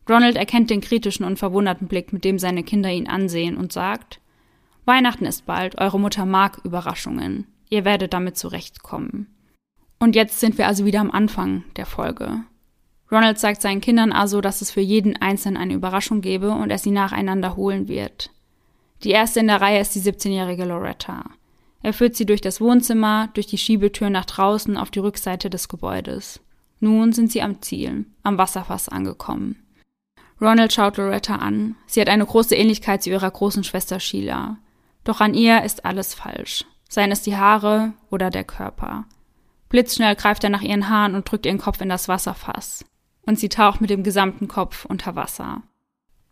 Ronald 0.08 0.38
erkennt 0.38 0.70
den 0.70 0.80
kritischen 0.80 1.26
und 1.26 1.40
verwunderten 1.40 1.90
Blick, 1.90 2.14
mit 2.14 2.24
dem 2.24 2.40
seine 2.40 2.64
Kinder 2.64 2.90
ihn 2.90 3.10
ansehen 3.10 3.58
und 3.58 3.74
sagt, 3.74 4.22
Weihnachten 4.86 5.26
ist 5.26 5.46
bald, 5.46 5.78
eure 5.78 6.00
Mutter 6.00 6.26
mag 6.26 6.62
Überraschungen. 6.64 7.48
Ihr 7.70 7.86
werdet 7.86 8.14
damit 8.14 8.38
zurechtkommen. 8.38 9.28
Und 10.00 10.16
jetzt 10.16 10.40
sind 10.40 10.58
wir 10.58 10.68
also 10.68 10.86
wieder 10.86 11.00
am 11.00 11.12
Anfang 11.12 11.64
der 11.76 11.86
Folge. 11.86 12.44
Ronald 13.12 13.40
sagt 13.40 13.62
seinen 13.62 13.82
Kindern 13.82 14.12
also, 14.12 14.42
dass 14.42 14.62
es 14.62 14.72
für 14.72 14.82
jeden 14.82 15.16
Einzelnen 15.18 15.58
eine 15.58 15.74
Überraschung 15.74 16.22
gebe 16.22 16.52
und 16.52 16.70
er 16.70 16.78
sie 16.78 16.92
nacheinander 16.92 17.56
holen 17.56 17.88
wird. 17.88 18.32
Die 19.04 19.12
erste 19.12 19.40
in 19.40 19.48
der 19.48 19.62
Reihe 19.62 19.80
ist 19.80 19.96
die 19.96 20.02
17-jährige 20.02 20.66
Loretta. 20.66 21.26
Er 21.82 21.94
führt 21.94 22.16
sie 22.16 22.26
durch 22.26 22.42
das 22.42 22.60
Wohnzimmer, 22.60 23.30
durch 23.34 23.48
die 23.48 23.58
Schiebetür 23.58 24.10
nach 24.10 24.26
draußen 24.26 24.78
auf 24.78 24.92
die 24.92 25.00
Rückseite 25.00 25.50
des 25.50 25.70
Gebäudes. 25.70 26.42
Nun 26.80 27.14
sind 27.14 27.32
sie 27.32 27.42
am 27.42 27.62
Ziel, 27.62 28.06
am 28.24 28.38
Wasserfass 28.38 28.90
angekommen. 28.90 29.64
Ronald 30.40 30.74
schaut 30.74 30.98
Loretta 30.98 31.36
an. 31.36 31.76
Sie 31.88 32.02
hat 32.02 32.10
eine 32.10 32.26
große 32.26 32.56
Ähnlichkeit 32.56 33.04
zu 33.04 33.10
ihrer 33.10 33.32
großen 33.32 33.64
Schwester 33.64 34.00
Sheila. 34.00 34.58
Doch 35.04 35.22
an 35.22 35.34
ihr 35.34 35.64
ist 35.64 35.86
alles 35.86 36.14
falsch. 36.14 36.66
Seien 36.90 37.12
es 37.12 37.22
die 37.22 37.36
Haare 37.36 37.94
oder 38.10 38.30
der 38.30 38.44
Körper. 38.44 39.06
Blitzschnell 39.70 40.16
greift 40.16 40.44
er 40.44 40.50
nach 40.50 40.62
ihren 40.62 40.90
Haaren 40.90 41.16
und 41.16 41.30
drückt 41.30 41.46
ihren 41.46 41.58
Kopf 41.58 41.82
in 41.82 41.90
das 41.90 42.08
Wasserfass. 42.08 42.86
Und 43.26 43.38
sie 43.38 43.50
taucht 43.50 43.82
mit 43.82 43.90
dem 43.90 44.04
gesamten 44.04 44.48
Kopf 44.48 44.86
unter 44.86 45.16
Wasser. 45.16 45.64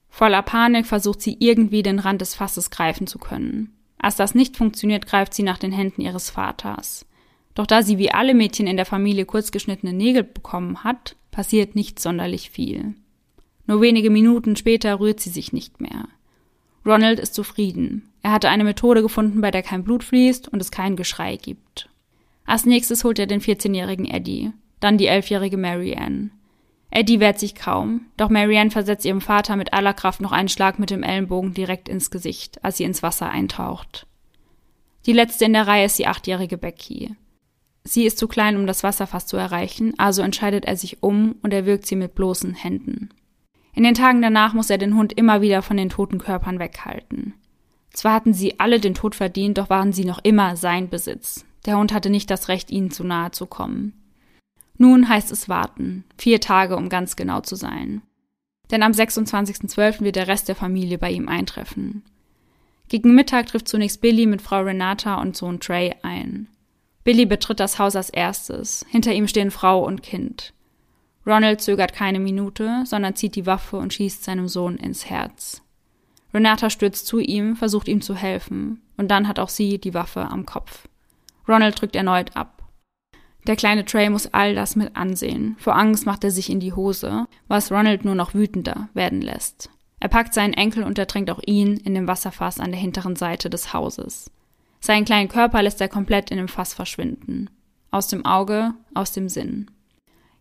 Voller 0.07 0.41
Panik 0.41 0.85
versucht 0.85 1.21
sie 1.21 1.35
irgendwie 1.39 1.83
den 1.83 1.99
Rand 1.99 2.21
des 2.21 2.35
Fasses 2.35 2.69
greifen 2.69 3.05
zu 3.05 3.19
können. 3.19 3.75
Als 3.97 4.15
das 4.15 4.33
nicht 4.33 4.55
funktioniert, 4.55 5.05
greift 5.05 5.33
sie 5.33 5.43
nach 5.43 5.57
den 5.57 5.73
Händen 5.73 6.01
ihres 6.01 6.29
Vaters. 6.29 7.05
Doch 7.53 7.67
da 7.67 7.83
sie 7.83 7.97
wie 7.97 8.11
alle 8.11 8.33
Mädchen 8.33 8.67
in 8.67 8.77
der 8.77 8.85
Familie 8.85 9.25
kurzgeschnittene 9.25 9.93
Nägel 9.93 10.23
bekommen 10.23 10.83
hat, 10.83 11.15
passiert 11.31 11.75
nicht 11.75 11.99
sonderlich 11.99 12.49
viel. 12.49 12.93
Nur 13.67 13.81
wenige 13.81 14.09
Minuten 14.09 14.55
später 14.55 14.99
rührt 14.99 15.19
sie 15.19 15.31
sich 15.31 15.51
nicht 15.51 15.81
mehr. 15.81 16.07
Ronald 16.85 17.19
ist 17.19 17.33
zufrieden. 17.33 18.13
Er 18.25 18.31
hatte 18.31 18.49
eine 18.49 18.63
Methode 18.63 19.03
gefunden, 19.03 19.39
bei 19.39 19.51
der 19.51 19.61
kein 19.61 19.83
Blut 19.83 20.03
fließt 20.03 20.47
und 20.47 20.59
es 20.59 20.71
kein 20.71 20.95
Geschrei 20.95 21.35
gibt. 21.35 21.89
Als 22.43 22.65
nächstes 22.65 23.03
holt 23.03 23.19
er 23.19 23.27
den 23.27 23.39
14-jährigen 23.39 24.07
Eddie, 24.07 24.51
dann 24.79 24.97
die 24.97 25.11
11-jährige 25.11 25.57
Marianne. 25.57 26.31
Eddie 26.89 27.19
wehrt 27.19 27.37
sich 27.37 27.53
kaum, 27.53 28.07
doch 28.17 28.31
Marianne 28.31 28.71
versetzt 28.71 29.05
ihrem 29.05 29.21
Vater 29.21 29.55
mit 29.57 29.73
aller 29.73 29.93
Kraft 29.93 30.21
noch 30.21 30.31
einen 30.31 30.49
Schlag 30.49 30.79
mit 30.79 30.89
dem 30.89 31.03
Ellenbogen 31.03 31.53
direkt 31.53 31.87
ins 31.87 32.09
Gesicht, 32.09 32.65
als 32.65 32.77
sie 32.77 32.83
ins 32.85 33.03
Wasser 33.03 33.29
eintaucht. 33.29 34.07
Die 35.05 35.13
letzte 35.13 35.45
in 35.45 35.53
der 35.53 35.67
Reihe 35.67 35.85
ist 35.85 35.99
die 35.99 36.07
achtjährige 36.07 36.57
Becky. 36.57 37.15
Sie 37.83 38.05
ist 38.05 38.17
zu 38.17 38.27
klein, 38.27 38.55
um 38.57 38.65
das 38.65 38.81
Wasserfass 38.81 39.27
zu 39.27 39.37
erreichen, 39.37 39.93
also 39.99 40.23
entscheidet 40.23 40.65
er 40.65 40.77
sich 40.77 41.03
um 41.03 41.35
und 41.43 41.53
erwürgt 41.53 41.85
sie 41.85 41.95
mit 41.95 42.15
bloßen 42.15 42.55
Händen. 42.55 43.09
In 43.73 43.83
den 43.83 43.93
Tagen 43.93 44.23
danach 44.23 44.55
muss 44.55 44.71
er 44.71 44.79
den 44.79 44.95
Hund 44.95 45.13
immer 45.13 45.41
wieder 45.41 45.61
von 45.61 45.77
den 45.77 45.89
toten 45.89 46.17
Körpern 46.17 46.57
weghalten. 46.57 47.35
Zwar 47.95 48.13
hatten 48.13 48.33
sie 48.33 48.59
alle 48.59 48.81
den 48.81 48.93
Tod 48.93 49.15
verdient, 49.15 49.57
doch 49.57 49.69
waren 49.69 49.93
sie 49.93 50.03
noch 50.03 50.19
immer 50.21 50.57
sein 50.57 50.89
Besitz. 50.89 51.45
Der 51.65 51.77
Hund 51.77 51.93
hatte 51.93 52.09
nicht 52.09 52.29
das 52.29 52.49
Recht, 52.49 52.69
ihnen 52.69 52.91
zu 52.91 53.05
nahe 53.05 53.31
zu 53.31 53.45
kommen. 53.45 53.93
Nun 54.77 55.07
heißt 55.07 55.31
es 55.31 55.47
warten. 55.47 56.03
Vier 56.17 56.41
Tage, 56.41 56.75
um 56.75 56.89
ganz 56.89 57.15
genau 57.15 57.39
zu 57.39 57.55
sein. 57.55 58.01
Denn 58.69 58.83
am 58.83 58.91
26.12. 58.91 60.01
wird 60.01 60.17
der 60.17 60.27
Rest 60.27 60.49
der 60.49 60.55
Familie 60.57 60.97
bei 60.97 61.09
ihm 61.09 61.29
eintreffen. 61.29 62.03
Gegen 62.89 63.15
Mittag 63.15 63.47
trifft 63.47 63.69
zunächst 63.69 64.01
Billy 64.01 64.25
mit 64.25 64.41
Frau 64.41 64.61
Renata 64.61 65.21
und 65.21 65.37
Sohn 65.37 65.61
Trey 65.61 65.95
ein. 66.03 66.49
Billy 67.05 67.25
betritt 67.25 67.61
das 67.61 67.79
Haus 67.79 67.95
als 67.95 68.09
erstes. 68.09 68.85
Hinter 68.89 69.13
ihm 69.13 69.29
stehen 69.29 69.51
Frau 69.51 69.85
und 69.85 70.03
Kind. 70.03 70.53
Ronald 71.25 71.61
zögert 71.61 71.93
keine 71.93 72.19
Minute, 72.19 72.83
sondern 72.85 73.15
zieht 73.15 73.35
die 73.35 73.45
Waffe 73.45 73.77
und 73.77 73.93
schießt 73.93 74.23
seinem 74.23 74.49
Sohn 74.49 74.75
ins 74.75 75.05
Herz. 75.05 75.61
Renata 76.35 76.69
stürzt 76.69 77.07
zu 77.07 77.19
ihm, 77.19 77.55
versucht 77.55 77.87
ihm 77.87 78.01
zu 78.01 78.13
helfen, 78.13 78.81
und 78.97 79.09
dann 79.09 79.29
hat 79.29 79.39
auch 79.39 79.47
sie 79.47 79.79
die 79.79 79.93
Waffe 79.93 80.19
am 80.29 80.45
Kopf. 80.45 80.89
Ronald 81.47 81.79
drückt 81.79 81.95
erneut 81.95 82.35
ab. 82.35 82.61
Der 83.47 83.55
kleine 83.55 83.85
Trey 83.85 84.09
muss 84.09 84.33
all 84.33 84.53
das 84.53 84.75
mit 84.75 84.97
ansehen. 84.97 85.55
Vor 85.59 85.77
Angst 85.77 86.05
macht 86.05 86.25
er 86.25 86.31
sich 86.31 86.49
in 86.49 86.59
die 86.59 86.73
Hose, 86.73 87.27
was 87.47 87.71
Ronald 87.71 88.03
nur 88.03 88.15
noch 88.15 88.33
wütender 88.33 88.89
werden 88.93 89.21
lässt. 89.21 89.69
Er 90.01 90.09
packt 90.09 90.33
seinen 90.33 90.53
Enkel 90.53 90.83
und 90.83 90.99
ertränkt 90.99 91.31
auch 91.31 91.39
ihn 91.45 91.77
in 91.77 91.93
dem 91.93 92.07
Wasserfass 92.07 92.59
an 92.59 92.71
der 92.71 92.81
hinteren 92.81 93.15
Seite 93.15 93.49
des 93.49 93.71
Hauses. 93.71 94.29
Seinen 94.81 95.05
kleinen 95.05 95.29
Körper 95.29 95.63
lässt 95.63 95.79
er 95.79 95.87
komplett 95.87 96.31
in 96.31 96.37
dem 96.37 96.49
Fass 96.49 96.73
verschwinden. 96.73 97.49
Aus 97.91 98.07
dem 98.07 98.25
Auge, 98.25 98.73
aus 98.93 99.13
dem 99.13 99.29
Sinn. 99.29 99.71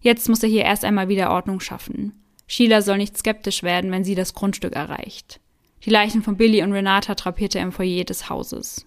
Jetzt 0.00 0.28
muss 0.28 0.42
er 0.42 0.48
hier 0.48 0.64
erst 0.64 0.84
einmal 0.84 1.08
wieder 1.08 1.30
Ordnung 1.30 1.60
schaffen. 1.60 2.20
Sheila 2.48 2.82
soll 2.82 2.96
nicht 2.98 3.16
skeptisch 3.16 3.62
werden, 3.62 3.92
wenn 3.92 4.02
sie 4.02 4.16
das 4.16 4.34
Grundstück 4.34 4.74
erreicht. 4.74 5.40
Die 5.84 5.90
Leichen 5.90 6.22
von 6.22 6.36
Billy 6.36 6.62
und 6.62 6.72
Renata 6.72 7.14
drapiert 7.14 7.54
er 7.54 7.62
im 7.62 7.72
Foyer 7.72 8.04
des 8.04 8.30
Hauses. 8.30 8.86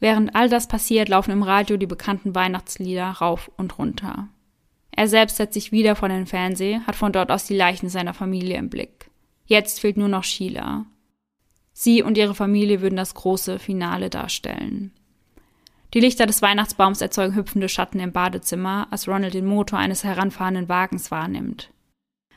Während 0.00 0.34
all 0.34 0.50
das 0.50 0.68
passiert, 0.68 1.08
laufen 1.08 1.30
im 1.30 1.42
Radio 1.42 1.78
die 1.78 1.86
bekannten 1.86 2.34
Weihnachtslieder 2.34 3.06
rauf 3.06 3.50
und 3.56 3.78
runter. 3.78 4.28
Er 4.90 5.08
selbst 5.08 5.36
setzt 5.36 5.54
sich 5.54 5.72
wieder 5.72 5.96
vor 5.96 6.08
den 6.08 6.26
Fernseher, 6.26 6.86
hat 6.86 6.94
von 6.94 7.12
dort 7.12 7.30
aus 7.30 7.46
die 7.46 7.56
Leichen 7.56 7.88
seiner 7.88 8.12
Familie 8.12 8.58
im 8.58 8.68
Blick. 8.68 9.10
Jetzt 9.46 9.80
fehlt 9.80 9.96
nur 9.96 10.08
noch 10.08 10.24
Sheila. 10.24 10.84
Sie 11.72 12.02
und 12.02 12.18
ihre 12.18 12.34
Familie 12.34 12.82
würden 12.82 12.96
das 12.96 13.14
große 13.14 13.58
Finale 13.58 14.10
darstellen. 14.10 14.92
Die 15.94 16.00
Lichter 16.00 16.26
des 16.26 16.42
Weihnachtsbaums 16.42 17.00
erzeugen 17.00 17.34
hüpfende 17.34 17.68
Schatten 17.68 17.98
im 17.98 18.12
Badezimmer, 18.12 18.88
als 18.90 19.08
Ronald 19.08 19.32
den 19.32 19.46
Motor 19.46 19.78
eines 19.78 20.04
heranfahrenden 20.04 20.68
Wagens 20.68 21.10
wahrnimmt. 21.10 21.70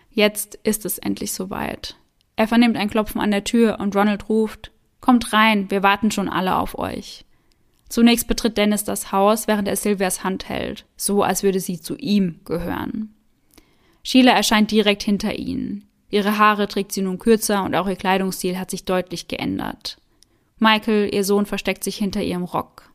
Jetzt 0.09 0.55
ist 0.63 0.85
es 0.85 0.99
endlich 0.99 1.33
soweit. 1.33 1.97
Er 2.37 2.47
vernimmt 2.47 2.77
ein 2.77 2.89
Klopfen 2.89 3.19
an 3.19 3.31
der 3.31 3.43
Tür 3.43 3.79
und 3.81 3.95
Ronald 3.95 4.29
ruft 4.29 4.71
Kommt 5.01 5.33
rein, 5.33 5.69
wir 5.69 5.83
warten 5.83 6.11
schon 6.11 6.29
alle 6.29 6.55
auf 6.57 6.77
euch. 6.77 7.25
Zunächst 7.89 8.27
betritt 8.27 8.57
Dennis 8.57 8.83
das 8.83 9.11
Haus, 9.11 9.47
während 9.47 9.67
er 9.67 9.75
Sylvias 9.75 10.23
Hand 10.23 10.49
hält, 10.49 10.85
so 10.95 11.23
als 11.23 11.43
würde 11.43 11.59
sie 11.59 11.79
zu 11.79 11.95
ihm 11.95 12.39
gehören. 12.45 13.13
Sheila 14.03 14.31
erscheint 14.31 14.71
direkt 14.71 15.03
hinter 15.03 15.37
ihnen. 15.37 15.85
Ihre 16.09 16.37
Haare 16.37 16.67
trägt 16.67 16.91
sie 16.91 17.01
nun 17.01 17.19
kürzer 17.19 17.63
und 17.63 17.75
auch 17.75 17.87
ihr 17.87 17.95
Kleidungsstil 17.95 18.57
hat 18.57 18.71
sich 18.71 18.85
deutlich 18.85 19.27
geändert. 19.27 19.97
Michael, 20.59 21.13
ihr 21.13 21.23
Sohn, 21.23 21.45
versteckt 21.45 21.83
sich 21.83 21.97
hinter 21.97 22.21
ihrem 22.21 22.43
Rock. 22.43 22.91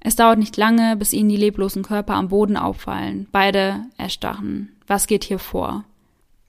Es 0.00 0.16
dauert 0.16 0.38
nicht 0.38 0.56
lange, 0.56 0.96
bis 0.96 1.12
ihnen 1.12 1.30
die 1.30 1.36
leblosen 1.36 1.82
Körper 1.82 2.14
am 2.14 2.28
Boden 2.28 2.56
auffallen. 2.56 3.26
Beide 3.32 3.86
erstarren. 3.96 4.76
Was 4.86 5.06
geht 5.06 5.24
hier 5.24 5.38
vor? 5.38 5.84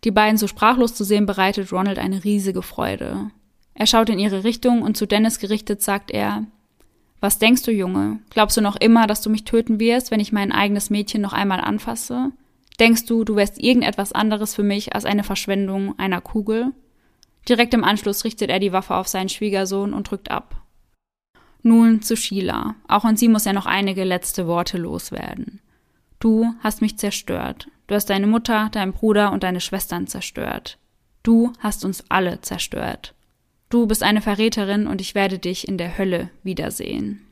Die 0.05 0.11
beiden 0.11 0.37
so 0.37 0.47
sprachlos 0.47 0.93
zu 0.93 1.03
sehen, 1.03 1.25
bereitet 1.25 1.73
Ronald 1.73 1.97
eine 1.97 2.23
riesige 2.23 2.61
Freude. 2.61 3.31
Er 3.73 3.87
schaut 3.87 4.09
in 4.09 4.19
ihre 4.19 4.43
Richtung 4.43 4.83
und 4.83 4.95
zu 4.95 5.07
Dennis 5.07 5.39
gerichtet 5.39 5.81
sagt 5.81 6.11
er, 6.11 6.45
was 7.19 7.39
denkst 7.39 7.63
du, 7.63 7.71
Junge? 7.71 8.19
Glaubst 8.29 8.55
du 8.55 8.61
noch 8.61 8.75
immer, 8.75 9.07
dass 9.07 9.21
du 9.21 9.31
mich 9.31 9.45
töten 9.45 9.79
wirst, 9.79 10.11
wenn 10.11 10.19
ich 10.19 10.31
mein 10.31 10.51
eigenes 10.51 10.91
Mädchen 10.91 11.21
noch 11.21 11.33
einmal 11.33 11.59
anfasse? 11.59 12.31
Denkst 12.79 13.05
du, 13.05 13.23
du 13.23 13.35
wärst 13.35 13.59
irgendetwas 13.59 14.11
anderes 14.11 14.53
für 14.53 14.63
mich 14.63 14.93
als 14.93 15.05
eine 15.05 15.23
Verschwendung 15.23 15.97
einer 15.97 16.21
Kugel? 16.21 16.71
Direkt 17.49 17.73
im 17.73 17.83
Anschluss 17.83 18.25
richtet 18.25 18.51
er 18.51 18.59
die 18.59 18.73
Waffe 18.73 18.95
auf 18.95 19.07
seinen 19.07 19.29
Schwiegersohn 19.29 19.93
und 19.93 20.11
drückt 20.11 20.29
ab. 20.29 20.61
Nun 21.63 22.03
zu 22.03 22.15
Sheila. 22.15 22.75
Auch 22.87 23.05
an 23.05 23.17
sie 23.17 23.27
muss 23.27 23.47
er 23.47 23.53
noch 23.53 23.65
einige 23.65 24.03
letzte 24.03 24.45
Worte 24.45 24.77
loswerden. 24.77 25.61
Du 26.19 26.53
hast 26.59 26.81
mich 26.81 26.97
zerstört. 26.97 27.69
Du 27.87 27.95
hast 27.95 28.09
deine 28.09 28.27
Mutter, 28.27 28.69
deinen 28.71 28.93
Bruder 28.93 29.31
und 29.31 29.43
deine 29.43 29.61
Schwestern 29.61 30.07
zerstört. 30.07 30.77
Du 31.23 31.53
hast 31.59 31.85
uns 31.85 32.03
alle 32.09 32.41
zerstört. 32.41 33.13
Du 33.69 33.87
bist 33.87 34.03
eine 34.03 34.21
Verräterin 34.21 34.87
und 34.87 35.01
ich 35.01 35.15
werde 35.15 35.39
dich 35.39 35.67
in 35.67 35.77
der 35.77 35.97
Hölle 35.97 36.29
wiedersehen. 36.43 37.25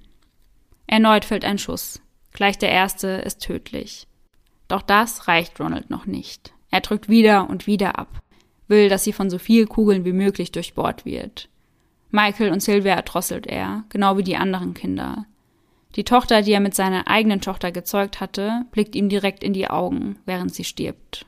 Erneut 0.88 1.26
fällt 1.26 1.46
ein 1.46 1.58
Schuss. 1.58 2.02
Gleich 2.32 2.58
der 2.58 2.70
erste 2.70 3.08
ist 3.08 3.42
tödlich. 3.42 4.08
Doch 4.68 4.82
das 4.82 5.28
reicht 5.28 5.60
Ronald 5.60 5.90
noch 5.90 6.06
nicht. 6.06 6.54
Er 6.72 6.82
drückt 6.82 7.08
wieder 7.08 7.50
und 7.50 7.68
wieder 7.68 8.00
ab, 8.00 8.22
will, 8.68 8.90
dass 8.90 9.04
sie 9.04 9.14
von 9.14 9.30
so 9.30 9.38
viel 9.38 9.68
Kugeln 9.68 10.06
wie 10.06 10.14
möglich 10.14 10.52
durchbohrt 10.52 11.06
wird. 11.06 11.50
Michael 12.10 12.52
und 12.52 12.62
Sylvia 12.62 12.96
erdrosselt 12.96 13.48
er, 13.48 13.84
genau 13.90 14.18
wie 14.18 14.24
die 14.24 14.38
anderen 14.38 14.74
Kinder. 14.74 15.26
Die 15.96 16.04
Tochter, 16.04 16.42
die 16.42 16.52
er 16.52 16.60
mit 16.60 16.74
seiner 16.74 17.08
eigenen 17.08 17.42
Tochter 17.42 17.72
gezeugt 17.72 18.20
hatte, 18.20 18.66
blickt 18.72 18.96
ihm 18.96 19.10
direkt 19.10 19.44
in 19.44 19.54
die 19.54 19.70
Augen, 19.70 20.18
während 20.26 20.54
sie 20.54 20.64
stirbt. 20.64 21.26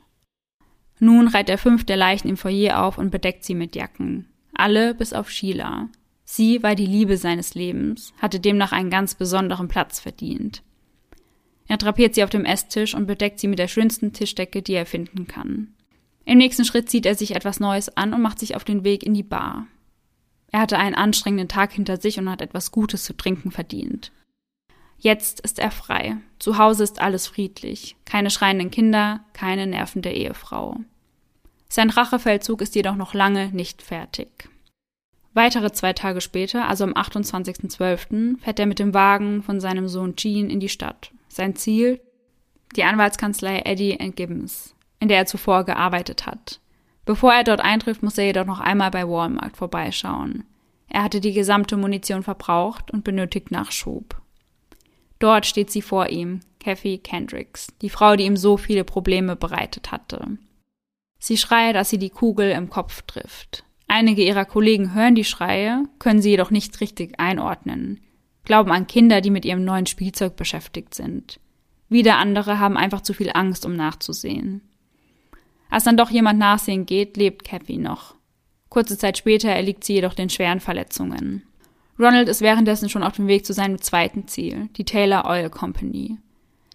Nun 0.99 1.28
reiht 1.28 1.49
er 1.49 1.57
fünf 1.57 1.84
der 1.84 1.97
Leichen 1.97 2.30
im 2.30 2.38
Foyer 2.38 2.84
auf 2.84 2.97
und 2.97 3.11
bedeckt 3.11 3.43
sie 3.43 3.53
mit 3.53 3.76
Jacken. 3.76 4.28
Alle 4.53 4.95
bis 4.95 5.13
auf 5.13 5.30
Sheila. 5.30 5.89
Sie 6.24 6.63
war 6.63 6.74
die 6.74 6.86
Liebe 6.88 7.18
seines 7.18 7.53
Lebens, 7.53 8.13
hatte 8.20 8.39
demnach 8.39 8.72
einen 8.72 8.89
ganz 8.89 9.13
besonderen 9.13 9.68
Platz 9.68 9.99
verdient. 9.99 10.63
Er 11.68 11.78
drapiert 11.78 12.16
sie 12.16 12.24
auf 12.24 12.30
dem 12.30 12.45
Esstisch 12.45 12.95
und 12.95 13.07
bedeckt 13.07 13.39
sie 13.39 13.47
mit 13.47 13.59
der 13.59 13.68
schönsten 13.68 14.13
Tischdecke, 14.13 14.61
die 14.61 14.74
er 14.74 14.86
finden 14.86 15.28
kann. 15.28 15.74
Im 16.26 16.39
nächsten 16.39 16.66
Schritt 16.66 16.89
zieht 16.89 17.05
er 17.05 17.16
sich 17.16 17.36
etwas 17.36 17.59
Neues 17.59 17.95
an 17.95 18.13
und 18.13 18.22
macht 18.22 18.39
sich 18.39 18.55
auf 18.55 18.63
den 18.63 18.84
Weg 18.84 19.03
in 19.03 19.13
die 19.13 19.24
Bar. 19.24 19.68
Er 20.51 20.61
hatte 20.61 20.80
einen 20.80 20.95
anstrengenden 20.95 21.47
Tag 21.47 21.74
hinter 21.74 21.97
sich 21.97 22.18
und 22.18 22.30
hat 22.30 22.41
etwas 22.41 22.72
Gutes 22.72 23.03
zu 23.03 23.13
trinken 23.13 23.51
verdient. 23.51 24.11
Jetzt 24.98 25.39
ist 25.41 25.60
er 25.60 25.72
frei. 25.72 26.18
Zu 26.39 26.58
Hause 26.58 26.84
ist 26.84 27.00
alles 27.00 27.28
friedlich. 27.28 27.96
Keine 28.06 28.30
schreienden 28.30 28.72
Kinder, 28.72 29.22
keine 29.34 29.68
nervende 29.68 30.12
Ehefrau. 30.12 30.78
Sein 31.68 31.89
Rachefeldzug 31.89 32.62
ist 32.62 32.76
jedoch 32.76 32.96
noch 32.96 33.14
lange 33.14 33.50
nicht 33.50 33.82
fertig. 33.82 34.50
Weitere 35.34 35.74
zwei 35.74 35.91
Tage 35.91 36.22
später, 36.22 36.70
also 36.70 36.86
am 36.86 36.93
28.12., 36.93 38.39
fährt 38.39 38.60
er 38.60 38.66
mit 38.66 38.80
dem 38.80 38.93
Wagen 38.93 39.43
von 39.43 39.60
seinem 39.60 39.89
Sohn 39.89 40.16
Gene 40.16 40.50
in 40.52 40.62
die 40.62 40.70
Stadt. 40.70 41.12
Sein 41.28 41.56
Ziel? 41.56 42.00
Die 42.78 42.84
Anwaltskanzlei 42.86 43.60
Eddie 43.66 43.98
Gibbons, 44.16 44.76
in 45.00 45.10
der 45.10 45.18
er 45.18 45.26
zuvor 45.26 45.66
gearbeitet 45.66 46.26
hat. 46.26 46.62
Bevor 47.04 47.34
er 47.34 47.43
dort 47.43 47.60
eintrifft, 47.60 48.02
muss 48.02 48.18
er 48.18 48.26
jedoch 48.26 48.46
noch 48.46 48.62
einmal 48.62 48.91
bei 48.91 49.08
Walmart 49.08 49.58
vorbeischauen. 49.58 50.46
Er 50.88 51.04
hatte 51.04 51.20
die 51.20 51.34
gesamte 51.34 51.76
Munition 51.76 52.24
verbraucht 52.24 52.91
und 52.91 53.04
benötigt 53.04 53.52
Nachschub. 53.52 54.22
Dort 55.26 55.48
steht 55.48 55.72
sie 55.72 55.82
vor 55.82 56.10
ihm, 56.10 56.42
Kathy 56.60 57.00
Kendricks, 57.00 57.74
die 57.82 57.90
Frau, 57.90 58.16
die 58.16 58.26
ihm 58.26 58.38
so 58.38 58.58
viele 58.58 58.84
Probleme 58.84 59.36
bereitet 59.36 59.92
hatte. 59.92 60.38
Sie 61.18 61.36
schreit, 61.36 61.74
dass 61.74 61.90
sie 61.90 61.98
die 61.98 62.12
Kugel 62.12 62.52
im 62.52 62.70
Kopf 62.70 63.02
trifft. 63.02 63.64
Einige 63.88 64.24
ihrer 64.24 64.46
Kollegen 64.46 64.94
hören 64.94 65.16
die 65.16 65.24
Schreie, 65.24 65.86
können 65.98 66.22
sie 66.22 66.30
jedoch 66.30 66.52
nicht 66.52 66.80
richtig 66.80 67.20
einordnen, 67.20 68.02
glauben 68.44 68.70
an 68.72 68.86
Kinder, 68.86 69.20
die 69.20 69.32
mit 69.32 69.46
ihrem 69.46 69.66
neuen 69.66 69.88
Spielzeug 69.88 70.36
beschäftigt 70.36 70.94
sind. 70.94 71.40
Wieder 71.90 72.18
andere 72.18 72.60
haben 72.60 72.78
einfach 72.78 73.02
zu 73.02 73.16
viel 73.16 73.32
Angst, 73.34 73.66
um 73.66 73.76
nachzusehen. 73.76 74.62
Als 75.72 75.86
dann 75.86 75.98
doch 75.98 76.12
jemand 76.12 76.38
nachsehen 76.38 76.86
geht, 76.86 77.18
lebt 77.18 77.44
Kathy 77.44 77.78
noch. 77.78 78.14
Kurze 78.70 78.96
Zeit 78.96 79.18
später 79.18 79.50
erliegt 79.50 79.86
sie 79.86 79.94
jedoch 79.94 80.14
den 80.14 80.30
schweren 80.30 80.60
Verletzungen. 80.60 81.42
Ronald 81.98 82.28
ist 82.28 82.41
währenddessen 82.41 82.89
schon 82.89 83.04
auf 83.04 83.16
dem 83.16 83.28
Weg 83.28 83.46
zu 83.46 83.54
seinem 83.54 83.82
zweiten 83.82 84.28
Ziel, 84.28 84.70
die 84.76 84.84
Taylor 84.84 85.26
Oil 85.26 85.50
Company. 85.50 86.18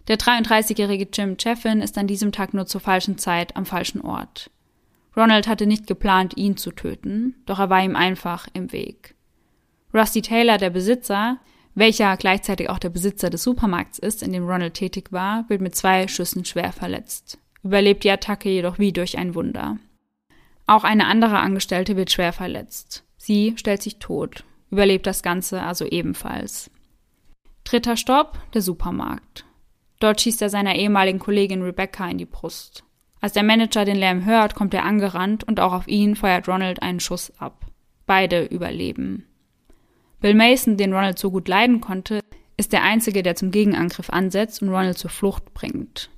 Der 0.09 0.19
33-jährige 0.19 1.09
Jim 1.13 1.37
Cheffin 1.37 1.83
ist 1.83 1.99
an 1.99 2.07
diesem 2.07 2.33
Tag 2.33 2.55
nur 2.55 2.67
zur 2.67 2.81
falschen 2.81 3.19
Zeit 3.19 3.55
am 3.57 3.67
falschen 3.67 4.01
Ort. 4.01 4.51
Ronald 5.17 5.47
hatte 5.47 5.67
nicht 5.67 5.87
geplant, 5.87 6.37
ihn 6.37 6.57
zu 6.57 6.71
töten, 6.71 7.35
doch 7.45 7.59
er 7.59 7.69
war 7.69 7.85
ihm 7.85 7.97
einfach 7.97 8.49
im 8.55 8.73
Weg. 8.73 9.15
Rusty 9.93 10.23
Taylor, 10.23 10.57
der 10.57 10.71
Besitzer, 10.71 11.39
welcher 11.75 12.17
gleichzeitig 12.17 12.71
auch 12.71 12.79
der 12.79 12.91
Besitzer 12.91 13.29
des 13.29 13.43
Supermarkts 13.43 13.99
ist, 13.99 14.23
in 14.23 14.33
dem 14.33 14.49
Ronald 14.49 14.75
tätig 14.75 15.13
war, 15.13 15.49
wird 15.49 15.61
mit 15.61 15.75
zwei 15.75 16.09
Schüssen 16.09 16.45
schwer 16.45 16.73
verletzt, 16.73 17.39
überlebt 17.63 18.05
die 18.05 18.11
Attacke 18.11 18.49
jedoch 18.49 18.79
wie 18.79 18.93
durch 18.93 19.19
ein 19.19 19.35
Wunder. 19.35 19.79
Auch 20.67 20.85
eine 20.85 21.07
andere 21.07 21.41
Angestellte 21.41 21.97
wird 21.97 22.11
schwer 22.11 22.33
verletzt. 22.33 23.05
Sie 23.17 23.55
stellt 23.57 23.83
sich 23.83 23.99
tot, 23.99 24.45
überlebt 24.71 25.07
das 25.07 25.23
Ganze 25.23 25.63
also 25.63 25.85
ebenfalls. 25.85 26.71
Dritter 27.65 27.97
Stopp, 27.97 28.39
der 28.55 28.63
Supermarkt. 28.63 29.45
Dort 30.01 30.21
schießt 30.21 30.43
er 30.43 30.51
seiner 30.51 30.75
ehemaligen 30.75 31.19
Kollegin 31.19 31.63
Rebecca 31.63 32.09
in 32.09 32.19
die 32.19 32.27
Brust. 32.27 32.85
Als 33.21 33.35
der 33.35 33.43
Manager 33.43 33.85
den 33.85 33.97
Lärm 33.97 34.25
hört, 34.25 34.55
kommt 34.55 34.73
er 34.73 34.85
angerannt 34.85 35.45
und 35.45 35.61
auch 35.61 35.73
auf 35.73 35.89
ihn 35.89 36.17
feuert 36.17 36.49
Ronald 36.49 36.83
einen 36.83 37.01
Schuss 37.01 37.33
ab. 37.39 37.67
Beide 38.07 38.45
überleben. 38.47 39.27
Bill 40.21 40.35
Mason, 40.35 40.77
den 40.77 40.93
Ronald 40.93 41.19
so 41.19 41.31
gut 41.31 41.49
leiden 41.49 41.81
konnte, 41.81 42.21
ist 42.57 42.73
der 42.73 42.83
Einzige, 42.83 43.23
der 43.23 43.37
zum 43.37 43.51
Gegenangriff 43.51 44.11
ansetzt 44.11 44.63
und 44.63 44.69
Ronald 44.69 44.99
zur 44.99 45.11
Flucht 45.11 45.55
bringt. 45.55 46.11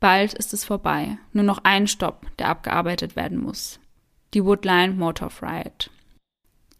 Bald 0.00 0.32
ist 0.34 0.54
es 0.54 0.64
vorbei. 0.64 1.18
Nur 1.32 1.44
noch 1.44 1.60
ein 1.64 1.86
Stopp, 1.86 2.26
der 2.38 2.48
abgearbeitet 2.48 3.16
werden 3.16 3.38
muss. 3.38 3.80
Die 4.32 4.44
Woodline 4.44 4.94
Motor 4.94 5.30
Riot. 5.42 5.90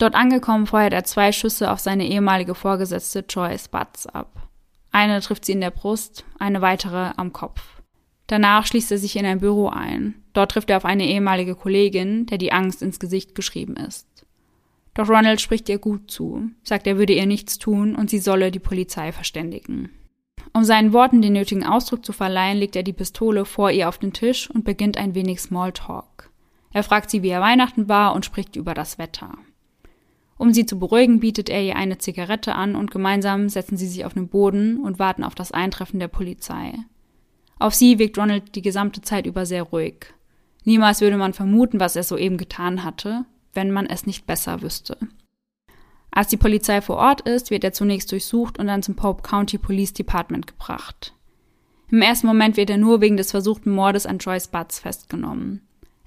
Dort 0.00 0.14
angekommen 0.14 0.66
feuert 0.66 0.94
er 0.94 1.04
zwei 1.04 1.30
Schüsse 1.30 1.70
auf 1.70 1.78
seine 1.78 2.08
ehemalige 2.08 2.54
Vorgesetzte 2.54 3.22
Joyce 3.28 3.68
Butts 3.68 4.06
ab. 4.06 4.48
Eine 4.90 5.20
trifft 5.20 5.44
sie 5.44 5.52
in 5.52 5.60
der 5.60 5.70
Brust, 5.70 6.24
eine 6.38 6.62
weitere 6.62 7.10
am 7.18 7.34
Kopf. 7.34 7.82
Danach 8.26 8.64
schließt 8.64 8.90
er 8.92 8.96
sich 8.96 9.16
in 9.16 9.26
ein 9.26 9.40
Büro 9.40 9.68
ein. 9.68 10.14
Dort 10.32 10.52
trifft 10.52 10.70
er 10.70 10.78
auf 10.78 10.86
eine 10.86 11.04
ehemalige 11.04 11.54
Kollegin, 11.54 12.24
der 12.24 12.38
die 12.38 12.50
Angst 12.50 12.80
ins 12.80 12.98
Gesicht 12.98 13.34
geschrieben 13.34 13.76
ist. 13.76 14.06
Doch 14.94 15.06
Ronald 15.06 15.38
spricht 15.42 15.68
ihr 15.68 15.78
gut 15.78 16.10
zu, 16.10 16.48
sagt, 16.62 16.86
er 16.86 16.96
würde 16.96 17.12
ihr 17.12 17.26
nichts 17.26 17.58
tun 17.58 17.94
und 17.94 18.08
sie 18.08 18.20
solle 18.20 18.50
die 18.50 18.58
Polizei 18.58 19.12
verständigen. 19.12 19.90
Um 20.54 20.64
seinen 20.64 20.94
Worten 20.94 21.20
den 21.20 21.34
nötigen 21.34 21.66
Ausdruck 21.66 22.06
zu 22.06 22.14
verleihen, 22.14 22.56
legt 22.56 22.74
er 22.74 22.84
die 22.84 22.94
Pistole 22.94 23.44
vor 23.44 23.70
ihr 23.70 23.86
auf 23.86 23.98
den 23.98 24.14
Tisch 24.14 24.50
und 24.50 24.64
beginnt 24.64 24.96
ein 24.96 25.14
wenig 25.14 25.42
Smalltalk. 25.42 26.30
Er 26.72 26.84
fragt 26.84 27.10
sie, 27.10 27.22
wie 27.22 27.28
er 27.28 27.42
Weihnachten 27.42 27.90
war 27.90 28.14
und 28.14 28.24
spricht 28.24 28.56
über 28.56 28.72
das 28.72 28.96
Wetter. 28.96 29.32
Um 30.40 30.54
sie 30.54 30.64
zu 30.64 30.78
beruhigen, 30.78 31.20
bietet 31.20 31.50
er 31.50 31.62
ihr 31.62 31.76
eine 31.76 31.98
Zigarette 31.98 32.54
an 32.54 32.74
und 32.74 32.90
gemeinsam 32.90 33.50
setzen 33.50 33.76
sie 33.76 33.86
sich 33.86 34.06
auf 34.06 34.14
den 34.14 34.28
Boden 34.28 34.82
und 34.82 34.98
warten 34.98 35.22
auf 35.22 35.34
das 35.34 35.52
Eintreffen 35.52 36.00
der 36.00 36.08
Polizei. 36.08 36.72
Auf 37.58 37.74
sie 37.74 37.98
wirkt 37.98 38.16
Ronald 38.16 38.54
die 38.54 38.62
gesamte 38.62 39.02
Zeit 39.02 39.26
über 39.26 39.44
sehr 39.44 39.64
ruhig. 39.64 40.06
Niemals 40.64 41.02
würde 41.02 41.18
man 41.18 41.34
vermuten, 41.34 41.78
was 41.78 41.94
er 41.94 42.04
soeben 42.04 42.38
getan 42.38 42.84
hatte, 42.84 43.26
wenn 43.52 43.70
man 43.70 43.84
es 43.84 44.06
nicht 44.06 44.26
besser 44.26 44.62
wüsste. 44.62 44.96
Als 46.10 46.28
die 46.28 46.38
Polizei 46.38 46.80
vor 46.80 46.96
Ort 46.96 47.20
ist, 47.28 47.50
wird 47.50 47.62
er 47.62 47.74
zunächst 47.74 48.10
durchsucht 48.10 48.58
und 48.58 48.66
dann 48.66 48.82
zum 48.82 48.96
Pope 48.96 49.20
County 49.20 49.58
Police 49.58 49.92
Department 49.92 50.46
gebracht. 50.46 51.12
Im 51.90 52.00
ersten 52.00 52.26
Moment 52.26 52.56
wird 52.56 52.70
er 52.70 52.78
nur 52.78 53.02
wegen 53.02 53.18
des 53.18 53.30
versuchten 53.30 53.72
Mordes 53.72 54.06
an 54.06 54.16
Joyce 54.16 54.48
Butts 54.48 54.78
festgenommen. 54.78 55.60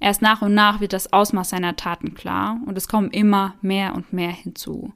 Erst 0.03 0.21
nach 0.21 0.41
und 0.41 0.53
nach 0.53 0.81
wird 0.81 0.91
das 0.91 1.13
Ausmaß 1.13 1.51
seiner 1.51 1.77
Taten 1.77 2.13
klar 2.13 2.59
und 2.65 2.77
es 2.77 2.89
kommen 2.89 3.09
immer 3.11 3.55
mehr 3.61 3.95
und 3.95 4.11
mehr 4.11 4.31
hinzu. 4.31 4.91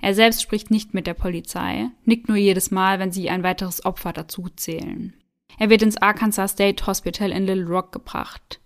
Er 0.00 0.14
selbst 0.14 0.40
spricht 0.40 0.70
nicht 0.70 0.94
mit 0.94 1.06
der 1.06 1.12
Polizei, 1.12 1.90
nickt 2.06 2.28
nur 2.28 2.38
jedes 2.38 2.70
Mal, 2.70 2.98
wenn 2.98 3.12
sie 3.12 3.28
ein 3.28 3.42
weiteres 3.42 3.84
Opfer 3.84 4.14
dazu 4.14 4.48
zählen. 4.56 5.12
Er 5.58 5.68
wird 5.68 5.82
ins 5.82 5.98
Arkansas 5.98 6.52
State 6.52 6.86
Hospital 6.86 7.30
in 7.30 7.44
Little 7.44 7.66
Rock 7.66 7.92
gebracht. 7.92 8.58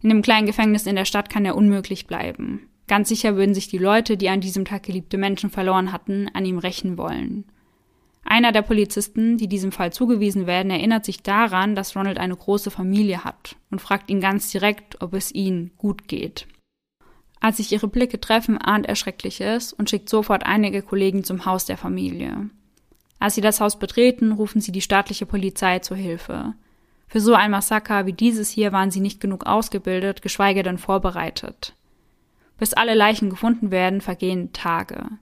In 0.00 0.10
dem 0.10 0.22
kleinen 0.22 0.46
Gefängnis 0.46 0.86
in 0.86 0.94
der 0.94 1.04
Stadt 1.06 1.28
kann 1.28 1.44
er 1.44 1.56
unmöglich 1.56 2.06
bleiben. 2.06 2.68
Ganz 2.86 3.08
sicher 3.08 3.34
würden 3.34 3.52
sich 3.52 3.66
die 3.66 3.78
Leute, 3.78 4.16
die 4.16 4.28
an 4.28 4.40
diesem 4.40 4.64
Tag 4.64 4.84
geliebte 4.84 5.18
Menschen 5.18 5.50
verloren 5.50 5.90
hatten, 5.90 6.28
an 6.34 6.44
ihm 6.44 6.58
rächen 6.58 6.96
wollen. 6.96 7.46
Einer 8.30 8.52
der 8.52 8.62
Polizisten, 8.62 9.38
die 9.38 9.48
diesem 9.48 9.72
Fall 9.72 9.92
zugewiesen 9.92 10.46
werden, 10.46 10.70
erinnert 10.70 11.04
sich 11.04 11.20
daran, 11.20 11.74
dass 11.74 11.96
Ronald 11.96 12.16
eine 12.16 12.36
große 12.36 12.70
Familie 12.70 13.24
hat 13.24 13.56
und 13.72 13.80
fragt 13.80 14.08
ihn 14.08 14.20
ganz 14.20 14.52
direkt, 14.52 15.02
ob 15.02 15.14
es 15.14 15.34
ihnen 15.34 15.72
gut 15.78 16.06
geht. 16.06 16.46
Als 17.40 17.56
sich 17.56 17.72
ihre 17.72 17.88
Blicke 17.88 18.20
treffen, 18.20 18.56
ahnt 18.56 18.86
er 18.86 18.94
Schreckliches 18.94 19.72
und 19.72 19.90
schickt 19.90 20.08
sofort 20.08 20.46
einige 20.46 20.82
Kollegen 20.82 21.24
zum 21.24 21.44
Haus 21.44 21.64
der 21.64 21.76
Familie. 21.76 22.48
Als 23.18 23.34
sie 23.34 23.40
das 23.40 23.60
Haus 23.60 23.80
betreten, 23.80 24.30
rufen 24.30 24.60
sie 24.60 24.70
die 24.70 24.80
staatliche 24.80 25.26
Polizei 25.26 25.80
zur 25.80 25.96
Hilfe. 25.96 26.54
Für 27.08 27.20
so 27.20 27.34
ein 27.34 27.50
Massaker 27.50 28.06
wie 28.06 28.12
dieses 28.12 28.48
hier 28.48 28.70
waren 28.70 28.92
sie 28.92 29.00
nicht 29.00 29.20
genug 29.20 29.46
ausgebildet, 29.46 30.22
geschweige 30.22 30.62
denn 30.62 30.78
vorbereitet. 30.78 31.74
Bis 32.58 32.74
alle 32.74 32.94
Leichen 32.94 33.28
gefunden 33.28 33.72
werden, 33.72 34.00
vergehen 34.00 34.52
Tage. 34.52 35.18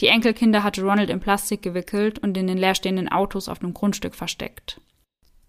Die 0.00 0.06
Enkelkinder 0.06 0.62
hatte 0.62 0.82
Ronald 0.82 1.10
in 1.10 1.20
Plastik 1.20 1.62
gewickelt 1.62 2.18
und 2.18 2.36
in 2.36 2.46
den 2.46 2.56
leerstehenden 2.56 3.10
Autos 3.10 3.48
auf 3.48 3.58
dem 3.58 3.74
Grundstück 3.74 4.14
versteckt. 4.14 4.80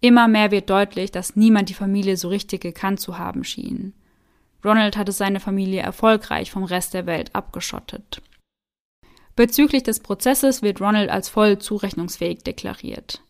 Immer 0.01 0.27
mehr 0.27 0.51
wird 0.51 0.69
deutlich, 0.69 1.11
dass 1.11 1.35
niemand 1.35 1.69
die 1.69 1.73
Familie 1.73 2.17
so 2.17 2.27
richtig 2.27 2.61
gekannt 2.61 2.99
zu 2.99 3.17
haben 3.17 3.43
schien. 3.43 3.93
Ronald 4.63 4.97
hatte 4.97 5.11
seine 5.11 5.39
Familie 5.39 5.81
erfolgreich 5.81 6.51
vom 6.51 6.63
Rest 6.63 6.93
der 6.93 7.05
Welt 7.05 7.33
abgeschottet. 7.33 8.21
Bezüglich 9.35 9.83
des 9.83 10.01
Prozesses 10.01 10.61
wird 10.61 10.81
Ronald 10.81 11.09
als 11.09 11.29
voll 11.29 11.59
zurechnungsfähig 11.59 12.39
deklariert. 12.43 13.21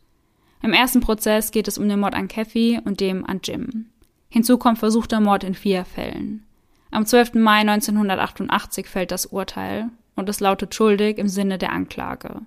Im 0.64 0.74
ersten 0.74 1.02
Prozess 1.02 1.52
geht 1.52 1.68
es 1.68 1.78
um 1.78 1.88
den 1.88 2.00
Mord 2.00 2.16
an 2.16 2.28
Kathy 2.28 2.80
und 2.84 3.00
dem 3.00 3.26
an 3.26 3.42
Jim. 3.44 3.88
Hinzu 4.30 4.58
kommt 4.58 4.80
versuchter 4.80 5.20
Mord 5.20 5.44
in 5.44 5.54
vier 5.54 5.86
Fällen. 5.86 6.46
Am 6.90 7.06
12. 7.06 7.36
Mai 7.36 7.60
1988 7.60 8.88
fällt 8.88 9.12
das 9.12 9.28
Urteil 9.28 9.90
und 10.22 10.30
es 10.30 10.40
lautet 10.40 10.76
schuldig 10.76 11.18
im 11.18 11.28
Sinne 11.28 11.58
der 11.58 11.74
Anklage. 11.74 12.42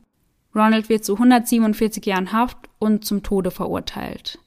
Ronald 0.54 0.88
wird 0.88 1.04
zu 1.04 1.14
147 1.14 2.06
Jahren 2.06 2.32
Haft 2.32 2.56
und 2.78 3.04
zum 3.04 3.24
Tode 3.24 3.50
verurteilt. 3.50 4.38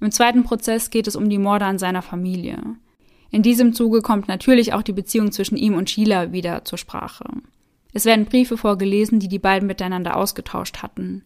Im 0.00 0.10
zweiten 0.10 0.42
Prozess 0.42 0.90
geht 0.90 1.06
es 1.06 1.14
um 1.14 1.30
die 1.30 1.38
Morde 1.38 1.66
an 1.66 1.78
seiner 1.78 2.02
Familie. 2.02 2.58
In 3.30 3.42
diesem 3.42 3.72
Zuge 3.72 4.02
kommt 4.02 4.26
natürlich 4.26 4.72
auch 4.72 4.82
die 4.82 4.92
Beziehung 4.92 5.30
zwischen 5.30 5.56
ihm 5.56 5.74
und 5.74 5.88
Sheila 5.88 6.32
wieder 6.32 6.64
zur 6.64 6.78
Sprache. 6.78 7.24
Es 7.92 8.04
werden 8.04 8.26
Briefe 8.26 8.56
vorgelesen, 8.56 9.20
die 9.20 9.28
die 9.28 9.38
beiden 9.38 9.68
miteinander 9.68 10.16
ausgetauscht 10.16 10.82
hatten. 10.82 11.22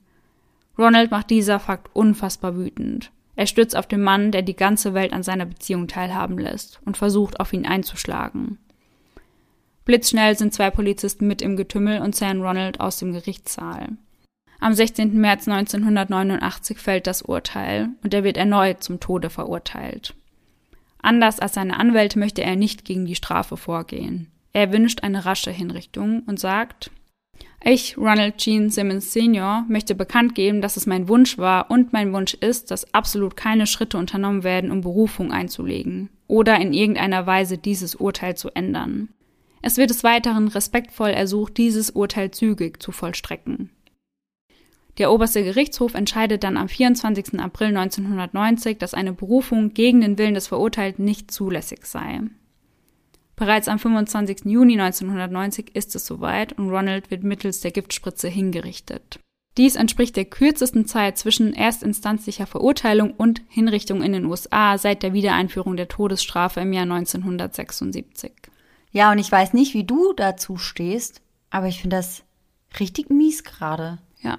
Ronald 0.76 1.10
macht 1.10 1.30
dieser 1.30 1.58
Fakt 1.58 1.88
unfassbar 1.94 2.56
wütend. 2.56 3.10
Er 3.36 3.46
stürzt 3.46 3.74
auf 3.74 3.86
den 3.86 4.02
Mann, 4.02 4.32
der 4.32 4.42
die 4.42 4.56
ganze 4.56 4.92
Welt 4.92 5.14
an 5.14 5.22
seiner 5.22 5.46
Beziehung 5.46 5.88
teilhaben 5.88 6.36
lässt 6.36 6.80
und 6.84 6.98
versucht, 6.98 7.40
auf 7.40 7.54
ihn 7.54 7.66
einzuschlagen. 7.66 8.58
Blitzschnell 9.88 10.36
sind 10.36 10.52
zwei 10.52 10.68
Polizisten 10.70 11.26
mit 11.26 11.40
im 11.40 11.56
Getümmel 11.56 12.02
und 12.02 12.14
zerren 12.14 12.42
Ronald 12.42 12.78
aus 12.78 12.98
dem 12.98 13.14
Gerichtssaal. 13.14 13.88
Am 14.60 14.74
16. 14.74 15.18
März 15.18 15.48
1989 15.48 16.76
fällt 16.76 17.06
das 17.06 17.22
Urteil 17.22 17.88
und 18.04 18.12
er 18.12 18.22
wird 18.22 18.36
erneut 18.36 18.82
zum 18.82 19.00
Tode 19.00 19.30
verurteilt. 19.30 20.14
Anders 21.00 21.40
als 21.40 21.54
seine 21.54 21.78
Anwälte 21.78 22.18
möchte 22.18 22.42
er 22.42 22.54
nicht 22.54 22.84
gegen 22.84 23.06
die 23.06 23.14
Strafe 23.14 23.56
vorgehen. 23.56 24.30
Er 24.52 24.74
wünscht 24.74 25.04
eine 25.04 25.24
rasche 25.24 25.52
Hinrichtung 25.52 26.22
und 26.26 26.38
sagt, 26.38 26.90
ich, 27.64 27.96
Ronald 27.96 28.36
Gene 28.36 28.68
Simmons 28.68 29.14
Sr., 29.14 29.64
möchte 29.68 29.94
bekannt 29.94 30.34
geben, 30.34 30.60
dass 30.60 30.76
es 30.76 30.84
mein 30.84 31.08
Wunsch 31.08 31.38
war 31.38 31.70
und 31.70 31.94
mein 31.94 32.12
Wunsch 32.12 32.34
ist, 32.34 32.70
dass 32.70 32.92
absolut 32.92 33.38
keine 33.38 33.66
Schritte 33.66 33.96
unternommen 33.96 34.44
werden, 34.44 34.70
um 34.70 34.82
Berufung 34.82 35.32
einzulegen 35.32 36.10
oder 36.26 36.60
in 36.60 36.74
irgendeiner 36.74 37.26
Weise 37.26 37.56
dieses 37.56 37.94
Urteil 37.94 38.36
zu 38.36 38.50
ändern. 38.50 39.08
Es 39.62 39.76
wird 39.76 39.90
des 39.90 40.04
Weiteren 40.04 40.48
respektvoll 40.48 41.10
ersucht, 41.10 41.56
dieses 41.56 41.90
Urteil 41.90 42.30
zügig 42.30 42.82
zu 42.82 42.92
vollstrecken. 42.92 43.70
Der 44.98 45.12
oberste 45.12 45.44
Gerichtshof 45.44 45.94
entscheidet 45.94 46.42
dann 46.42 46.56
am 46.56 46.68
24. 46.68 47.38
April 47.38 47.68
1990, 47.68 48.78
dass 48.78 48.94
eine 48.94 49.12
Berufung 49.12 49.72
gegen 49.72 50.00
den 50.00 50.18
Willen 50.18 50.34
des 50.34 50.48
Verurteilten 50.48 51.04
nicht 51.04 51.30
zulässig 51.30 51.86
sei. 51.86 52.20
Bereits 53.36 53.68
am 53.68 53.78
25. 53.78 54.46
Juni 54.46 54.80
1990 54.80 55.76
ist 55.76 55.94
es 55.94 56.04
soweit 56.04 56.54
und 56.58 56.70
Ronald 56.70 57.12
wird 57.12 57.22
mittels 57.22 57.60
der 57.60 57.70
Giftspritze 57.70 58.26
hingerichtet. 58.26 59.20
Dies 59.56 59.76
entspricht 59.76 60.16
der 60.16 60.24
kürzesten 60.24 60.86
Zeit 60.86 61.18
zwischen 61.18 61.54
erstinstanzlicher 61.54 62.46
Verurteilung 62.46 63.12
und 63.12 63.42
Hinrichtung 63.48 64.02
in 64.02 64.12
den 64.12 64.24
USA 64.24 64.78
seit 64.78 65.04
der 65.04 65.12
Wiedereinführung 65.12 65.76
der 65.76 65.88
Todesstrafe 65.88 66.60
im 66.60 66.72
Jahr 66.72 66.84
1976. 66.84 68.32
Ja, 68.90 69.12
und 69.12 69.18
ich 69.18 69.30
weiß 69.30 69.52
nicht, 69.52 69.74
wie 69.74 69.84
du 69.84 70.12
dazu 70.12 70.56
stehst, 70.56 71.20
aber 71.50 71.68
ich 71.68 71.80
finde 71.80 71.96
das 71.96 72.22
richtig 72.78 73.10
mies 73.10 73.44
gerade. 73.44 73.98
Ja 74.20 74.38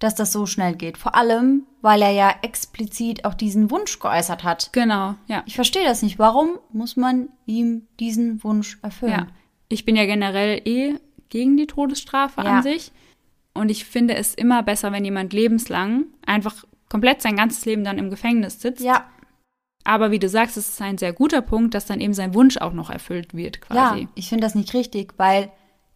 dass 0.00 0.14
das 0.14 0.32
so 0.32 0.46
schnell 0.46 0.74
geht. 0.74 0.98
Vor 0.98 1.14
allem, 1.14 1.66
weil 1.82 2.02
er 2.02 2.10
ja 2.10 2.34
explizit 2.42 3.24
auch 3.24 3.34
diesen 3.34 3.70
Wunsch 3.70 4.00
geäußert 4.00 4.42
hat. 4.42 4.70
Genau, 4.72 5.14
ja. 5.28 5.44
Ich 5.46 5.54
verstehe 5.54 5.84
das 5.84 6.02
nicht. 6.02 6.18
Warum 6.18 6.58
muss 6.72 6.96
man 6.96 7.28
ihm 7.46 7.86
diesen 8.00 8.42
Wunsch 8.42 8.78
erfüllen? 8.82 9.12
Ja. 9.12 9.26
Ich 9.68 9.84
bin 9.84 9.94
ja 9.94 10.06
generell 10.06 10.62
eh 10.64 10.94
gegen 11.28 11.56
die 11.56 11.66
Todesstrafe 11.66 12.40
ja. 12.40 12.56
an 12.56 12.62
sich. 12.62 12.92
Und 13.52 13.70
ich 13.70 13.84
finde 13.84 14.14
es 14.14 14.34
immer 14.34 14.62
besser, 14.62 14.90
wenn 14.90 15.04
jemand 15.04 15.32
lebenslang 15.32 16.06
einfach 16.24 16.64
komplett 16.88 17.20
sein 17.20 17.36
ganzes 17.36 17.66
Leben 17.66 17.84
dann 17.84 17.98
im 17.98 18.10
Gefängnis 18.10 18.60
sitzt. 18.60 18.82
Ja. 18.82 19.04
Aber 19.84 20.10
wie 20.10 20.18
du 20.18 20.28
sagst, 20.28 20.56
es 20.56 20.68
ist 20.68 20.82
ein 20.82 20.98
sehr 20.98 21.12
guter 21.12 21.40
Punkt, 21.40 21.74
dass 21.74 21.86
dann 21.86 22.00
eben 22.00 22.14
sein 22.14 22.34
Wunsch 22.34 22.58
auch 22.58 22.72
noch 22.72 22.90
erfüllt 22.90 23.34
wird, 23.34 23.60
quasi. 23.60 24.02
Ja, 24.02 24.08
ich 24.14 24.28
finde 24.28 24.44
das 24.44 24.54
nicht 24.54 24.74
richtig, 24.74 25.14
weil 25.16 25.50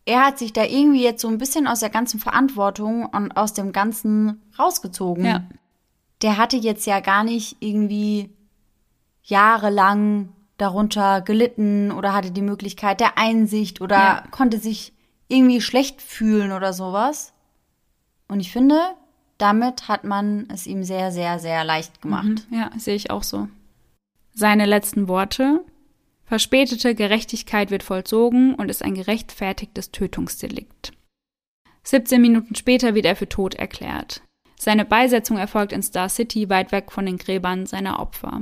er 0.07 0.26
hat 0.26 0.39
sich 0.39 0.53
da 0.53 0.64
irgendwie 0.64 1.03
jetzt 1.03 1.22
so 1.22 1.28
ein 1.28 1.39
bisschen 1.39 1.66
aus 1.66 1.80
der 1.80 1.91
ganzen 1.91 2.20
Verantwortung 2.20 3.07
und 3.07 3.37
aus 3.37 3.53
dem 3.53 3.72
Ganzen 3.72 4.43
rausgezogen. 4.59 5.24
Ja. 5.24 5.45
Der 6.22 6.37
hatte 6.37 6.57
jetzt 6.57 6.87
ja 6.87 7.01
gar 7.01 7.24
nicht 7.24 7.57
irgendwie 7.61 8.30
jahrelang 9.22 10.28
darunter 10.57 11.20
gelitten 11.20 11.91
oder 11.91 12.12
hatte 12.12 12.30
die 12.30 12.43
Möglichkeit 12.43 13.01
der 13.01 13.18
Einsicht 13.18 13.80
oder 13.80 13.97
ja. 13.97 14.24
konnte 14.30 14.59
sich 14.59 14.93
irgendwie 15.28 15.61
schlecht 15.61 16.03
fühlen 16.03 16.53
oder 16.53 16.72
sowas. 16.72 17.32
Und 18.28 18.41
ich 18.41 18.53
finde, 18.53 18.78
damit 19.39 19.89
hat 19.89 20.05
man 20.05 20.47
es 20.53 20.66
ihm 20.66 20.85
sehr, 20.85 21.12
sehr, 21.12 21.39
sehr 21.39 21.64
leicht 21.64 22.03
gemacht. 22.03 22.47
Mhm. 22.51 22.57
Ja, 22.59 22.70
sehe 22.76 22.95
ich 22.95 23.11
auch 23.11 23.22
so. 23.22 23.49
Seine 24.35 24.66
letzten 24.66 25.07
Worte 25.07 25.64
Verspätete 26.26 26.95
Gerechtigkeit 26.95 27.70
wird 27.70 27.82
vollzogen 27.82 28.55
und 28.55 28.68
ist 28.68 28.82
ein 28.82 28.95
gerechtfertigtes 28.95 29.93
Tötungsdelikt. 29.93 30.93
17 31.85 32.20
Minuten 32.20 32.55
später 32.55 32.95
wird 32.95 33.05
er 33.05 33.14
für 33.14 33.28
tot 33.28 33.55
erklärt. 33.55 34.22
Seine 34.59 34.85
Beisetzung 34.85 35.37
erfolgt 35.37 35.72
in 35.72 35.82
Star 35.82 36.09
City 36.09 36.49
weit 36.49 36.72
weg 36.72 36.91
von 36.91 37.07
den 37.07 37.18
Gräbern 37.18 37.66
seiner 37.66 38.01
Opfer. 38.01 38.41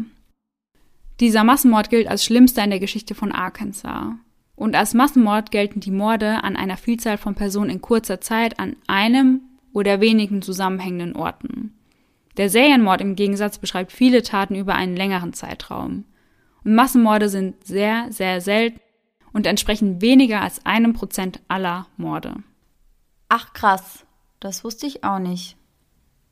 Dieser 1.20 1.44
Massenmord 1.44 1.90
gilt 1.90 2.06
als 2.06 2.24
schlimmster 2.24 2.64
in 2.64 2.70
der 2.70 2.80
Geschichte 2.80 3.14
von 3.14 3.32
Arkansas. 3.32 4.14
Und 4.54 4.76
als 4.76 4.94
Massenmord 4.94 5.50
gelten 5.50 5.80
die 5.80 5.90
Morde 5.90 6.42
an 6.44 6.56
einer 6.56 6.76
Vielzahl 6.76 7.18
von 7.18 7.34
Personen 7.34 7.70
in 7.70 7.80
kurzer 7.82 8.20
Zeit 8.20 8.58
an 8.58 8.76
einem 8.86 9.40
oder 9.72 10.00
wenigen 10.00 10.40
zusammenhängenden 10.40 11.16
Orten. 11.16 11.74
Der 12.36 12.48
Serienmord 12.48 13.00
im 13.00 13.14
Gegensatz 13.14 13.58
beschreibt 13.58 13.92
viele 13.92 14.22
Taten 14.22 14.54
über 14.54 14.74
einen 14.74 14.96
längeren 14.96 15.32
Zeitraum. 15.32 16.04
Und 16.64 16.74
Massenmorde 16.74 17.28
sind 17.28 17.66
sehr, 17.66 18.10
sehr 18.10 18.40
selten 18.40 18.80
und 19.32 19.46
entsprechen 19.46 20.00
weniger 20.00 20.40
als 20.40 20.64
einem 20.64 20.92
Prozent 20.92 21.40
aller 21.48 21.86
Morde. 21.96 22.36
Ach 23.28 23.52
krass, 23.52 24.04
das 24.40 24.64
wusste 24.64 24.86
ich 24.86 25.04
auch 25.04 25.18
nicht. 25.18 25.56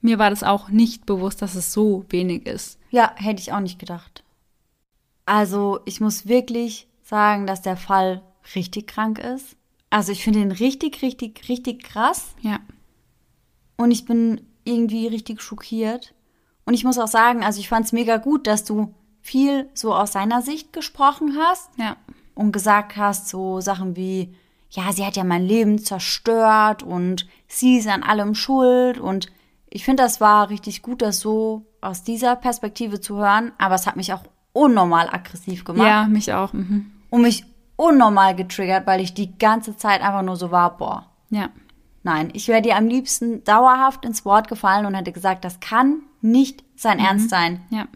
Mir 0.02 0.18
war 0.18 0.30
das 0.30 0.42
auch 0.42 0.68
nicht 0.70 1.04
bewusst, 1.06 1.42
dass 1.42 1.54
es 1.54 1.72
so 1.72 2.04
wenig 2.08 2.46
ist. 2.46 2.78
Ja, 2.90 3.12
hätte 3.16 3.40
ich 3.40 3.52
auch 3.52 3.60
nicht 3.60 3.78
gedacht. 3.78 4.24
Also, 5.26 5.80
ich 5.84 6.00
muss 6.00 6.26
wirklich 6.26 6.88
sagen, 7.02 7.46
dass 7.46 7.62
der 7.62 7.76
Fall 7.76 8.22
richtig 8.54 8.86
krank 8.86 9.18
ist. 9.18 9.56
Also, 9.90 10.12
ich 10.12 10.24
finde 10.24 10.40
ihn 10.40 10.52
richtig, 10.52 11.02
richtig, 11.02 11.48
richtig 11.48 11.82
krass. 11.82 12.34
Ja. 12.40 12.60
Und 13.76 13.90
ich 13.90 14.06
bin 14.06 14.40
irgendwie 14.64 15.06
richtig 15.06 15.42
schockiert. 15.42 16.14
Und 16.64 16.74
ich 16.74 16.84
muss 16.84 16.98
auch 16.98 17.08
sagen, 17.08 17.42
also 17.44 17.60
ich 17.60 17.68
fand 17.68 17.86
es 17.86 17.92
mega 17.92 18.16
gut, 18.18 18.46
dass 18.46 18.64
du 18.64 18.94
viel 19.20 19.68
so 19.74 19.94
aus 19.94 20.12
seiner 20.12 20.42
Sicht 20.42 20.72
gesprochen 20.72 21.36
hast. 21.38 21.70
Ja. 21.76 21.96
und 22.34 22.52
gesagt 22.52 22.96
hast, 22.96 23.28
so 23.28 23.60
Sachen 23.60 23.96
wie, 23.96 24.34
ja, 24.70 24.92
sie 24.92 25.04
hat 25.04 25.16
ja 25.16 25.24
mein 25.24 25.44
Leben 25.44 25.78
zerstört 25.78 26.82
und 26.82 27.26
sie 27.48 27.76
ist 27.76 27.88
an 27.88 28.02
allem 28.02 28.34
schuld 28.34 28.98
und 28.98 29.30
ich 29.68 29.84
finde, 29.84 30.02
das 30.02 30.20
war 30.20 30.48
richtig 30.48 30.82
gut, 30.82 31.02
das 31.02 31.20
so 31.20 31.66
aus 31.80 32.02
dieser 32.02 32.36
Perspektive 32.36 33.00
zu 33.00 33.16
hören, 33.18 33.52
aber 33.58 33.74
es 33.74 33.86
hat 33.86 33.96
mich 33.96 34.12
auch 34.12 34.24
unnormal 34.52 35.08
aggressiv 35.10 35.64
gemacht. 35.64 35.86
Ja, 35.86 36.06
mich 36.08 36.32
auch. 36.32 36.52
Mhm. 36.52 36.90
Und 37.10 37.22
mich 37.22 37.44
unnormal 37.76 38.34
getriggert, 38.34 38.86
weil 38.86 39.00
ich 39.00 39.14
die 39.14 39.38
ganze 39.38 39.76
Zeit 39.76 40.00
einfach 40.00 40.22
nur 40.22 40.36
so 40.36 40.50
war, 40.50 40.76
boah. 40.76 41.06
Ja. 41.30 41.50
Nein, 42.02 42.30
ich 42.32 42.48
wäre 42.48 42.62
dir 42.62 42.76
am 42.76 42.86
liebsten 42.86 43.44
dauerhaft 43.44 44.04
ins 44.04 44.24
Wort 44.24 44.48
gefallen 44.48 44.86
und 44.86 44.94
hätte 44.94 45.12
gesagt, 45.12 45.44
das 45.44 45.60
kann 45.60 46.00
nicht 46.22 46.64
sein 46.76 46.98
Mhm. 46.98 47.04
Ernst 47.04 47.30
sein. 47.30 47.60
Ja. 47.70 47.86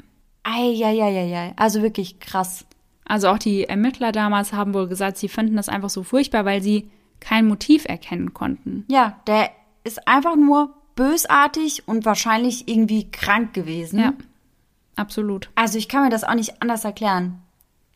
Eieieiei. 0.42 1.54
Also 1.56 1.82
wirklich 1.82 2.20
krass. 2.20 2.66
Also 3.06 3.28
auch 3.28 3.38
die 3.38 3.64
Ermittler 3.64 4.12
damals 4.12 4.52
haben 4.52 4.74
wohl 4.74 4.88
gesagt, 4.88 5.16
sie 5.16 5.28
fanden 5.28 5.56
das 5.56 5.68
einfach 5.68 5.90
so 5.90 6.02
furchtbar, 6.02 6.44
weil 6.44 6.62
sie 6.62 6.90
kein 7.20 7.46
Motiv 7.46 7.86
erkennen 7.86 8.34
konnten. 8.34 8.84
Ja, 8.88 9.20
der 9.26 9.50
ist 9.84 10.06
einfach 10.06 10.36
nur 10.36 10.74
bösartig 10.96 11.86
und 11.86 12.04
wahrscheinlich 12.04 12.68
irgendwie 12.68 13.10
krank 13.10 13.52
gewesen. 13.54 13.98
Ja. 13.98 14.12
Absolut. 14.96 15.50
Also 15.54 15.76
ich 15.78 15.88
kann 15.88 16.04
mir 16.04 16.10
das 16.10 16.24
auch 16.24 16.34
nicht 16.34 16.62
anders 16.62 16.84
erklären. 16.84 17.40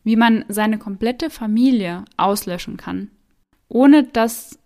Wie 0.03 0.15
man 0.15 0.43
seine 0.47 0.77
komplette 0.77 1.29
Familie 1.29 2.05
auslöschen 2.17 2.77
kann, 2.77 3.09
ohne 3.67 4.03
dass 4.03 4.58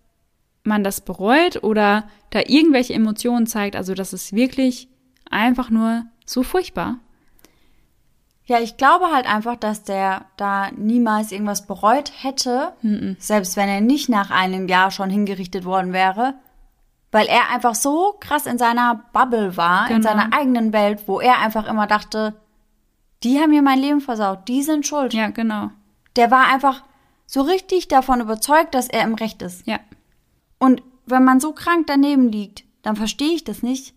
man 0.64 0.82
das 0.84 1.00
bereut 1.00 1.62
oder 1.62 2.04
da 2.30 2.40
irgendwelche 2.46 2.94
Emotionen 2.94 3.46
zeigt. 3.46 3.76
Also 3.76 3.94
das 3.94 4.12
ist 4.12 4.32
wirklich 4.34 4.88
einfach 5.30 5.70
nur 5.70 6.04
so 6.26 6.42
furchtbar. 6.42 6.96
Ja, 8.46 8.58
ich 8.60 8.76
glaube 8.76 9.06
halt 9.06 9.26
einfach, 9.26 9.56
dass 9.56 9.84
der 9.84 10.26
da 10.36 10.70
niemals 10.76 11.32
irgendwas 11.32 11.66
bereut 11.66 12.12
hätte, 12.22 12.74
selbst 13.18 13.56
wenn 13.56 13.68
er 13.70 13.80
nicht 13.80 14.10
nach 14.10 14.30
einem 14.30 14.68
Jahr 14.68 14.90
schon 14.90 15.08
hingerichtet 15.08 15.64
worden 15.64 15.94
wäre, 15.94 16.34
weil 17.10 17.26
er 17.26 17.50
einfach 17.54 17.74
so 17.74 18.14
krass 18.20 18.44
in 18.44 18.58
seiner 18.58 19.02
Bubble 19.14 19.56
war, 19.56 19.88
in 19.88 19.96
Genau. 19.96 20.08
seiner 20.08 20.32
eigenen 20.36 20.72
Welt, 20.74 21.04
wo 21.06 21.20
er 21.20 21.38
einfach 21.38 21.66
immer 21.66 21.86
dachte, 21.86 22.34
die 23.22 23.38
haben 23.40 23.50
mir 23.50 23.62
mein 23.62 23.78
Leben 23.78 24.02
versaut, 24.02 24.46
die 24.48 24.62
sind 24.62 24.86
schuld. 24.86 25.14
Ja, 25.14 25.28
genau. 25.28 25.70
Der 26.16 26.30
war 26.30 26.48
einfach 26.52 26.82
so 27.26 27.40
richtig 27.40 27.88
davon 27.88 28.20
überzeugt, 28.20 28.74
dass 28.74 28.88
er 28.88 29.02
im 29.04 29.14
Recht 29.14 29.40
ist. 29.40 29.66
Ja. 29.66 29.78
Und 30.64 30.82
wenn 31.04 31.24
man 31.24 31.40
so 31.40 31.52
krank 31.52 31.86
daneben 31.86 32.32
liegt, 32.32 32.64
dann 32.80 32.96
verstehe 32.96 33.34
ich 33.34 33.44
das 33.44 33.62
nicht, 33.62 33.94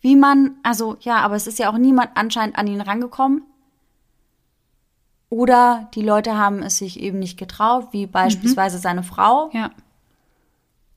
wie 0.00 0.16
man, 0.16 0.56
also 0.64 0.96
ja, 1.00 1.18
aber 1.18 1.36
es 1.36 1.46
ist 1.46 1.60
ja 1.60 1.70
auch 1.70 1.78
niemand 1.78 2.10
anscheinend 2.16 2.58
an 2.58 2.66
ihn 2.66 2.80
rangekommen. 2.80 3.42
Oder 5.30 5.88
die 5.94 6.02
Leute 6.02 6.36
haben 6.36 6.60
es 6.64 6.78
sich 6.78 6.98
eben 6.98 7.20
nicht 7.20 7.38
getraut, 7.38 7.88
wie 7.92 8.06
beispielsweise 8.06 8.78
seine 8.78 9.04
Frau. 9.04 9.50
Ja. 9.52 9.70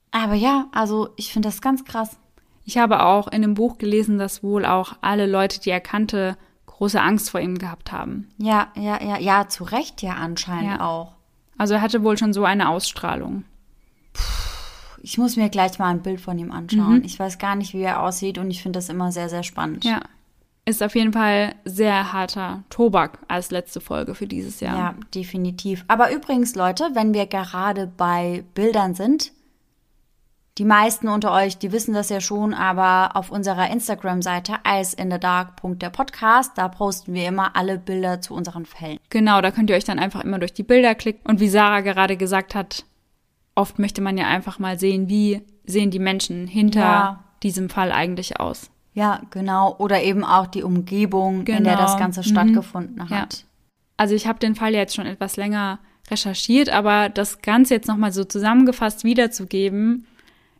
Aber 0.09 0.33
ja, 0.33 0.65
also 0.71 1.09
ich 1.17 1.31
finde 1.31 1.49
das 1.49 1.61
ganz 1.61 1.85
krass. 1.85 2.17
Ich 2.65 2.79
habe 2.79 3.03
auch 3.03 3.27
in 3.27 3.43
dem 3.43 3.53
Buch 3.53 3.77
gelesen, 3.77 4.17
dass 4.17 4.41
wohl 4.41 4.65
auch 4.65 4.93
alle 5.01 5.27
Leute, 5.27 5.59
die 5.59 5.69
er 5.69 5.81
kannte, 5.81 6.35
große 6.65 6.99
Angst 6.99 7.29
vor 7.29 7.41
ihm 7.41 7.59
gehabt 7.59 7.91
haben. 7.91 8.31
Ja, 8.39 8.69
ja, 8.75 8.99
ja, 9.03 9.19
ja, 9.19 9.47
zu 9.47 9.65
Recht 9.65 10.01
ja 10.01 10.13
anscheinend 10.15 10.79
Ja. 10.79 10.87
auch. 10.87 11.13
Also 11.59 11.75
er 11.75 11.81
hatte 11.81 12.03
wohl 12.03 12.17
schon 12.17 12.33
so 12.33 12.43
eine 12.43 12.69
Ausstrahlung. 12.69 13.43
Ich 15.03 15.17
muss 15.17 15.35
mir 15.35 15.49
gleich 15.49 15.79
mal 15.79 15.89
ein 15.89 16.01
Bild 16.01 16.21
von 16.21 16.37
ihm 16.37 16.51
anschauen. 16.51 17.03
Ich 17.03 17.19
weiß 17.19 17.39
gar 17.39 17.55
nicht, 17.55 17.73
wie 17.73 17.81
er 17.81 18.01
aussieht 18.01 18.37
und 18.37 18.51
ich 18.51 18.61
finde 18.61 18.77
das 18.77 18.89
immer 18.89 19.11
sehr, 19.11 19.29
sehr 19.29 19.43
spannend. 19.43 19.83
Ja. 19.83 20.01
Ist 20.63 20.83
auf 20.83 20.95
jeden 20.95 21.11
Fall 21.11 21.55
sehr 21.65 22.13
harter 22.13 22.63
Tobak 22.69 23.17
als 23.27 23.49
letzte 23.49 23.81
Folge 23.81 24.13
für 24.13 24.27
dieses 24.27 24.59
Jahr. 24.59 24.77
Ja, 24.77 24.95
definitiv. 25.15 25.83
Aber 25.87 26.13
übrigens, 26.13 26.53
Leute, 26.53 26.89
wenn 26.93 27.15
wir 27.15 27.25
gerade 27.25 27.87
bei 27.87 28.43
Bildern 28.53 28.93
sind, 28.93 29.31
die 30.59 30.65
meisten 30.65 31.07
unter 31.07 31.31
euch, 31.31 31.57
die 31.57 31.71
wissen 31.71 31.95
das 31.95 32.09
ja 32.09 32.21
schon, 32.21 32.53
aber 32.53 33.15
auf 33.15 33.31
unserer 33.31 33.71
Instagram-Seite 33.71 34.57
der 34.63 35.89
Podcast, 35.89 36.51
da 36.55 36.67
posten 36.67 37.15
wir 37.15 37.27
immer 37.27 37.55
alle 37.55 37.79
Bilder 37.79 38.21
zu 38.21 38.35
unseren 38.35 38.67
Fällen. 38.67 38.99
Genau, 39.09 39.41
da 39.41 39.49
könnt 39.49 39.71
ihr 39.71 39.75
euch 39.75 39.85
dann 39.85 39.97
einfach 39.97 40.23
immer 40.23 40.37
durch 40.37 40.53
die 40.53 40.63
Bilder 40.63 40.93
klicken. 40.93 41.27
Und 41.27 41.39
wie 41.39 41.49
Sarah 41.49 41.81
gerade 41.81 42.17
gesagt 42.17 42.53
hat, 42.53 42.85
oft 43.55 43.79
möchte 43.79 44.01
man 44.01 44.17
ja 44.17 44.27
einfach 44.27 44.59
mal 44.59 44.79
sehen, 44.79 45.09
wie 45.09 45.41
sehen 45.65 45.91
die 45.91 45.99
Menschen 45.99 46.47
hinter 46.47 46.79
Ja. 46.79 47.23
diesem 47.43 47.69
Fall 47.69 47.91
eigentlich 47.91 48.39
aus. 48.39 48.71
Ja, 48.93 49.21
genau. 49.31 49.75
Oder 49.77 50.03
eben 50.03 50.23
auch 50.23 50.47
die 50.47 50.63
Umgebung, 50.63 51.47
in 51.47 51.63
der 51.63 51.75
das 51.77 51.91
Genau. 51.93 51.99
Ganze 52.03 52.19
Mhm. 52.21 52.25
stattgefunden 52.25 52.97
Ja. 53.09 53.09
hat. 53.21 53.45
Also 53.97 54.15
ich 54.15 54.27
habe 54.27 54.39
den 54.39 54.55
Fall 54.55 54.73
jetzt 54.73 54.95
schon 54.95 55.05
etwas 55.05 55.37
länger 55.37 55.79
recherchiert, 56.09 56.69
aber 56.69 57.07
das 57.09 57.41
Ganze 57.41 57.75
jetzt 57.75 57.87
nochmal 57.87 58.11
so 58.11 58.23
zusammengefasst 58.25 59.03
wiederzugeben, 59.03 60.07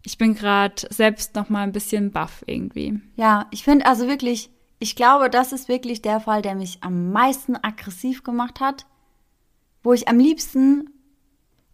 ich 0.03 0.17
bin 0.17 0.33
gerade 0.33 0.75
selbst 0.89 1.35
nochmal 1.35 1.63
ein 1.63 1.71
bisschen 1.73 2.11
baff 2.11 2.43
irgendwie. 2.47 2.99
Ja, 3.17 3.47
ich 3.51 3.63
finde 3.63 3.85
also 3.85 4.07
wirklich, 4.07 4.49
ich 4.79 4.95
glaube, 4.95 5.29
das 5.29 5.51
ist 5.53 5.67
wirklich 5.67 6.01
der 6.01 6.19
Fall, 6.21 6.41
der 6.41 6.55
mich 6.55 6.77
am 6.81 7.11
meisten 7.11 7.55
aggressiv 7.55 8.23
gemacht 8.23 8.59
hat, 8.61 8.85
wo 9.83 9.93
ich 9.93 10.07
am 10.07 10.17
liebsten, 10.19 10.89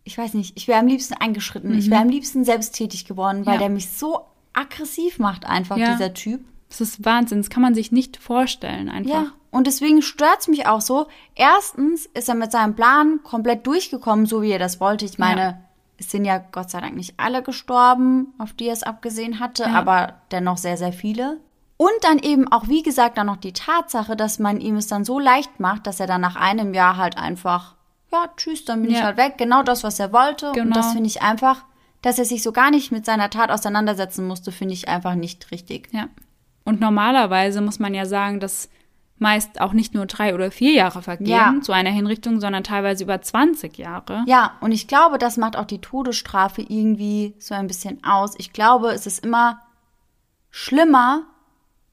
ich 0.08 0.18
weiß 0.18 0.34
nicht, 0.34 0.54
ich 0.58 0.68
wäre 0.68 0.80
am 0.80 0.88
liebsten 0.88 1.14
eingeschritten, 1.14 1.78
ich 1.78 1.90
wäre 1.90 2.02
am 2.02 2.10
liebsten 2.10 2.44
selbsttätig 2.46 3.06
geworden, 3.06 3.46
weil 3.46 3.56
Mhm. 3.56 3.62
Ja. 3.62 3.68
der 3.68 3.70
mich 3.70 3.90
so 3.92 4.22
aggressiv 4.54 5.20
macht 5.20 5.46
einfach, 5.46 5.78
Ja. 5.78 5.92
dieser 5.94 6.14
Typ. 6.14 6.42
Das 6.70 6.82
ist 6.82 7.06
Wahnsinn, 7.06 7.38
das 7.40 7.50
kann 7.50 7.62
man 7.62 7.76
sich 7.76 7.92
nicht 7.92 8.18
vorstellen 8.18 8.90
einfach. 8.90 9.10
Ja, 9.24 9.26
und 9.52 9.68
deswegen 9.68 10.02
stört's 10.02 10.48
mich 10.48 10.66
auch 10.68 10.82
so. 10.82 11.08
Erstens 11.36 12.08
ist 12.08 12.28
er 12.28 12.36
mit 12.36 12.52
seinem 12.52 12.76
Plan 12.76 13.20
komplett 13.24 13.66
durchgekommen, 13.68 14.26
so 14.26 14.42
wie 14.42 14.52
er 14.52 14.60
das 14.60 14.80
wollte. 14.82 15.06
Ich 15.06 15.18
meine, 15.18 15.42
Ja. 15.42 15.58
es 15.98 16.12
sind 16.12 16.26
ja 16.26 16.40
Gott 16.40 16.70
sei 16.70 16.82
Dank 16.82 16.96
nicht 16.96 17.14
alle 17.18 17.42
gestorben, 17.44 18.34
auf 18.38 18.52
die 18.54 18.66
er 18.68 18.74
es 18.74 18.84
abgesehen 18.84 19.40
hatte, 19.40 19.68
aber 19.68 20.16
dennoch 20.32 20.58
sehr, 20.58 20.76
sehr 20.78 20.92
viele. 20.94 21.40
Und 21.78 21.92
dann 22.02 22.18
eben 22.20 22.52
auch, 22.52 22.68
wie 22.68 22.82
gesagt, 22.84 23.18
dann 23.18 23.28
noch 23.28 23.38
die 23.38 23.54
Tatsache, 23.54 24.16
dass 24.16 24.40
man 24.40 24.60
ihm 24.60 24.76
es 24.78 24.88
dann 24.88 25.06
so 25.06 25.20
leicht 25.20 25.60
macht, 25.60 25.86
dass 25.88 26.00
er 26.00 26.08
dann 26.08 26.22
nach 26.22 26.36
einem 26.36 26.74
Jahr 26.74 26.98
halt 26.98 27.18
einfach, 27.18 27.76
ja, 28.12 28.30
tschüss, 28.38 28.66
dann 28.66 28.82
bin 28.82 28.92
ich 28.92 28.98
Ja. 28.98 29.04
halt 29.06 29.18
weg. 29.18 29.36
Genau 29.38 29.64
das, 29.64 29.84
was 29.84 30.00
er 30.00 30.14
wollte. 30.14 30.48
Und 30.50 30.54
Genau. 30.56 30.76
das 30.76 30.92
finde 30.94 31.08
ich 31.08 31.22
einfach, 31.22 31.64
dass 32.02 32.20
er 32.20 32.26
sich 32.26 32.44
so 32.44 32.52
gar 32.52 32.72
nicht 32.72 32.92
mit 32.92 33.06
seiner 33.06 33.30
Tat 33.30 33.52
auseinandersetzen 33.52 34.26
musste, 34.28 34.52
finde 34.52 34.74
ich 34.74 34.88
einfach 34.88 35.16
nicht 35.16 35.52
richtig. 35.52 35.90
Ja. 35.92 36.08
Und 36.64 36.80
normalerweise 36.80 37.62
muss 37.62 37.80
man 37.80 37.94
ja 37.94 38.06
sagen, 38.06 38.40
dass 38.40 38.70
meist 39.20 39.60
auch 39.62 39.74
nicht 39.74 39.96
nur 39.96 40.06
drei 40.06 40.36
oder 40.36 40.52
vier 40.52 40.74
Jahre 40.74 41.02
vergehen 41.02 41.28
Ja. 41.30 41.56
zu 41.62 41.72
einer 41.72 41.90
Hinrichtung, 41.90 42.40
sondern 42.40 42.64
teilweise 42.64 43.04
über 43.04 43.20
20 43.20 43.76
Jahre. 43.80 44.24
Ja, 44.28 44.52
und 44.62 44.72
ich 44.72 44.88
glaube, 44.88 45.18
das 45.18 45.38
macht 45.38 45.58
auch 45.58 45.66
die 45.66 45.82
Todesstrafe 45.82 46.62
irgendwie 46.62 47.34
so 47.40 47.56
ein 47.56 47.66
bisschen 47.66 48.04
aus. 48.04 48.36
Ich 48.38 48.54
glaube, 48.54 48.90
es 48.92 49.08
ist 49.08 49.26
immer 49.26 49.60
schlimmer, 50.52 51.24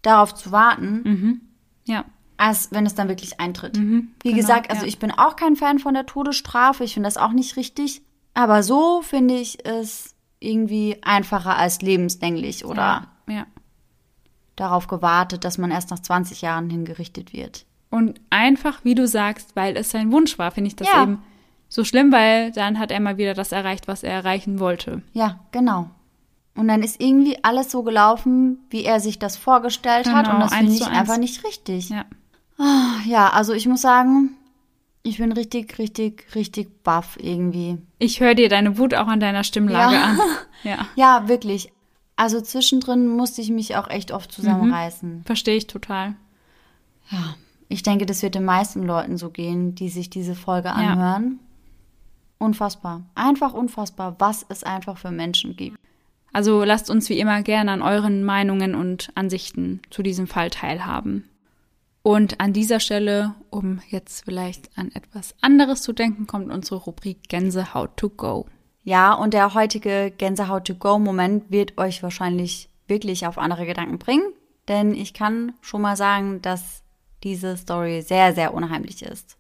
darauf 0.03 0.35
zu 0.35 0.53
warten, 0.53 1.41
Ja. 1.87 2.05
Als 2.37 2.69
wenn 2.73 2.87
es 2.87 2.95
dann 2.95 3.09
wirklich 3.09 3.41
eintritt. 3.41 3.77
Wie 3.77 3.81
Mhm. 3.83 4.09
genau, 4.23 4.37
gesagt, 4.37 4.71
also 4.71 4.83
ja. 4.83 4.89
ich 4.89 4.99
bin 4.99 5.11
auch 5.11 5.37
kein 5.37 5.57
Fan 5.57 5.79
von 5.79 5.95
der 5.95 6.07
Todesstrafe. 6.07 6.85
Ich 6.85 6.95
finde 6.95 7.07
das 7.07 7.17
auch 7.17 7.33
nicht 7.33 7.57
richtig. 7.57 8.03
Aber 8.35 8.63
so 8.63 9.03
finde 9.03 9.35
ich 9.35 9.65
es 9.65 10.15
irgendwie 10.41 10.99
einfacher 11.03 11.57
als 11.57 11.81
lebenslänglich 11.81 12.65
oder 12.65 13.09
Ja. 13.29 13.35
ja. 13.35 13.47
darauf 14.57 14.87
gewartet, 14.87 15.45
dass 15.45 15.59
man 15.59 15.71
erst 15.71 15.91
nach 15.91 15.99
20 16.01 16.43
Jahren 16.43 16.71
hingerichtet 16.71 17.33
wird. 17.33 17.67
Und 17.91 18.21
einfach, 18.31 18.85
wie 18.85 18.95
du 18.95 19.07
sagst, 19.07 19.55
weil 19.57 19.77
es 19.77 19.91
sein 19.91 20.11
Wunsch 20.13 20.39
war, 20.39 20.51
finde 20.51 20.69
ich 20.69 20.77
das 20.77 20.89
eben 21.03 21.19
so 21.69 21.85
schlimm, 21.85 22.13
weil 22.13 22.53
dann 22.53 22.79
hat 22.79 22.91
er 22.91 23.01
mal 23.01 23.17
wieder 23.17 23.35
das 23.35 23.53
erreicht, 23.53 23.89
was 23.89 24.03
er 24.03 24.13
erreichen 24.13 24.59
wollte. 24.61 25.03
Ja, 25.13 25.41
genau. 25.53 25.91
Und 26.57 26.69
dann 26.69 26.83
ist 26.85 27.01
irgendwie 27.01 27.43
alles 27.43 27.71
so 27.73 27.83
gelaufen, 27.83 28.59
wie 28.71 28.85
er 28.85 29.01
sich 29.01 29.19
das 29.19 29.37
vorgestellt 29.37 30.09
hat. 30.13 30.25
Genau, 30.27 30.37
Und 30.37 30.41
das 30.43 30.53
eins 30.53 30.61
finde 30.61 30.75
ich 30.75 30.87
eins. 30.87 30.97
einfach 30.99 31.19
nicht 31.19 31.45
richtig. 31.45 31.89
Ja. 31.89 32.05
Ja, 33.07 33.31
also 33.31 33.53
ich 33.53 33.67
muss 33.67 33.83
sagen, 33.83 34.31
ich 35.03 35.19
bin 35.19 35.33
richtig, 35.33 35.79
richtig, 35.79 36.27
richtig 36.35 36.83
baff 36.83 37.19
irgendwie. 37.21 37.79
Ich 37.99 38.21
höre 38.21 38.35
dir 38.35 38.49
deine 38.49 38.79
Wut 38.79 38.95
auch 38.95 39.09
an 39.09 39.21
deiner 39.21 39.45
Stimmlage 39.45 39.95
Ja. 39.95 40.03
an. 40.05 40.19
Ja. 40.63 40.87
Ja, 40.97 41.29
wirklich. 41.29 41.71
Also 42.17 42.41
zwischendrin 42.41 43.07
musste 43.09 43.43
ich 43.43 43.51
mich 43.51 43.77
auch 43.77 43.91
echt 43.91 44.13
oft 44.13 44.33
zusammenreißen. 44.33 45.25
Verstehe 45.27 45.57
ich 45.57 45.67
total. 45.67 46.15
Ja, 47.11 47.35
ich 47.69 47.83
denke, 47.83 48.07
das 48.07 48.23
wird 48.23 48.35
den 48.35 48.47
meisten 48.47 48.83
Leuten 48.85 49.19
so 49.19 49.29
gehen, 49.29 49.75
die 49.75 49.91
sich 49.91 50.09
diese 50.09 50.35
Folge 50.35 50.73
anhören. 50.73 51.39
Unfassbar. 52.39 53.03
Einfach 53.15 53.53
unfassbar, 53.53 54.17
was 54.19 54.47
es 54.49 54.65
einfach 54.65 54.97
für 54.97 55.11
Menschen 55.11 55.55
gibt. 55.55 55.79
Also 56.33 56.65
lasst 56.65 56.89
uns 56.89 57.11
wie 57.11 57.19
immer 57.19 57.43
gerne 57.43 57.73
an 57.73 57.83
euren 57.83 58.25
Meinungen 58.25 58.75
und 58.75 59.11
Ansichten 59.15 59.83
zu 59.91 60.03
diesem 60.03 60.27
Fall 60.27 60.49
teilhaben. 60.49 61.29
Und 62.07 62.39
an 62.39 62.53
dieser 62.53 62.81
Stelle, 62.81 63.35
um 63.49 63.81
jetzt 63.89 64.27
vielleicht 64.27 64.77
an 64.77 64.93
etwas 64.93 65.35
anderes 65.41 65.81
zu 65.81 65.95
denken, 65.95 66.27
kommt 66.27 66.53
unsere 66.53 66.77
Rubrik 66.77 67.31
Gänsehaut 67.31 67.97
to 67.97 68.11
go. 68.11 68.45
Ja, 68.83 69.15
und 69.15 69.33
der 69.33 69.55
heutige 69.55 70.13
Gänsehaut-to-go-Moment 70.19 71.51
wird 71.51 71.79
euch 71.79 72.03
wahrscheinlich 72.03 72.69
wirklich 72.87 73.27
auf 73.27 73.39
andere 73.39 73.65
Gedanken 73.65 73.99
bringen, 73.99 74.35
denn 74.69 74.95
ich 74.95 75.15
kann 75.15 75.55
schon 75.63 75.81
mal 75.81 75.97
sagen, 75.97 76.43
dass 76.43 76.83
diese 77.23 77.57
Story 77.57 78.03
sehr, 78.03 78.35
sehr 78.35 78.53
unheimlich 78.53 79.01
ist. 79.01 79.39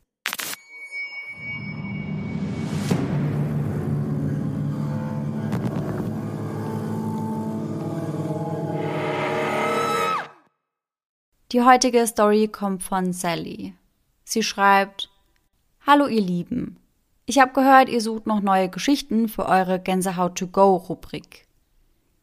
Die 11.54 11.62
heutige 11.62 12.04
Story 12.04 12.48
kommt 12.48 12.82
von 12.82 13.12
Sally. 13.12 13.74
Sie 14.24 14.42
schreibt, 14.42 15.08
Hallo 15.86 16.08
ihr 16.08 16.20
Lieben. 16.20 16.78
Ich 17.26 17.38
habe 17.38 17.52
gehört, 17.52 17.88
ihr 17.88 18.00
sucht 18.00 18.26
noch 18.26 18.40
neue 18.40 18.68
Geschichten 18.68 19.28
für 19.28 19.46
eure 19.46 19.78
Gänsehaut 19.78 20.36
to 20.36 20.48
go 20.48 20.74
Rubrik. 20.74 21.46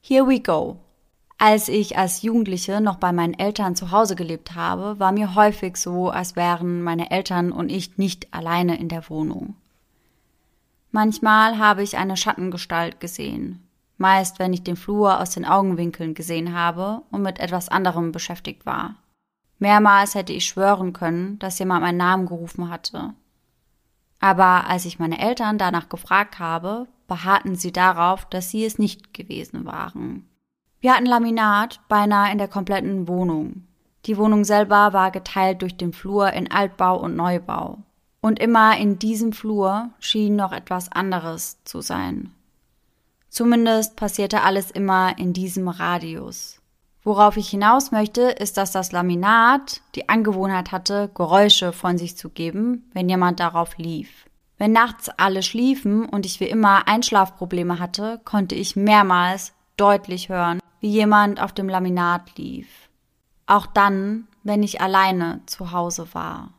Here 0.01 0.27
we 0.27 0.41
go. 0.41 0.79
Als 1.37 1.69
ich 1.69 1.97
als 1.97 2.23
Jugendliche 2.23 2.81
noch 2.81 2.97
bei 2.97 3.13
meinen 3.13 3.33
Eltern 3.33 3.77
zu 3.77 3.91
Hause 3.91 4.17
gelebt 4.17 4.53
habe, 4.53 4.99
war 4.99 5.13
mir 5.13 5.33
häufig 5.33 5.77
so, 5.77 6.09
als 6.09 6.35
wären 6.35 6.83
meine 6.83 7.09
Eltern 7.09 7.53
und 7.53 7.71
ich 7.71 7.97
nicht 7.97 8.33
alleine 8.33 8.77
in 8.77 8.89
der 8.89 9.09
Wohnung. 9.09 9.55
Manchmal 10.91 11.57
habe 11.57 11.83
ich 11.83 11.95
eine 11.95 12.17
Schattengestalt 12.17 12.99
gesehen, 12.99 13.65
meist 13.97 14.39
wenn 14.39 14.51
ich 14.51 14.63
den 14.63 14.75
Flur 14.75 15.21
aus 15.21 15.29
den 15.29 15.45
Augenwinkeln 15.45 16.15
gesehen 16.15 16.53
habe 16.53 17.03
und 17.11 17.21
mit 17.21 17.39
etwas 17.39 17.69
anderem 17.69 18.11
beschäftigt 18.11 18.65
war. 18.65 18.97
Mehrmals 19.61 20.15
hätte 20.15 20.33
ich 20.33 20.47
schwören 20.47 20.91
können, 20.91 21.37
dass 21.37 21.59
jemand 21.59 21.83
meinen 21.83 21.97
Namen 21.97 22.25
gerufen 22.25 22.71
hatte. 22.71 23.13
Aber 24.19 24.67
als 24.67 24.85
ich 24.85 24.97
meine 24.97 25.19
Eltern 25.19 25.59
danach 25.59 25.87
gefragt 25.87 26.39
habe, 26.39 26.87
beharrten 27.07 27.55
sie 27.55 27.71
darauf, 27.71 28.25
dass 28.25 28.49
sie 28.49 28.65
es 28.65 28.79
nicht 28.79 29.13
gewesen 29.13 29.65
waren. 29.65 30.27
Wir 30.79 30.95
hatten 30.95 31.05
Laminat 31.05 31.79
beinahe 31.89 32.31
in 32.31 32.39
der 32.39 32.47
kompletten 32.47 33.07
Wohnung. 33.07 33.67
Die 34.07 34.17
Wohnung 34.17 34.45
selber 34.45 34.93
war 34.93 35.11
geteilt 35.11 35.61
durch 35.61 35.77
den 35.77 35.93
Flur 35.93 36.33
in 36.33 36.49
Altbau 36.49 36.99
und 36.99 37.15
Neubau. 37.15 37.83
Und 38.19 38.39
immer 38.39 38.75
in 38.79 38.97
diesem 38.97 39.31
Flur 39.31 39.91
schien 39.99 40.35
noch 40.35 40.53
etwas 40.53 40.91
anderes 40.91 41.63
zu 41.65 41.81
sein. 41.81 42.33
Zumindest 43.29 43.95
passierte 43.95 44.41
alles 44.41 44.71
immer 44.71 45.19
in 45.19 45.33
diesem 45.33 45.67
Radius. 45.67 46.60
Worauf 47.03 47.35
ich 47.37 47.49
hinaus 47.49 47.91
möchte, 47.91 48.21
ist, 48.21 48.57
dass 48.57 48.71
das 48.71 48.91
Laminat 48.91 49.81
die 49.95 50.07
Angewohnheit 50.07 50.71
hatte, 50.71 51.09
Geräusche 51.15 51.73
von 51.73 51.97
sich 51.97 52.15
zu 52.15 52.29
geben, 52.29 52.89
wenn 52.93 53.09
jemand 53.09 53.39
darauf 53.39 53.77
lief. 53.77 54.25
Wenn 54.57 54.73
nachts 54.73 55.09
alle 55.09 55.41
schliefen 55.41 56.05
und 56.05 56.27
ich 56.27 56.39
wie 56.39 56.45
immer 56.45 56.87
Einschlafprobleme 56.87 57.79
hatte, 57.79 58.21
konnte 58.23 58.53
ich 58.53 58.75
mehrmals 58.75 59.53
deutlich 59.77 60.29
hören, 60.29 60.59
wie 60.79 60.89
jemand 60.89 61.41
auf 61.41 61.53
dem 61.53 61.67
Laminat 61.67 62.37
lief. 62.37 62.67
Auch 63.47 63.65
dann, 63.65 64.27
wenn 64.43 64.61
ich 64.61 64.79
alleine 64.79 65.41
zu 65.47 65.71
Hause 65.71 66.13
war. 66.13 66.53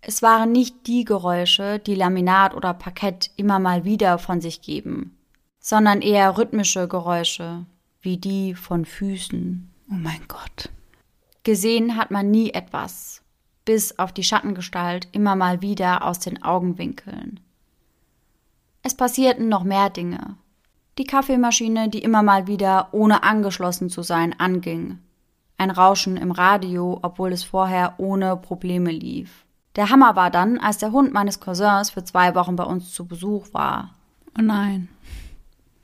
Es 0.00 0.22
waren 0.22 0.50
nicht 0.50 0.88
die 0.88 1.04
Geräusche, 1.04 1.78
die 1.78 1.94
Laminat 1.94 2.54
oder 2.54 2.74
Parkett 2.74 3.30
immer 3.36 3.60
mal 3.60 3.84
wieder 3.84 4.18
von 4.18 4.40
sich 4.40 4.60
geben, 4.60 5.16
sondern 5.60 6.02
eher 6.02 6.36
rhythmische 6.36 6.88
Geräusche, 6.88 7.66
wie 8.00 8.16
die 8.16 8.54
von 8.54 8.84
Füßen. 8.84 9.70
Oh 9.90 9.94
mein 9.94 10.20
Gott. 10.28 10.70
Gesehen 11.44 11.96
hat 11.96 12.10
man 12.10 12.30
nie 12.30 12.50
etwas, 12.50 13.22
bis 13.64 13.98
auf 13.98 14.12
die 14.12 14.24
Schattengestalt 14.24 15.08
immer 15.12 15.36
mal 15.36 15.62
wieder 15.62 16.04
aus 16.04 16.18
den 16.18 16.42
Augenwinkeln. 16.42 17.40
Es 18.82 18.94
passierten 18.94 19.48
noch 19.48 19.64
mehr 19.64 19.90
Dinge. 19.90 20.36
Die 20.98 21.04
Kaffeemaschine, 21.04 21.88
die 21.88 22.00
immer 22.00 22.22
mal 22.22 22.46
wieder, 22.46 22.88
ohne 22.92 23.22
angeschlossen 23.22 23.88
zu 23.88 24.02
sein, 24.02 24.38
anging. 24.38 24.98
Ein 25.56 25.70
Rauschen 25.70 26.16
im 26.16 26.30
Radio, 26.30 26.98
obwohl 27.02 27.32
es 27.32 27.44
vorher 27.44 27.94
ohne 27.98 28.36
Probleme 28.36 28.90
lief. 28.90 29.44
Der 29.76 29.90
Hammer 29.90 30.16
war 30.16 30.30
dann, 30.30 30.58
als 30.58 30.78
der 30.78 30.92
Hund 30.92 31.12
meines 31.12 31.40
Cousins 31.40 31.90
für 31.90 32.02
zwei 32.04 32.34
Wochen 32.34 32.56
bei 32.56 32.64
uns 32.64 32.92
zu 32.92 33.06
Besuch 33.06 33.52
war. 33.52 33.94
Oh 34.36 34.42
nein. 34.42 34.88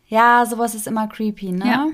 Ja, 0.08 0.44
sowas 0.46 0.74
ist 0.74 0.86
immer 0.86 1.06
creepy, 1.08 1.52
ne? 1.52 1.66
Ja. 1.66 1.86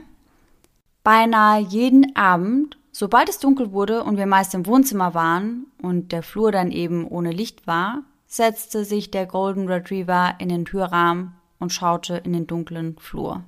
Beinahe 1.02 1.60
jeden 1.60 2.14
Abend, 2.14 2.78
sobald 2.92 3.28
es 3.28 3.38
dunkel 3.38 3.72
wurde 3.72 4.04
und 4.04 4.16
wir 4.16 4.26
meist 4.26 4.54
im 4.54 4.66
Wohnzimmer 4.66 5.14
waren 5.14 5.66
und 5.80 6.12
der 6.12 6.22
Flur 6.22 6.52
dann 6.52 6.70
eben 6.70 7.06
ohne 7.06 7.30
Licht 7.30 7.66
war, 7.66 8.02
setzte 8.26 8.84
sich 8.84 9.10
der 9.10 9.26
Golden 9.26 9.66
Retriever 9.66 10.34
in 10.38 10.48
den 10.48 10.64
Türrahmen 10.64 11.34
und 11.58 11.72
schaute 11.72 12.18
in 12.18 12.32
den 12.32 12.46
dunklen 12.46 12.98
Flur. 12.98 13.44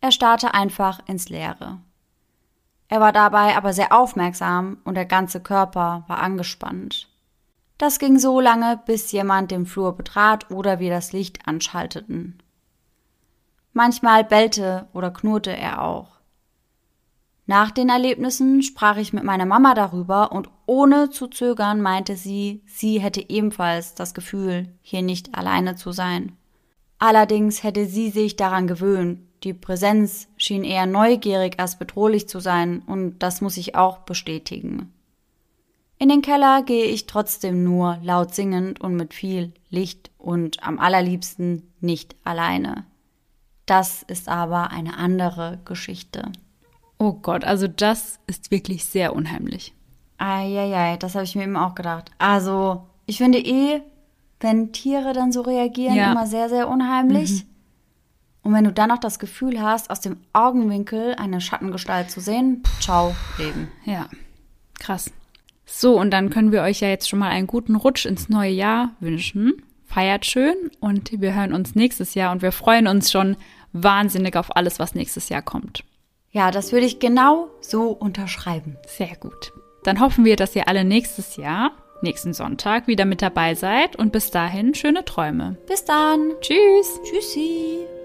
Er 0.00 0.12
starrte 0.12 0.54
einfach 0.54 1.00
ins 1.06 1.28
Leere. 1.28 1.78
Er 2.88 3.00
war 3.00 3.12
dabei 3.12 3.56
aber 3.56 3.72
sehr 3.72 3.92
aufmerksam 3.92 4.78
und 4.84 4.94
der 4.94 5.06
ganze 5.06 5.40
Körper 5.40 6.04
war 6.06 6.18
angespannt. 6.18 7.08
Das 7.76 7.98
ging 7.98 8.18
so 8.18 8.40
lange, 8.40 8.80
bis 8.86 9.12
jemand 9.12 9.50
den 9.50 9.66
Flur 9.66 9.96
betrat 9.96 10.50
oder 10.50 10.80
wir 10.80 10.90
das 10.90 11.12
Licht 11.12 11.46
anschalteten. 11.46 12.42
Manchmal 13.72 14.24
bellte 14.24 14.88
oder 14.92 15.12
knurrte 15.12 15.56
er 15.56 15.82
auch. 15.82 16.17
Nach 17.48 17.70
den 17.70 17.88
Erlebnissen 17.88 18.62
sprach 18.62 18.98
ich 18.98 19.14
mit 19.14 19.24
meiner 19.24 19.46
Mama 19.46 19.72
darüber 19.72 20.32
und 20.32 20.50
ohne 20.66 21.08
zu 21.08 21.28
zögern 21.28 21.80
meinte 21.80 22.14
sie, 22.14 22.62
sie 22.66 23.00
hätte 23.00 23.24
ebenfalls 23.26 23.94
das 23.94 24.12
Gefühl, 24.12 24.68
hier 24.82 25.00
nicht 25.00 25.34
alleine 25.34 25.74
zu 25.74 25.90
sein. 25.90 26.36
Allerdings 26.98 27.62
hätte 27.62 27.86
sie 27.86 28.10
sich 28.10 28.36
daran 28.36 28.66
gewöhnt, 28.66 29.20
die 29.44 29.54
Präsenz 29.54 30.28
schien 30.36 30.62
eher 30.62 30.84
neugierig 30.84 31.58
als 31.58 31.78
bedrohlich 31.78 32.28
zu 32.28 32.38
sein, 32.38 32.82
und 32.86 33.20
das 33.20 33.40
muss 33.40 33.56
ich 33.56 33.74
auch 33.74 34.00
bestätigen. 34.00 34.92
In 35.98 36.10
den 36.10 36.20
Keller 36.20 36.62
gehe 36.62 36.84
ich 36.84 37.06
trotzdem 37.06 37.64
nur 37.64 37.98
laut 38.02 38.34
singend 38.34 38.82
und 38.82 38.94
mit 38.94 39.14
viel 39.14 39.54
Licht 39.70 40.10
und 40.18 40.62
am 40.62 40.78
allerliebsten 40.78 41.72
nicht 41.80 42.14
alleine. 42.24 42.84
Das 43.64 44.02
ist 44.02 44.28
aber 44.28 44.70
eine 44.70 44.98
andere 44.98 45.60
Geschichte. 45.64 46.30
Oh 46.98 47.12
Gott, 47.12 47.44
also 47.44 47.68
das 47.68 48.18
ist 48.26 48.50
wirklich 48.50 48.84
sehr 48.84 49.14
unheimlich. 49.14 49.72
Eieiei, 50.18 50.96
das 50.96 51.14
habe 51.14 51.24
ich 51.24 51.36
mir 51.36 51.44
eben 51.44 51.56
auch 51.56 51.74
gedacht. 51.74 52.10
Also, 52.18 52.86
ich 53.06 53.18
finde 53.18 53.38
eh, 53.38 53.80
wenn 54.40 54.72
Tiere 54.72 55.12
dann 55.12 55.32
so 55.32 55.42
reagieren, 55.42 55.94
Ja. 55.94 56.12
immer 56.12 56.26
sehr, 56.26 56.48
sehr 56.48 56.68
unheimlich. 56.68 57.44
Und 58.42 58.52
wenn 58.54 58.64
du 58.64 58.72
dann 58.72 58.88
noch 58.88 58.98
das 58.98 59.18
Gefühl 59.18 59.60
hast, 59.60 59.90
aus 59.90 60.00
dem 60.00 60.16
Augenwinkel 60.32 61.14
eine 61.16 61.40
Schattengestalt 61.40 62.10
zu 62.10 62.20
sehen, 62.20 62.62
ciao, 62.80 63.14
Leben. 63.36 63.68
Ja, 63.84 64.08
krass. 64.78 65.10
So, 65.66 66.00
und 66.00 66.10
dann 66.12 66.30
können 66.30 66.50
wir 66.50 66.62
euch 66.62 66.80
ja 66.80 66.88
jetzt 66.88 67.08
schon 67.08 67.18
mal 67.18 67.28
einen 67.28 67.46
guten 67.46 67.76
Rutsch 67.76 68.06
ins 68.06 68.28
neue 68.28 68.50
Jahr 68.52 68.92
wünschen. 69.00 69.62
Feiert 69.84 70.24
schön 70.24 70.54
und 70.80 71.10
wir 71.20 71.34
hören 71.34 71.52
uns 71.52 71.74
nächstes 71.74 72.14
Jahr 72.14 72.32
und 72.32 72.42
wir 72.42 72.52
freuen 72.52 72.86
uns 72.86 73.10
schon 73.10 73.36
wahnsinnig 73.72 74.34
auf 74.36 74.56
alles, 74.56 74.78
was 74.78 74.94
nächstes 74.94 75.28
Jahr 75.28 75.42
kommt. 75.42 75.84
Ja, 76.30 76.50
das 76.50 76.72
würde 76.72 76.86
ich 76.86 76.98
genau 76.98 77.48
so 77.60 77.88
unterschreiben. 77.90 78.76
Sehr 78.86 79.16
gut. 79.18 79.52
Dann 79.82 80.00
hoffen 80.00 80.24
wir, 80.24 80.36
dass 80.36 80.54
ihr 80.54 80.68
alle 80.68 80.84
nächstes 80.84 81.36
Jahr, 81.36 81.72
nächsten 82.02 82.34
Sonntag, 82.34 82.86
wieder 82.86 83.04
mit 83.04 83.22
dabei 83.22 83.54
seid 83.54 83.96
und 83.96 84.12
bis 84.12 84.30
dahin 84.30 84.74
schöne 84.74 85.04
Träume. 85.04 85.56
Bis 85.66 85.84
dann. 85.84 86.32
Tschüss! 86.40 87.00
Tschüssi. 87.04 87.97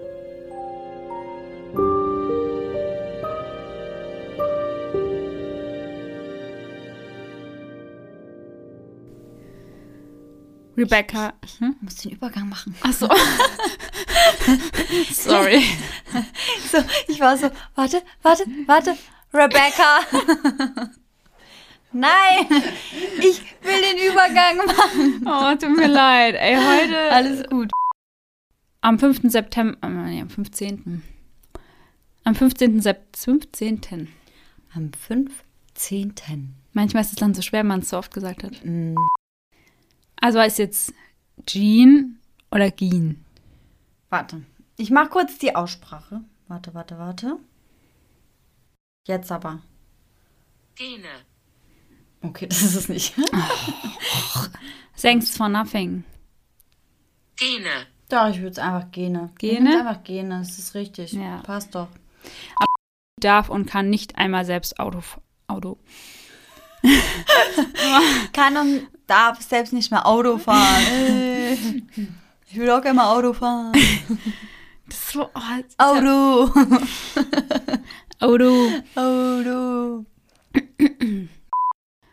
Rebecca. 10.76 11.32
Hm? 11.58 11.74
Ich 11.76 11.82
muss 11.82 11.96
den 11.96 12.12
Übergang 12.12 12.48
machen. 12.48 12.74
Ach 12.82 12.92
so. 12.92 13.08
Sorry. 15.12 15.64
So, 16.70 16.78
ich 17.08 17.20
war 17.20 17.36
so, 17.36 17.50
warte, 17.74 18.02
warte, 18.22 18.44
warte. 18.66 18.96
Rebecca. 19.32 20.00
Nein, 21.92 22.46
ich 23.20 23.40
will 23.62 23.80
den 23.80 24.12
Übergang 24.12 24.56
machen. 24.66 25.24
Oh, 25.26 25.54
tut 25.56 25.76
mir 25.76 25.86
leid. 25.86 26.34
Ey, 26.36 26.56
heute. 26.56 26.98
Alles 27.12 27.48
gut. 27.48 27.70
Am 28.80 28.98
5. 28.98 29.20
September. 29.30 29.78
äh, 29.82 29.88
Nee, 29.88 30.20
am 30.20 30.28
15. 30.28 31.02
Am 32.24 32.34
15. 32.34 32.80
Sep 32.80 33.16
15. 33.16 34.08
Am 34.74 34.90
15. 34.92 36.14
Manchmal 36.72 37.02
ist 37.04 37.10
es 37.10 37.16
dann 37.16 37.34
so 37.34 37.42
schwer, 37.42 37.60
wenn 37.60 37.68
man 37.68 37.80
es 37.80 37.90
so 37.90 37.98
oft 37.98 38.12
gesagt 38.12 38.42
hat. 38.42 38.52
Also 40.24 40.40
ist 40.40 40.58
jetzt 40.58 40.94
Jean 41.44 42.18
oder 42.50 42.70
Gien? 42.70 43.22
Warte, 44.08 44.42
ich 44.78 44.88
mach 44.90 45.10
kurz 45.10 45.36
die 45.36 45.54
Aussprache. 45.54 46.22
Warte, 46.48 46.72
warte, 46.72 46.98
warte. 46.98 47.36
Jetzt 49.06 49.30
aber. 49.30 49.60
Gene. 50.76 51.10
Okay, 52.22 52.46
das 52.48 52.62
ist 52.62 52.74
es 52.74 52.88
nicht. 52.88 53.12
Thanks 54.96 55.36
for 55.36 55.50
nothing. 55.50 56.04
Gene. 57.36 57.86
Doch, 58.08 58.30
ich 58.30 58.38
würde 58.38 58.52
es 58.52 58.58
einfach 58.58 58.90
Gene. 58.92 59.30
Gene? 59.36 59.78
einfach 59.78 60.04
Gene, 60.04 60.38
das 60.38 60.58
ist 60.58 60.74
richtig. 60.74 61.12
Ja. 61.12 61.42
Passt 61.42 61.74
doch. 61.74 61.88
Darf 63.20 63.50
und 63.50 63.66
kann 63.66 63.90
nicht 63.90 64.16
einmal 64.16 64.46
selbst 64.46 64.80
Auto. 64.80 65.02
Auto. 65.48 65.76
Kann 68.32 68.56
und 68.56 68.88
darf 69.06 69.40
selbst 69.40 69.72
nicht 69.72 69.90
mehr 69.90 70.06
Auto 70.06 70.38
fahren. 70.38 71.88
Ich 72.46 72.60
will 72.60 72.70
auch 72.70 72.82
gerne 72.82 72.98
mal 72.98 73.12
Auto 73.12 73.32
fahren. 73.32 73.72
Das 74.86 75.10
so. 75.10 75.24
Oh, 75.24 75.40
das 75.60 75.76
Auto. 75.76 76.52
Auto. 78.20 78.70
Auto. 78.94 80.06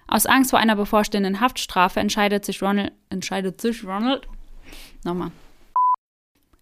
Aus 0.08 0.26
Angst 0.26 0.50
vor 0.50 0.58
einer 0.58 0.76
bevorstehenden 0.76 1.42
Haftstrafe 1.42 2.00
entscheidet 2.00 2.44
sich 2.44 2.60
Ronald, 2.64 2.92
entscheidet 3.12 3.62
sich 3.62 3.84
Ronald, 3.84 4.28
nochmal, 5.04 5.30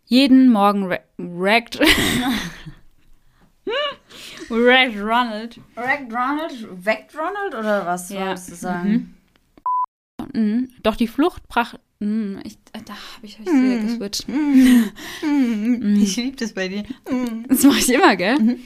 jeden 0.08 0.52
Morgen 0.52 0.88
re- 0.88 1.04
raggt, 3.70 4.96
raggt 4.96 5.00
Ronald, 5.02 5.60
Wrecked 5.76 6.12
Ronald? 6.14 6.86
Weckt 6.86 7.16
Ronald 7.16 7.56
oder 7.58 7.86
was 7.86 8.10
Ja. 8.10 8.28
wolltest 8.28 8.52
du 8.52 8.56
sagen? 8.56 9.16
Mhm. 10.34 10.70
doch 10.84 10.96
die 10.96 11.08
Flucht 11.08 11.48
brach, 11.48 11.76
Mhm, 12.02 12.40
ich, 12.46 12.58
da 12.72 12.94
habe 12.94 13.26
ich, 13.26 13.38
hab 13.40 13.46
ich 13.46 13.52
sehr 13.52 13.80
geswitcht. 13.80 14.26
Ich 16.02 16.16
liebe 16.16 16.38
das 16.38 16.54
bei 16.54 16.70
dir. 16.70 16.84
Das 17.50 17.64
mache 17.64 17.80
ich 17.80 17.90
immer, 17.94 18.16
gell? 18.16 18.58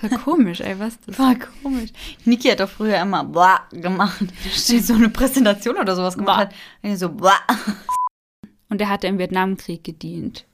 Voll 0.00 0.10
komisch, 0.24 0.60
ey, 0.60 0.76
was 0.80 0.98
das? 1.00 1.16
War 1.16 1.36
komisch. 1.62 1.90
Niki 2.24 2.48
hat 2.48 2.58
doch 2.58 2.68
früher 2.68 3.00
immer 3.00 3.22
blah 3.22 3.60
gemacht. 3.70 4.24
Wenn 4.68 4.82
so 4.82 4.94
eine 4.94 5.08
Präsentation 5.08 5.76
oder 5.76 5.94
sowas 5.94 6.16
gemacht 6.16 6.50
Blah. 6.82 6.90
hat. 6.92 6.98
So. 6.98 7.16
Und 8.70 8.80
er 8.80 8.88
hatte 8.88 9.06
im 9.06 9.18
Vietnamkrieg 9.20 9.84
gedient. 9.84 10.44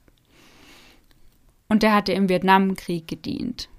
Und 1.68 1.82
er 1.82 1.95
hatte 1.95 2.12
im 2.12 2.28
Vietnamkrieg 2.28 3.09
gedient. 3.09 3.70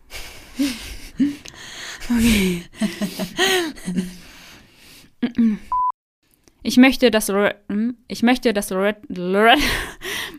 Ich 6.63 6.77
möchte, 6.77 7.09
dass 7.11 7.27
Lore 7.27 7.55
hm? 7.69 7.97
ich 8.07 8.23
möchte, 8.23 8.53
dass 8.53 8.69
Loretta, 8.69 9.01
Loretta, 9.09 9.61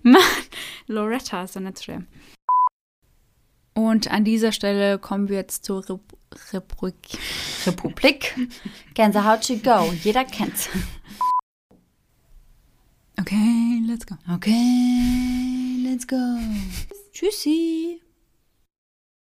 Mann, 0.02 0.22
Loretta 0.86 1.44
ist 1.44 1.56
doch 1.56 1.60
nicht 1.60 1.82
schwer. 1.82 2.04
Und 3.74 4.10
an 4.10 4.24
dieser 4.24 4.52
Stelle 4.52 4.98
kommen 4.98 5.28
wir 5.28 5.36
jetzt 5.36 5.64
zur 5.64 5.88
Rep 5.88 6.00
Republik. 6.52 6.96
Republik. 7.66 8.34
Gänsehaut 8.94 9.46
to 9.46 9.56
go. 9.56 9.92
Jeder 10.02 10.24
kennt's. 10.24 10.68
Okay, 13.20 13.80
let's 13.86 14.06
go. 14.06 14.16
Okay, 14.34 15.84
let's 15.84 16.06
go. 16.06 16.16
Tschüssi. 17.12 18.01